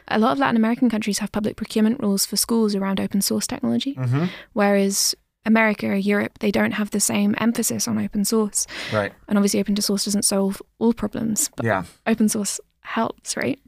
[0.08, 3.46] a lot of Latin American countries have public procurement rules for schools around open source
[3.46, 4.26] technology, Mm-hmm.
[4.54, 5.16] whereas
[5.46, 8.66] America or Europe, they don't have the same emphasis on open source.
[8.92, 9.12] Right.
[9.28, 11.84] And obviously, open source doesn't solve all problems, but Yeah.
[12.08, 13.60] open source helps, right?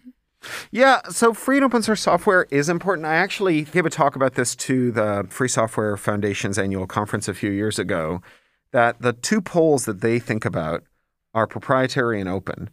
[0.72, 3.06] Yeah, so free and open source software is important.
[3.06, 7.34] I actually gave a talk about this to the Free Software Foundation's annual conference a
[7.36, 8.22] few years ago.
[8.72, 10.84] That the two poles that they think about
[11.34, 12.70] are proprietary and open.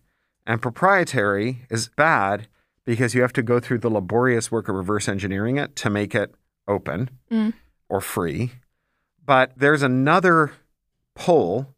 [0.47, 2.49] And proprietary is bad
[2.87, 6.15] because you have to go through the laborious work of reverse engineering it to make
[6.15, 6.35] it
[6.67, 7.53] open Mm.
[7.89, 8.53] or free.
[9.27, 10.53] But there's another
[11.15, 11.75] pole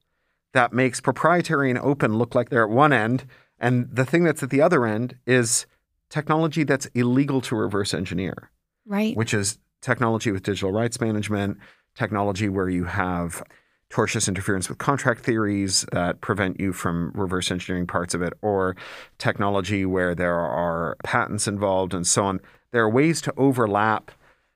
[0.53, 3.24] that makes proprietary and open look like they're at one end.
[3.61, 5.66] And the thing that's at the other end is
[6.09, 8.51] technology that's illegal to reverse engineer,
[8.87, 9.16] Right.
[9.16, 11.59] which is technology with digital rights management,
[11.95, 13.43] technology where you have
[13.91, 18.77] tortious interference with contract theories that prevent you from reverse engineering parts of it, or
[19.19, 22.41] technology where there are patents involved and so on.
[22.70, 24.12] There are ways to overlap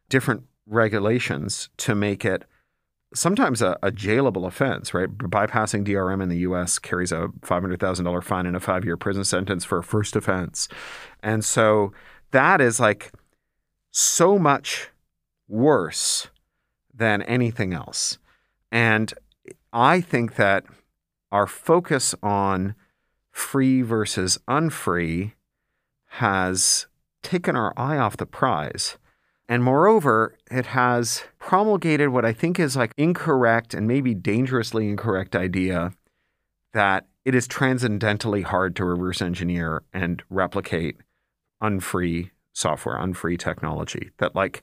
[0.09, 2.45] different regulations to make it
[3.15, 5.09] sometimes a, a jailable offense, right?
[5.09, 9.65] Bypassing DRM in the US carries a $500,000 fine and a five year prison sentence
[9.65, 10.69] for a first offense.
[11.23, 11.93] And so
[12.33, 13.13] that is like
[13.91, 14.91] so much
[15.49, 16.29] worse
[16.93, 18.19] than anything else.
[18.71, 19.15] And
[19.73, 20.65] I think that
[21.31, 22.75] our focus on
[23.31, 25.35] free versus unfree
[26.07, 26.87] has
[27.23, 28.97] taken our eye off the prize.
[29.49, 35.37] And moreover, it has promulgated what I think is like incorrect and maybe dangerously incorrect
[35.37, 35.93] idea
[36.73, 40.97] that it is transcendentally hard to reverse engineer and replicate
[41.61, 44.11] unfree software, unfree technology.
[44.19, 44.63] That like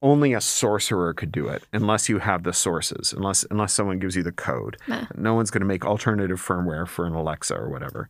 [0.00, 4.14] only a sorcerer could do it unless you have the sources, unless unless someone gives
[4.14, 4.76] you the code.
[4.86, 5.06] Nah.
[5.16, 8.08] No one's going to make alternative firmware for an Alexa or whatever.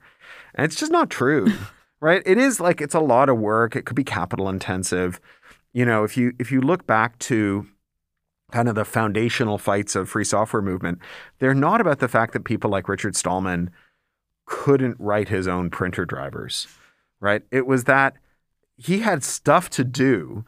[0.55, 1.52] And it's just not true.
[2.01, 2.22] right?
[2.26, 3.76] It is like it's a lot of work.
[3.76, 5.20] It could be capital intensive.
[5.74, 7.66] You know, if you if you look back to
[8.52, 11.01] kind of the foundational fights of free software movement,
[11.40, 13.70] they're not about the fact that people like Richard Stallman
[14.46, 16.68] couldn't write his own printer drivers,
[17.20, 17.42] right?
[17.51, 18.14] It was that
[18.76, 20.44] he had stuff to do.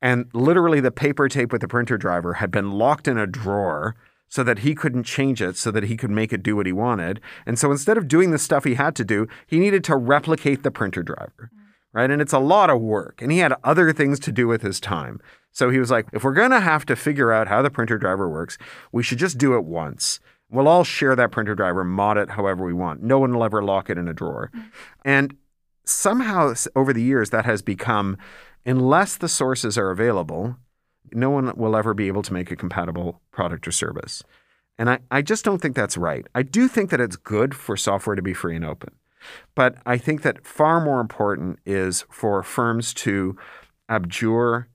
[0.00, 3.96] And literally, the paper tape with the printer driver had been locked in a drawer
[4.28, 6.72] so that he couldn't change it, so that he could make it do what he
[6.72, 7.20] wanted.
[7.46, 10.62] And so instead of doing the stuff he had to do, he needed to replicate
[10.62, 11.50] the printer driver,
[11.92, 12.10] right?
[12.10, 13.22] And it's a lot of work.
[13.22, 15.20] And he had other things to do with his time.
[15.52, 17.98] So he was like, if we're going to have to figure out how the printer
[17.98, 18.58] driver works,
[18.92, 20.20] we should just do it once.
[20.50, 23.02] We'll all share that printer driver, mod it however we want.
[23.02, 24.50] No one will ever lock it in a drawer.
[24.54, 24.68] Mm-hmm.
[25.04, 25.36] And
[25.84, 28.16] somehow over the years, that has become,
[28.64, 30.56] unless the sources are available,
[31.12, 34.22] no one will ever be able to make a compatible product or service.
[34.78, 36.26] And I, I just don't think that's right.
[36.34, 38.94] I do think that it's good for software to be free and open.
[39.54, 43.36] But I think that far more important is for firms to
[43.88, 44.68] abjure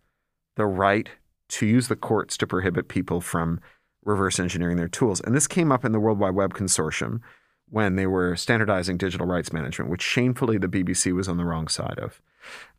[0.56, 1.10] the right
[1.50, 3.60] to use the courts to prohibit people from
[4.04, 5.22] reverse engineering their tools.
[5.22, 7.22] And this came up in the World Wide Web Consortium
[7.70, 11.68] when they were standardizing digital rights management, which shamefully the BBC was on the wrong
[11.68, 12.22] side of.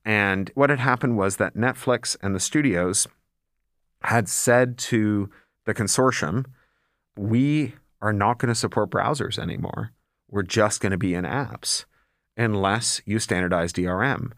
[0.04, 3.06] And what had happened was that Netflix and the studios
[4.02, 5.30] had said to
[5.64, 6.44] the consortium,
[7.16, 9.92] we are not going to support browsers anymore.
[10.34, 11.84] We're just going to be in apps
[12.36, 14.32] unless you standardize DRM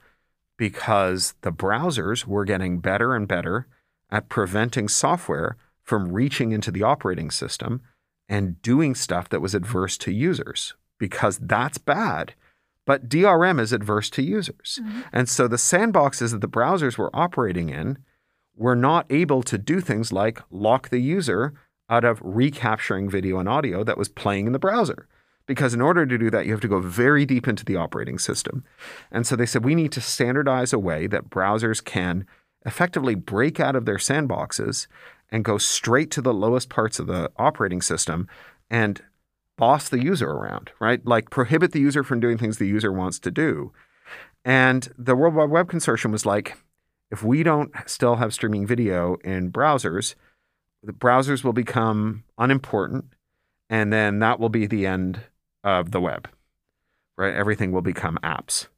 [0.58, 3.66] because the browsers were getting better and better
[4.10, 7.80] at preventing software from reaching into the operating system
[8.28, 12.34] and doing stuff that was adverse to users because that's bad.
[12.84, 14.80] But DRM is adverse to users.
[14.82, 15.00] Mm-hmm.
[15.14, 17.96] And so the sandboxes that the browsers were operating in
[18.54, 21.54] were not able to do things like lock the user
[21.88, 25.08] out of recapturing video and audio that was playing in the browser.
[25.46, 28.18] Because in order to do that, you have to go very deep into the operating
[28.18, 28.64] system.
[29.12, 32.26] And so they said, we need to standardize a way that browsers can
[32.64, 34.88] effectively break out of their sandboxes
[35.30, 38.28] and go straight to the lowest parts of the operating system
[38.68, 39.02] and
[39.56, 41.04] boss the user around, right?
[41.06, 43.72] Like prohibit the user from doing things the user wants to do.
[44.44, 46.56] And the World Wide Web Consortium was like,
[47.10, 50.14] if we don't still have streaming video in browsers,
[50.82, 53.06] the browsers will become unimportant.
[53.70, 55.20] And then that will be the end
[55.64, 56.28] of the web,
[57.16, 57.34] right?
[57.34, 58.68] Everything will become apps.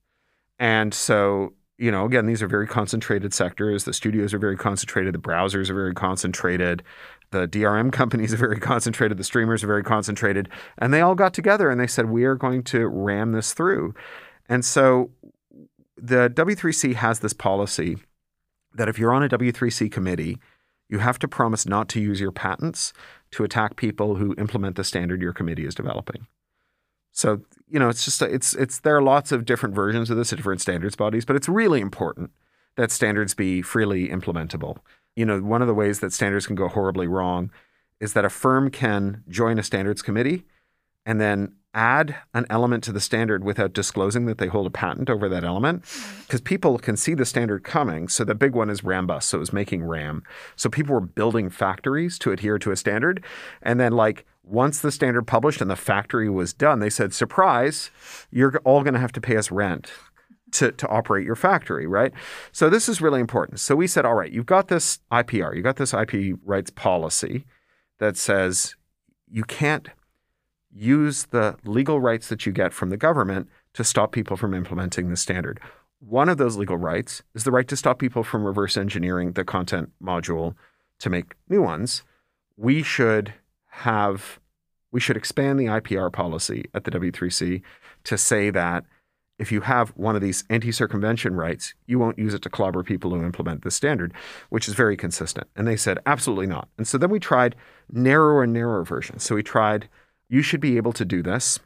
[0.58, 3.84] And so, you know, again, these are very concentrated sectors.
[3.84, 5.14] The studios are very concentrated.
[5.14, 6.82] The browsers are very concentrated.
[7.30, 9.18] The DRM companies are very concentrated.
[9.18, 10.48] The streamers are very concentrated.
[10.78, 13.94] And they all got together and they said, we are going to ram this through.
[14.48, 15.10] And so
[15.96, 17.98] the W3C has this policy
[18.74, 20.38] that if you're on a W3C committee,
[20.88, 22.92] you have to promise not to use your patents
[23.32, 26.26] to attack people who implement the standard your committee is developing.
[27.18, 30.32] So, you know, it's just it's it's there are lots of different versions of this
[30.32, 32.30] at different standards bodies, but it's really important
[32.76, 34.76] that standards be freely implementable.
[35.16, 37.50] You know, one of the ways that standards can go horribly wrong
[37.98, 40.44] is that a firm can join a standards committee
[41.04, 45.10] and then add an element to the standard without disclosing that they hold a patent
[45.10, 46.20] over that element mm-hmm.
[46.22, 48.06] because people can see the standard coming.
[48.06, 49.24] So the big one is Rambus.
[49.24, 50.22] So it was making RAM.
[50.54, 53.24] So people were building factories to adhere to a standard.
[53.60, 57.90] And then like once the standard published and the factory was done, they said, surprise,
[58.30, 59.90] you're all going to have to pay us rent.
[60.52, 62.10] To, to operate your factory, right?
[62.52, 63.60] So this is really important.
[63.60, 67.44] So we said, all right, you've got this IPR, you've got this IP rights policy
[67.98, 68.74] that says
[69.30, 69.90] you can't
[70.72, 75.10] use the legal rights that you get from the government to stop people from implementing
[75.10, 75.60] the standard.
[76.00, 79.44] One of those legal rights is the right to stop people from reverse engineering the
[79.44, 80.54] content module
[81.00, 82.04] to make new ones.
[82.56, 83.34] We should
[83.78, 84.38] have
[84.90, 87.60] we should expand the IPR policy at the W3C
[88.04, 88.84] to say that
[89.38, 93.10] if you have one of these anti-circumvention rights, you won't use it to clobber people
[93.10, 94.12] who implement the standard,
[94.48, 95.46] which is very consistent.
[95.54, 96.68] And they said absolutely not.
[96.76, 97.54] And so then we tried
[97.92, 99.22] narrower and narrower versions.
[99.22, 99.88] So we tried
[100.28, 101.60] you should be able to do this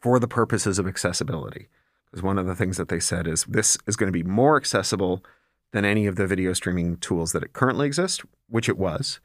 [0.00, 1.68] for the purposes of accessibility.
[2.10, 4.56] Because one of the things that they said is this is going to be more
[4.56, 5.22] accessible
[5.72, 9.20] than any of the video streaming tools that currently exist, which it was.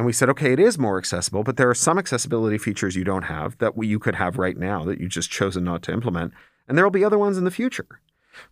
[0.00, 3.04] And we said, okay, it is more accessible, but there are some accessibility features you
[3.04, 6.32] don't have that you could have right now that you've just chosen not to implement.
[6.66, 8.00] And there will be other ones in the future,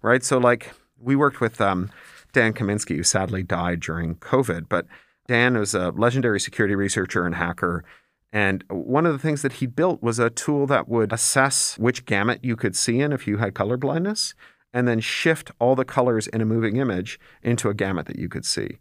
[0.02, 0.22] right?
[0.22, 1.90] So, like, we worked with um,
[2.34, 4.84] Dan Kaminsky, who sadly died during COVID, but
[5.26, 7.82] Dan was a legendary security researcher and hacker
[8.30, 12.04] and one of the things that he built was a tool that would assess which
[12.04, 14.34] gamut you could see in if you had color blindness
[14.70, 18.28] and then shift all the colors in a moving image into a gamut that you
[18.28, 18.78] could see.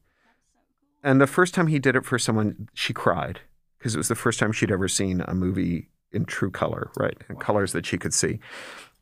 [1.04, 3.42] And the first time he did it for someone, she cried
[3.78, 7.18] because it was the first time she'd ever seen a movie in true color, right?
[7.30, 8.40] In colors that she could see.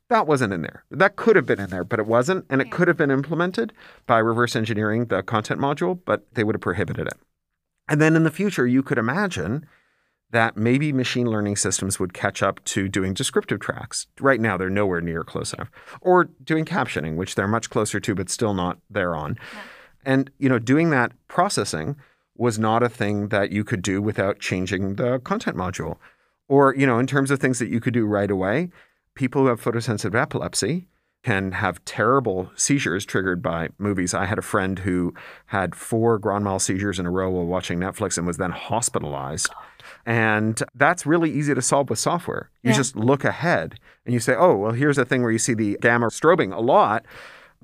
[0.09, 0.84] That wasn't in there.
[0.91, 2.45] That could have been in there, but it wasn't.
[2.49, 3.73] And it could have been implemented
[4.05, 7.17] by reverse engineering the content module, but they would have prohibited it.
[7.88, 9.65] And then in the future, you could imagine
[10.31, 14.07] that maybe machine learning systems would catch up to doing descriptive tracks.
[14.19, 15.72] Right now, they're nowhere near close enough.
[16.01, 19.38] Or doing captioning, which they're much closer to, but still not there on.
[19.53, 19.59] Yeah.
[20.06, 21.95] And, you know, doing that processing
[22.38, 25.98] was not a thing that you could do without changing the content module.
[26.48, 28.69] Or, you know, in terms of things that you could do right away,
[29.15, 30.88] people who have photosensitive epilepsy
[31.23, 34.14] can have terrible seizures triggered by movies.
[34.14, 35.11] I had a friend who
[35.48, 39.49] had four grand mal seizures in a row while watching Netflix and was then hospitalized.
[40.06, 42.52] And that's really easy to solve with software.
[42.61, 42.77] You yeah.
[42.77, 45.80] just look ahead and you say, oh, well, here's a thing where you see the
[45.82, 47.07] gamma strobing a lot.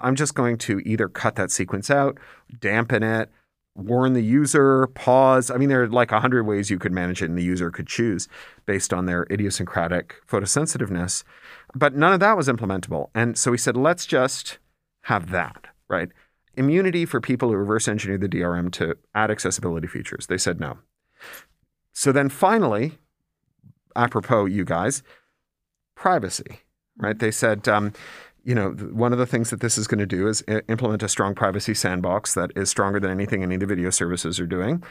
[0.02, 2.18] I'm just going to either cut that sequence out,
[2.60, 3.30] dampen it,
[3.76, 5.49] warn the user, pause.
[5.49, 7.72] I mean, there are like a hundred ways you could manage it, and the user
[7.72, 8.28] could choose
[8.65, 11.23] based on their idiosyncratic photosensitiveness.
[11.73, 13.10] But none of that was implementable.
[13.15, 14.60] And so we said, let's just
[15.03, 16.10] have that, right?
[16.56, 20.28] Immunity for people who reverse engineer the DRM to add accessibility features.
[20.28, 20.80] They said no.
[21.94, 22.98] So then finally,
[23.95, 25.02] apropos you guys,
[25.95, 26.60] privacy,
[26.98, 27.18] right?
[27.18, 27.94] They said, um,
[28.44, 31.10] you know, one of the things that this is going to do is implement a
[31.10, 34.84] strong privacy sandbox that is stronger than anything any of the video services are doing,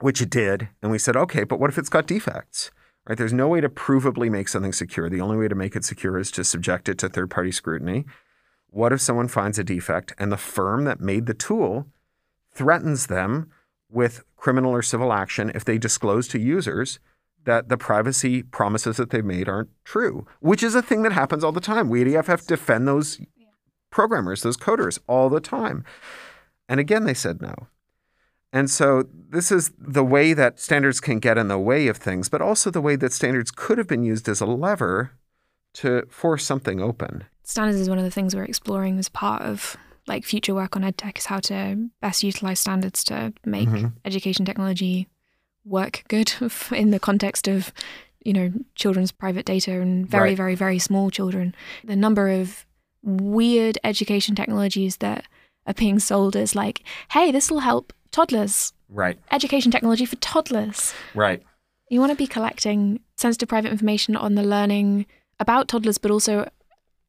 [0.00, 0.68] which it did.
[0.82, 2.70] And we said, okay, but what if it's got defects?
[3.06, 3.16] Right?
[3.16, 5.08] There's no way to provably make something secure.
[5.08, 8.04] The only way to make it secure is to subject it to third-party scrutiny.
[8.70, 11.86] What if someone finds a defect and the firm that made the tool
[12.52, 13.50] threatens them
[13.90, 17.00] with criminal or civil action if they disclose to users
[17.48, 21.42] that the privacy promises that they've made aren't true, which is a thing that happens
[21.42, 21.88] all the time.
[21.88, 23.18] We at EFF defend those
[23.88, 25.82] programmers, those coders all the time.
[26.68, 27.54] And again, they said no.
[28.52, 32.28] And so this is the way that standards can get in the way of things,
[32.28, 35.12] but also the way that standards could have been used as a lever
[35.74, 37.24] to force something open.
[37.44, 39.74] Standards is one of the things we're exploring as part of
[40.06, 43.88] like future work on edtech is how to best utilize standards to make mm-hmm.
[44.04, 45.08] education technology
[45.64, 46.32] work good
[46.72, 47.72] in the context of
[48.24, 50.36] you know children's private data and very right.
[50.36, 51.54] very very small children
[51.84, 52.66] the number of
[53.02, 55.24] weird education technologies that
[55.66, 58.72] are being sold as like hey this will help toddlers.
[58.88, 59.18] Right.
[59.30, 60.94] Education technology for toddlers.
[61.14, 61.42] Right.
[61.90, 65.06] You want to be collecting sensitive private information on the learning
[65.40, 66.50] about toddlers, but also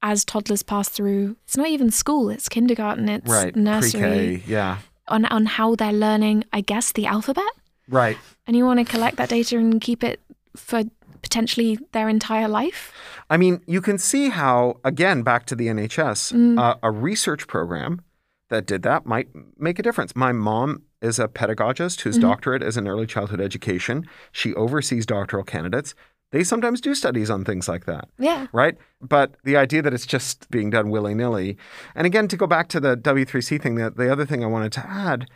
[0.02, 1.36] as toddlers pass through.
[1.46, 3.56] It's not even school; it's kindergarten, it's right.
[3.56, 4.00] nursery.
[4.00, 4.78] Pre-K, yeah.
[5.08, 7.52] On on how they're learning, I guess the alphabet.
[7.90, 8.18] Right.
[8.48, 10.22] And you want to collect that data and keep it
[10.56, 10.84] for
[11.22, 12.94] potentially their entire life.
[13.30, 16.60] I mean, you can see how, again, back to the NHS, mm.
[16.60, 18.02] uh, a research program
[18.50, 20.16] that did that might make a difference.
[20.16, 22.28] My mom is a pedagogist whose mm-hmm.
[22.28, 24.08] doctorate is in early childhood education.
[24.32, 25.94] She oversees doctoral candidates.
[26.32, 28.08] They sometimes do studies on things like that.
[28.20, 28.48] Yeah.
[28.52, 28.78] Right?
[29.02, 31.58] But the idea that it's just being done willy nilly.
[31.96, 34.72] And again, to go back to the W3C thing, the, the other thing I wanted
[34.74, 35.28] to add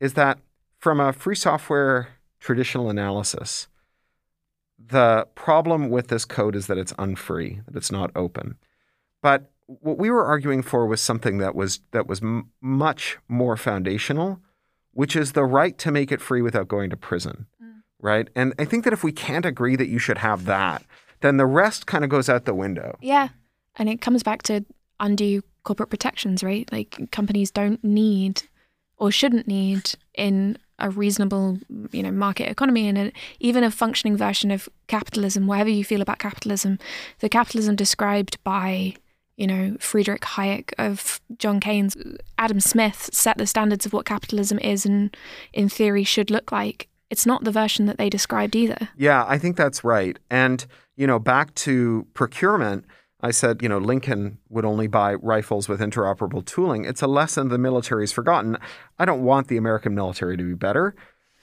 [0.00, 0.38] is that
[0.80, 2.08] from a free software
[2.40, 3.68] traditional analysis,
[4.78, 8.56] the problem with this code is that it's unfree, that it's not open.
[9.22, 13.56] But what we were arguing for was something that was that was m- much more
[13.56, 14.40] foundational,
[14.92, 17.82] which is the right to make it free without going to prison, mm.
[18.00, 18.28] right?
[18.34, 20.82] And I think that if we can't agree that you should have that,
[21.20, 22.96] then the rest kind of goes out the window.
[23.02, 23.28] Yeah,
[23.76, 24.64] and it comes back to
[24.98, 26.70] undue corporate protections, right?
[26.72, 28.42] Like companies don't need
[28.96, 31.58] or shouldn't need in a reasonable,
[31.92, 36.02] you know, market economy and a, even a functioning version of capitalism, whatever you feel
[36.02, 36.78] about capitalism,
[37.20, 38.94] the capitalism described by
[39.40, 41.96] you know, Friedrich Hayek of John Keynes,
[42.36, 45.16] Adam Smith set the standards of what capitalism is and
[45.54, 46.88] in theory should look like.
[47.08, 48.90] It's not the version that they described either.
[48.98, 50.18] Yeah, I think that's right.
[50.30, 52.84] And, you know, back to procurement,
[53.22, 56.84] I said, you know, Lincoln would only buy rifles with interoperable tooling.
[56.84, 58.56] It's a lesson the military's forgotten.
[58.98, 60.94] I don't want the American military to be better,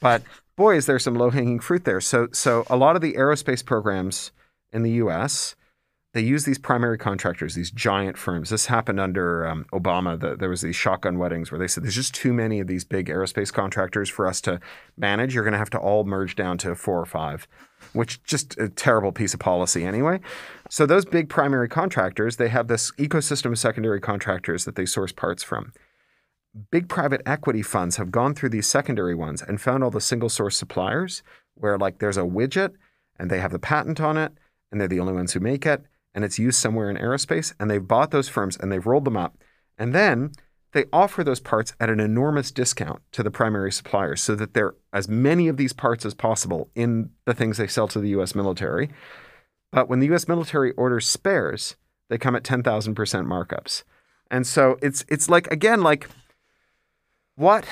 [0.01, 0.23] but
[0.55, 2.01] boy, is there some low-hanging fruit there.
[2.01, 4.31] So so a lot of the aerospace programs
[4.71, 5.55] in the US
[6.17, 8.49] they use these primary contractors, these giant firms.
[8.49, 10.19] This happened under um, Obama.
[10.19, 12.83] The, there was these shotgun weddings where they said there's just too many of these
[12.83, 14.59] big aerospace contractors for us to
[14.97, 15.35] manage.
[15.35, 17.47] You're going to have to all merge down to four or five,
[17.97, 20.19] which just a terrible piece of policy anyway.
[20.69, 25.11] So those big primary contractors, they have this ecosystem of secondary contractors that they source
[25.11, 25.73] parts from.
[26.71, 30.29] Big private equity funds have gone through these secondary ones and found all the single
[30.29, 31.23] source suppliers
[31.55, 32.73] where like there's a widget
[33.19, 34.31] and they have the patent on it
[34.71, 35.83] and they're the only ones who make it
[36.17, 39.15] and it's used somewhere in aerospace, and they've bought those firms and they've rolled them
[39.15, 39.37] up.
[39.77, 40.31] And then
[40.73, 44.67] they offer those parts at an enormous discount to the primary suppliers so that there
[44.67, 48.09] are as many of these parts as possible in the things they sell to the
[48.09, 48.89] US military.
[49.71, 51.75] But when the US military orders spares,
[52.09, 53.83] they come at 10,000% markups.
[54.29, 56.09] And so it's it's like again like
[57.35, 57.65] what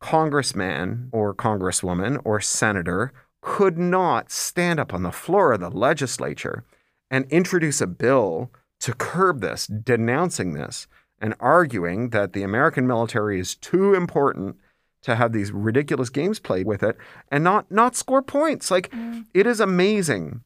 [0.00, 3.12] congressman or congresswoman or senator
[3.42, 6.64] could not stand up on the floor of the legislature
[7.10, 8.50] and introduce a bill
[8.80, 10.86] to curb this, denouncing this,
[11.20, 14.56] and arguing that the American military is too important
[15.02, 16.96] to have these ridiculous games played with it
[17.30, 18.70] and not not score points.
[18.70, 19.24] Like mm.
[19.34, 20.42] it is amazing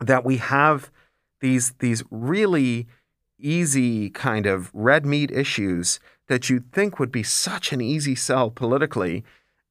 [0.00, 0.90] that we have
[1.40, 2.86] these these really
[3.38, 8.50] easy kind of red meat issues that you'd think would be such an easy sell
[8.50, 9.24] politically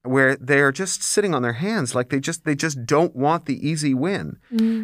[0.04, 3.68] where they're just sitting on their hands like they just they just don't want the
[3.68, 4.38] easy win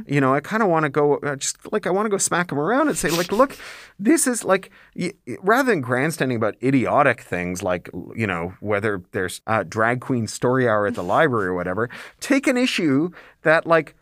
[0.07, 2.17] you know i kind of want to go uh, just like i want to go
[2.17, 3.57] smack them around and say like look
[3.97, 9.41] this is like y- rather than grandstanding about idiotic things like you know whether there's
[9.47, 11.89] a drag queen story hour at the library or whatever
[12.19, 13.09] take an issue
[13.43, 13.95] that like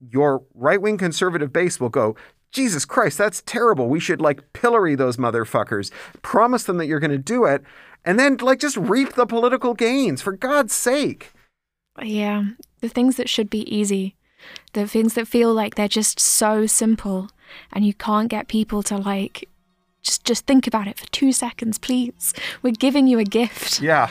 [0.00, 2.16] your right-wing conservative base will go
[2.52, 3.88] Jesus Christ, that's terrible.
[3.88, 5.90] We should like pillory those motherfuckers.
[6.22, 7.64] Promise them that you're going to do it
[8.04, 11.32] and then like just reap the political gains for God's sake.
[12.02, 12.44] Yeah,
[12.80, 14.16] the things that should be easy,
[14.72, 17.30] the things that feel like they're just so simple,
[17.72, 19.48] and you can't get people to like
[20.02, 22.34] just just think about it for two seconds, please.
[22.62, 23.80] We're giving you a gift.
[23.80, 24.10] Yeah.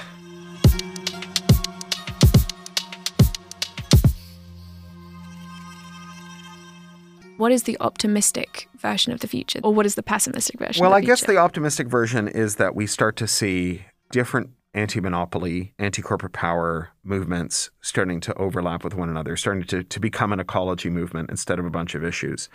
[7.37, 10.81] What is the optimistic version of the future, or what is the pessimistic version?
[10.81, 14.99] Well, I the guess the optimistic version is that we start to see different anti
[14.99, 20.31] monopoly, anti corporate power movements starting to overlap with one another, starting to, to become
[20.31, 22.49] an ecology movement instead of a bunch of issues.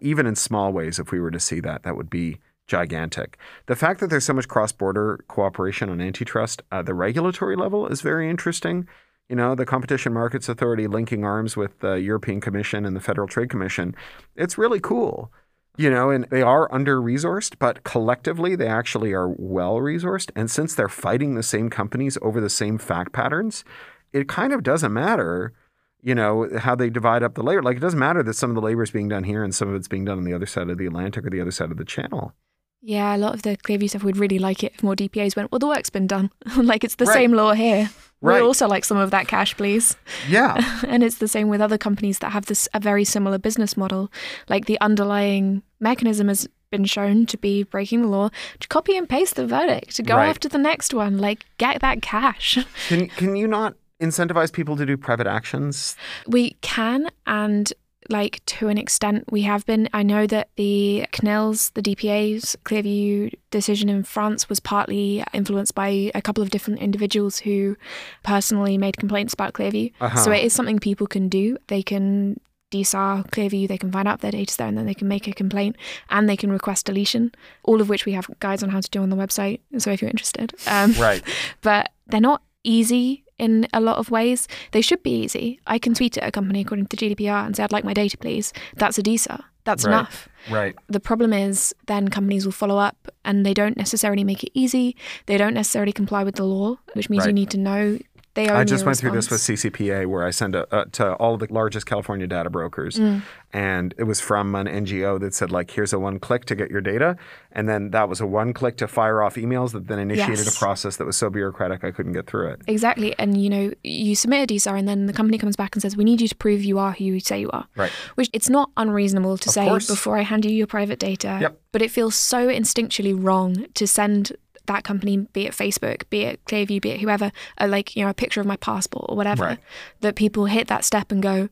[0.00, 3.38] Even in small ways, if we were to see that, that would be gigantic.
[3.66, 7.86] The fact that there's so much cross border cooperation on antitrust at the regulatory level
[7.86, 8.88] is very interesting.
[9.28, 13.26] You know, the Competition Markets Authority linking arms with the European Commission and the Federal
[13.26, 13.94] Trade Commission.
[14.36, 15.32] It's really cool.
[15.76, 20.30] You know, and they are under resourced, but collectively they actually are well resourced.
[20.36, 23.64] And since they're fighting the same companies over the same fact patterns,
[24.12, 25.52] it kind of doesn't matter,
[26.00, 27.62] you know, how they divide up the labor.
[27.62, 29.68] Like it doesn't matter that some of the labor is being done here and some
[29.68, 31.72] of it's being done on the other side of the Atlantic or the other side
[31.72, 32.34] of the channel.
[32.80, 35.50] Yeah, a lot of the Clearview stuff would really like it if more DPAs went,
[35.50, 36.30] well, the work's been done.
[36.56, 37.14] like it's the Right.
[37.14, 37.88] same law here.
[38.24, 38.40] Right.
[38.40, 39.96] We'd also like some of that cash, please.
[40.28, 40.56] Yeah.
[40.88, 44.10] and it's the same with other companies that have this a very similar business model.
[44.48, 48.30] Like the underlying mechanism has been shown to be breaking the law.
[48.60, 49.96] To copy and paste the verdict.
[49.96, 50.28] To go Right.
[50.28, 51.18] after the next one.
[51.18, 52.58] Like get that cash.
[52.88, 55.94] Can can you not incentivize people to do private actions?
[56.26, 57.72] We can and
[58.08, 59.88] like to an extent we have been.
[59.92, 66.10] I know that the CNILs, the DPA's Clearview decision in France was partly influenced by
[66.14, 67.76] a couple of different individuals who
[68.22, 69.92] personally made complaints about Clearview.
[70.00, 70.18] Uh-huh.
[70.18, 71.56] So it is something people can do.
[71.68, 72.40] They can
[72.70, 75.32] DSAR Clearview, they can find out their data's there and then they can make a
[75.32, 75.76] complaint
[76.10, 77.32] and they can request deletion,
[77.62, 79.60] all of which we have guides on how to do on the website.
[79.78, 80.54] So if you're interested.
[80.66, 81.22] Um, Right.
[81.62, 84.40] but they're not easy in a lot of ways.
[84.72, 85.60] They should be easy.
[85.74, 88.16] I can tweet at a company according to GDPR and say, I'd like my data,
[88.18, 88.52] please.
[88.76, 89.38] That's a DSA.
[89.64, 89.92] That's Right.
[89.92, 90.28] enough.
[90.50, 90.74] Right.
[90.88, 94.94] The problem is then companies will follow up and they don't necessarily make it easy.
[95.26, 97.98] They don't necessarily comply with the law, which means you need to know
[98.34, 99.40] they owe I just went through this with.
[99.40, 103.22] CCPA, where I send a, uh, to all of the largest California data brokers, Mm.
[103.52, 106.70] and it was from an NGO that said like, "Here's a one click to get
[106.70, 107.16] your data,"
[107.52, 110.56] and then that was a one click to fire off emails that then initiated Yes.
[110.56, 112.62] a process that was so bureaucratic I couldn't get through it.
[112.66, 113.14] Exactly.
[113.18, 115.96] And you know, you submit a DSAR and then the company comes back and says,
[115.96, 117.66] We need you to prove you are who you say you are.
[117.76, 117.90] Right.
[118.16, 119.86] Which it's not unreasonable to Of say course.
[119.88, 121.38] before I hand you your private data.
[121.40, 121.60] Yep.
[121.72, 124.32] But it feels so instinctually wrong to send
[124.66, 128.10] that company, be it Facebook, be it Clearview, be it whoever, a, like, you know,
[128.10, 129.58] a picture of my passport or whatever, Right.
[130.00, 131.48] that people hit that step and go,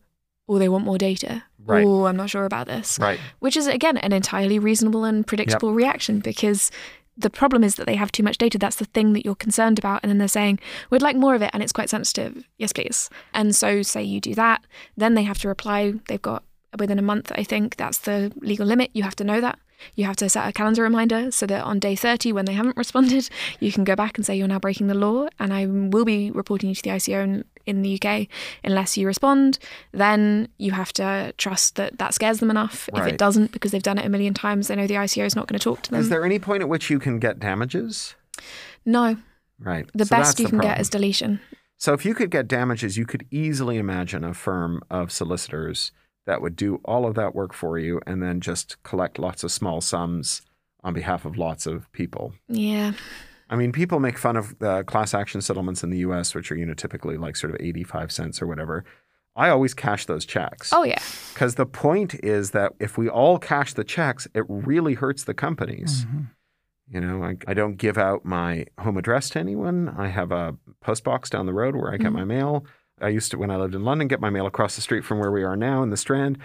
[0.49, 1.45] Oh, they want more data.
[1.65, 1.87] Right.
[1.87, 2.99] Oh, I'm not sure about this.
[3.01, 3.21] Right.
[3.39, 6.71] Which is again an entirely reasonable and predictable reaction because
[7.17, 8.59] the problem is that they have too much data.
[8.59, 10.01] That's the thing that you're concerned about.
[10.03, 10.59] And then they're saying,
[10.91, 12.45] we'd like more of it and it's quite sensitive.
[12.59, 13.09] Yes, please.
[13.33, 14.65] And so, say you do that,
[14.97, 15.95] then they have to reply.
[16.09, 16.43] They've got
[16.79, 18.91] within a month, I think that's the legal limit.
[18.95, 19.59] You have to know that.
[19.95, 22.77] You have to set a calendar reminder so that on day 30, when they haven't
[22.77, 23.29] responded,
[23.61, 25.29] you can go back and say, You're now breaking the law.
[25.39, 28.27] And I will be reporting you to the ICO in, in the UK
[28.65, 29.59] unless you respond.
[29.93, 32.89] Then you have to trust that that scares them enough.
[32.95, 35.37] If it doesn't, because they've done it a million times, they know the ICO is
[35.37, 36.01] not going to talk to them.
[36.01, 38.15] Is there any point at which you can get damages?
[38.85, 39.17] no,
[39.59, 39.87] Right.
[39.95, 41.41] the So best you the can get is deletion.
[41.79, 45.93] So if you could get damages, you could easily imagine a firm of solicitors
[46.27, 49.51] that would do all of that work for you and then just collect lots of
[49.51, 50.43] small sums
[50.85, 52.33] on behalf of lots of people.
[52.49, 52.93] Yeah.
[53.51, 56.57] I mean, people make fun of the class action settlements in the US, which are,
[56.57, 58.85] you know, typically like sort of 85 cents or whatever.
[59.35, 60.73] I always cash those checks.
[60.73, 60.99] Oh, yeah.
[61.33, 65.35] Because the point is that if we all cash the checks, it really hurts the
[65.35, 66.07] companies.
[66.89, 69.89] You know, I, I don't give out my home address to anyone.
[69.89, 72.15] I have a post box down the road where I get Mhm.
[72.15, 72.67] my mail.
[73.03, 75.19] I used to, when I lived in London, get my mail across the street from
[75.19, 76.39] where we are now in the Strand.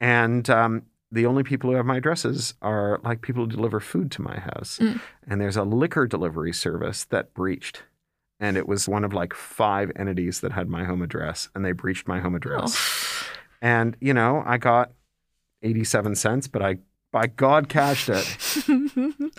[0.00, 4.10] And um, the only people who have my addresses are like people who deliver food
[4.12, 4.78] to my house.
[4.80, 5.00] Mm.
[5.26, 7.82] And there's a liquor delivery service that breached.
[8.40, 11.72] And it was one of like five entities that had my home address, and they
[11.72, 12.74] breached my home address.
[12.76, 13.26] Oh.
[13.62, 14.92] And, you know, I got
[15.62, 16.78] 87 cents, but I,
[17.12, 18.26] by God, cashed it.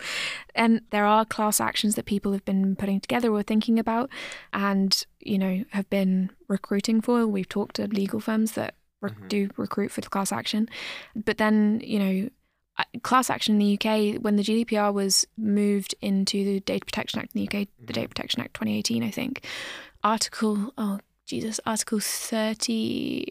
[0.56, 4.10] and there are class actions that people have been putting together or thinking about
[4.52, 7.26] and you know have been recruiting for.
[7.26, 9.28] We've talked to legal firms that re- Mhm.
[9.28, 10.68] do recruit for the class action.
[11.14, 12.30] But then you know
[13.02, 17.34] class action in the UK when the GDPR was moved into the Data Protection Act
[17.34, 19.44] in the UK the Data Protection Act 2018 I think
[20.04, 23.24] article oh Jesus article 30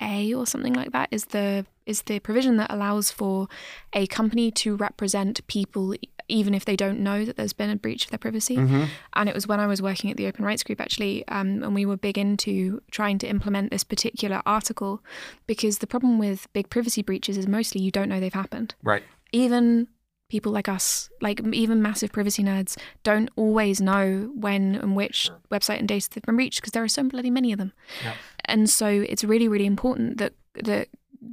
[0.00, 3.48] a or something like that is the is the provision that allows for
[3.92, 5.94] a company to represent people
[6.28, 8.56] even if they don't know that there's been a breach of their privacy.
[8.56, 8.88] Mhm.
[9.14, 11.74] And it was when I was working at the Open Rights Group actually, um, and
[11.74, 15.02] we were big into trying to implement this particular article
[15.46, 18.74] because the problem with big privacy breaches is mostly you don't know they've happened.
[18.82, 19.02] Right.
[19.32, 19.88] Even
[20.28, 25.78] people like us, like even massive privacy nerds, don't always know when and which website
[25.78, 27.72] and data they've been breached because there are so bloody many of them.
[28.02, 28.14] Yep.
[28.46, 30.88] And so it's really, really important that that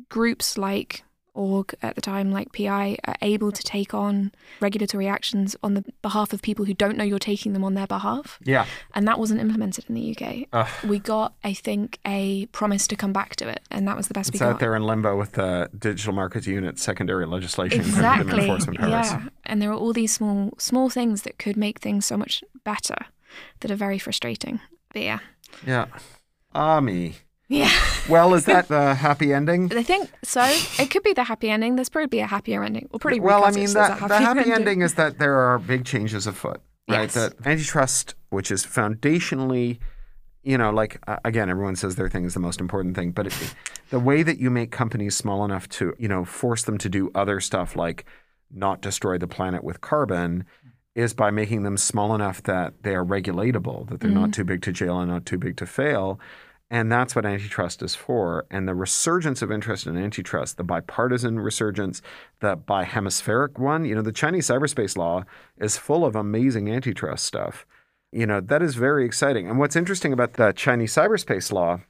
[0.09, 1.03] groups like
[1.33, 5.83] org at the time like pi are able to take on regulatory actions on the
[6.01, 8.65] behalf of people who don't know you're taking them on their behalf Yeah.
[8.93, 10.67] and that wasn't implemented in the uk Ugh.
[10.89, 14.13] we got i think a promise to come back to it and that was the
[14.13, 17.79] best It's we got out there in limbo with the Digital Markets Unit secondary legislation
[17.79, 18.47] exactly
[18.79, 22.43] yeah and there are all these small small things that could make things so much
[22.63, 22.95] better
[23.61, 24.59] that are very frustrating
[24.93, 25.19] but yeah
[25.65, 25.85] Yeah.
[26.53, 27.15] Ah, me.
[27.49, 27.69] Yeah
[28.09, 29.71] Well, is that the happy ending?
[29.71, 30.41] I think so.
[30.43, 31.75] It could be the happy ending.
[31.75, 32.89] There's probably a happier ending.
[32.91, 34.53] Well, pretty well, I mean, that, a the happy ending.
[34.53, 36.59] ending is that there are big changes afoot,
[36.89, 37.01] right?
[37.03, 37.13] Yes.
[37.13, 39.77] That antitrust, which is foundationally,
[40.41, 43.27] you know, like uh, again, everyone says their thing is the most important thing, but
[43.27, 43.55] it,
[43.91, 47.11] the way that you make companies small enough to, you know, force them to do
[47.13, 48.05] other stuff like
[48.49, 50.45] not destroy the planet with carbon
[50.95, 54.63] is by making them small enough that they are regulatable, that they're not too big
[54.63, 56.19] to jail and not too big to fail.
[56.71, 58.45] And that's what antitrust is for.
[58.51, 62.01] And the resurgence of interest in antitrust, the bipartisan resurgence,
[62.41, 65.23] the bihemispheric one, you know, the Chinese cyberspace law
[65.57, 67.65] is full of amazing antitrust stuff.
[68.11, 69.49] You know, that is very exciting.
[69.49, 71.81] And what's interesting about the Chinese cyberspace law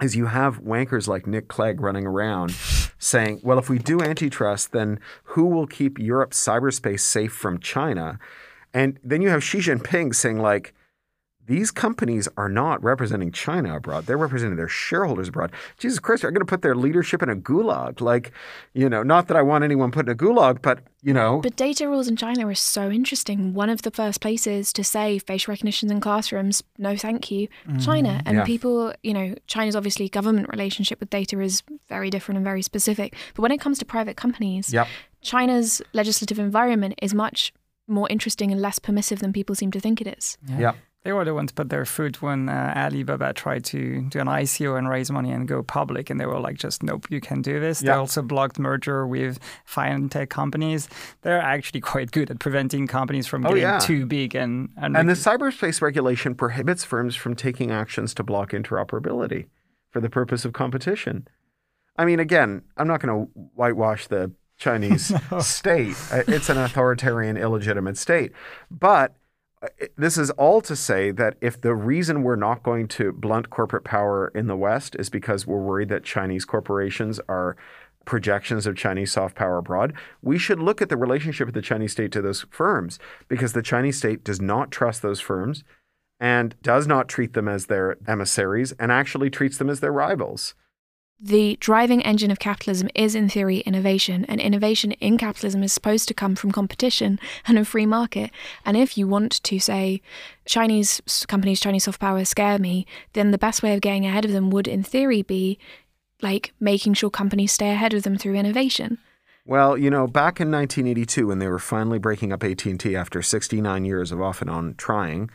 [0.00, 2.52] is you have wankers like Nick Clegg running around
[2.98, 8.18] saying, well, if we do antitrust, then who will keep Europe's cyberspace safe from China?
[8.72, 10.74] And then you have Xi Jinping saying, like,
[11.48, 14.04] these companies are not representing China abroad.
[14.04, 15.50] They're representing their shareholders abroad.
[15.78, 18.02] Jesus Christ, they're going to put their leadership in a gulag.
[18.02, 18.32] Like,
[18.74, 21.56] you know, not that I want anyone put in a gulag, but, you know, But
[21.56, 23.54] data rules in China are so interesting.
[23.54, 27.78] One of the first places to say facial recognition in classrooms, no thank you, mm-hmm.
[27.78, 28.22] China.
[28.26, 28.44] And Yeah.
[28.44, 33.16] people, you know, China's obviously government relationship with data is very different and very specific.
[33.34, 34.86] But when it comes to private companies, yep.
[35.22, 37.54] China's legislative environment is much
[37.88, 40.36] more interesting and less permissive than people seem to think it is.
[40.46, 40.76] Yep.
[41.04, 44.76] They were the ones put their foot when uh, Alibaba tried to do an ICO
[44.76, 47.60] and raise money and go public, and they were like, "Just nope, you can't do
[47.60, 50.88] this." They also blocked merger with fintech companies.
[51.22, 53.78] They're actually quite good at preventing companies from Oh, getting yeah.
[53.78, 58.50] too big and and, And the cyberspace regulation prohibits firms from taking actions to block
[58.50, 59.46] interoperability
[59.90, 61.28] for the purpose of competition.
[61.96, 65.96] I mean, again, I'm not going to whitewash the Chinese state.
[66.12, 68.32] Uh, It's an authoritarian, illegitimate state.
[68.70, 69.14] But
[69.96, 73.84] this is all to say that if the reason we're not going to blunt corporate
[73.84, 77.56] power in the West is because we're worried that Chinese corporations are
[78.04, 81.92] projections of Chinese soft power abroad, we should look at the relationship of the Chinese
[81.92, 82.98] state to those firms
[83.28, 85.64] because the Chinese state does not trust those firms
[86.20, 90.54] and does not treat them as their emissaries and actually treats them as their rivals.
[91.20, 96.06] The driving engine of capitalism is, in theory, innovation, and innovation in capitalism is supposed
[96.06, 98.30] to come from competition and a free market.
[98.64, 100.00] And if you want to say
[100.44, 104.30] Chinese companies, Chinese soft power scare me, then the best way of getting ahead of
[104.30, 105.58] them would, in theory, be
[106.22, 108.98] like making sure companies stay ahead of them through innovation.
[109.44, 113.84] Well, you know, back in 1982 when they were finally breaking up AT&T after 69
[113.84, 115.30] years of off and on trying,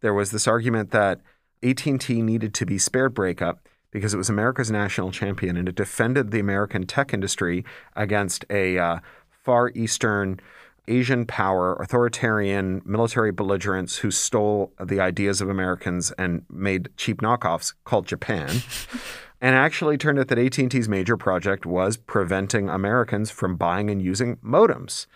[0.00, 1.20] there was this argument that
[1.62, 6.30] AT&T needed to be spared breakup because it was America's national champion and it defended
[6.30, 7.64] the American tech industry
[7.96, 8.98] against a uh,
[9.30, 10.38] far eastern
[10.86, 17.72] Asian power, authoritarian military belligerents who stole the ideas of Americans and made cheap knockoffs
[17.84, 18.60] called Japan.
[19.40, 24.36] and actually turned out that AT&T's major project was preventing Americans from buying and using
[24.44, 25.06] modems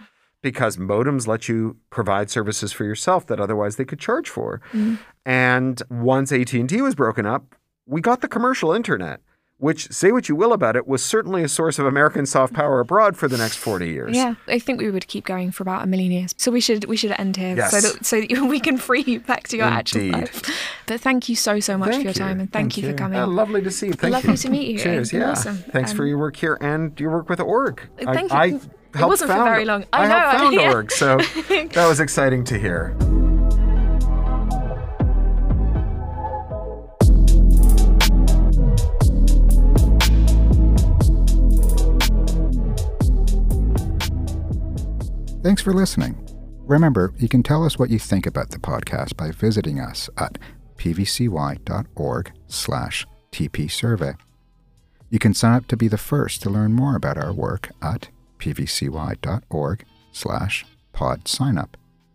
[0.41, 4.63] because modems let you provide services for yourself that otherwise they could charge for.
[5.27, 7.55] And once AT&T was broken up,
[7.91, 9.21] we got the commercial internet
[9.59, 12.81] which, say what you will about it, was certainly a source of American soft power
[12.81, 14.17] abroad for the next 40 years.
[14.17, 16.33] Yeah, I think we would keep going for about a million years.
[16.39, 17.71] So we should we should end here Yes.
[17.73, 20.15] so that so that we can free you back to your actual Indeed.
[20.15, 20.79] life.
[20.87, 22.19] But thank you so so much Thank for your you.
[22.31, 23.19] time and thank, you for coming.
[23.19, 23.93] Uh, lovely to see you.
[23.93, 24.37] Thank Lovely you.
[24.39, 24.79] to meet you.
[24.79, 25.13] Cheers.
[25.13, 25.33] Yeah.
[25.33, 25.59] awesome.
[25.59, 27.83] Thanks for Um, your work here and your work with org.
[28.07, 28.39] I- Thank you.
[28.39, 28.47] I,
[28.99, 29.85] It wasn't for found- very long.
[29.93, 30.73] I I, know, helped found yeah.
[30.73, 32.97] org, so that was exciting to hear.
[45.43, 46.19] Thanks for listening.
[46.67, 50.37] Remember, you can tell us what you think about the podcast by visiting us at
[50.77, 54.17] pvcy.org slash tpsurvey.
[55.09, 58.11] You can sign up to be the first to learn more about our work at
[58.39, 61.29] pvcy.org slash pod.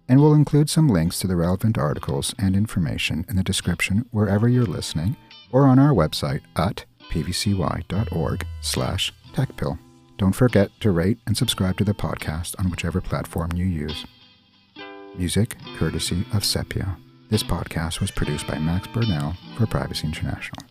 [0.07, 4.47] And we'll include some links to the relevant articles and information in the description wherever
[4.47, 5.17] you're listening
[5.51, 9.79] or on our website at pvcy.org slash techpill.
[10.17, 14.05] Don't forget to rate and subscribe to the podcast on whichever platform you use.
[15.17, 16.97] Music courtesy of Sepia.
[17.29, 20.64] This podcast was produced by Max Burnell for Privacy International.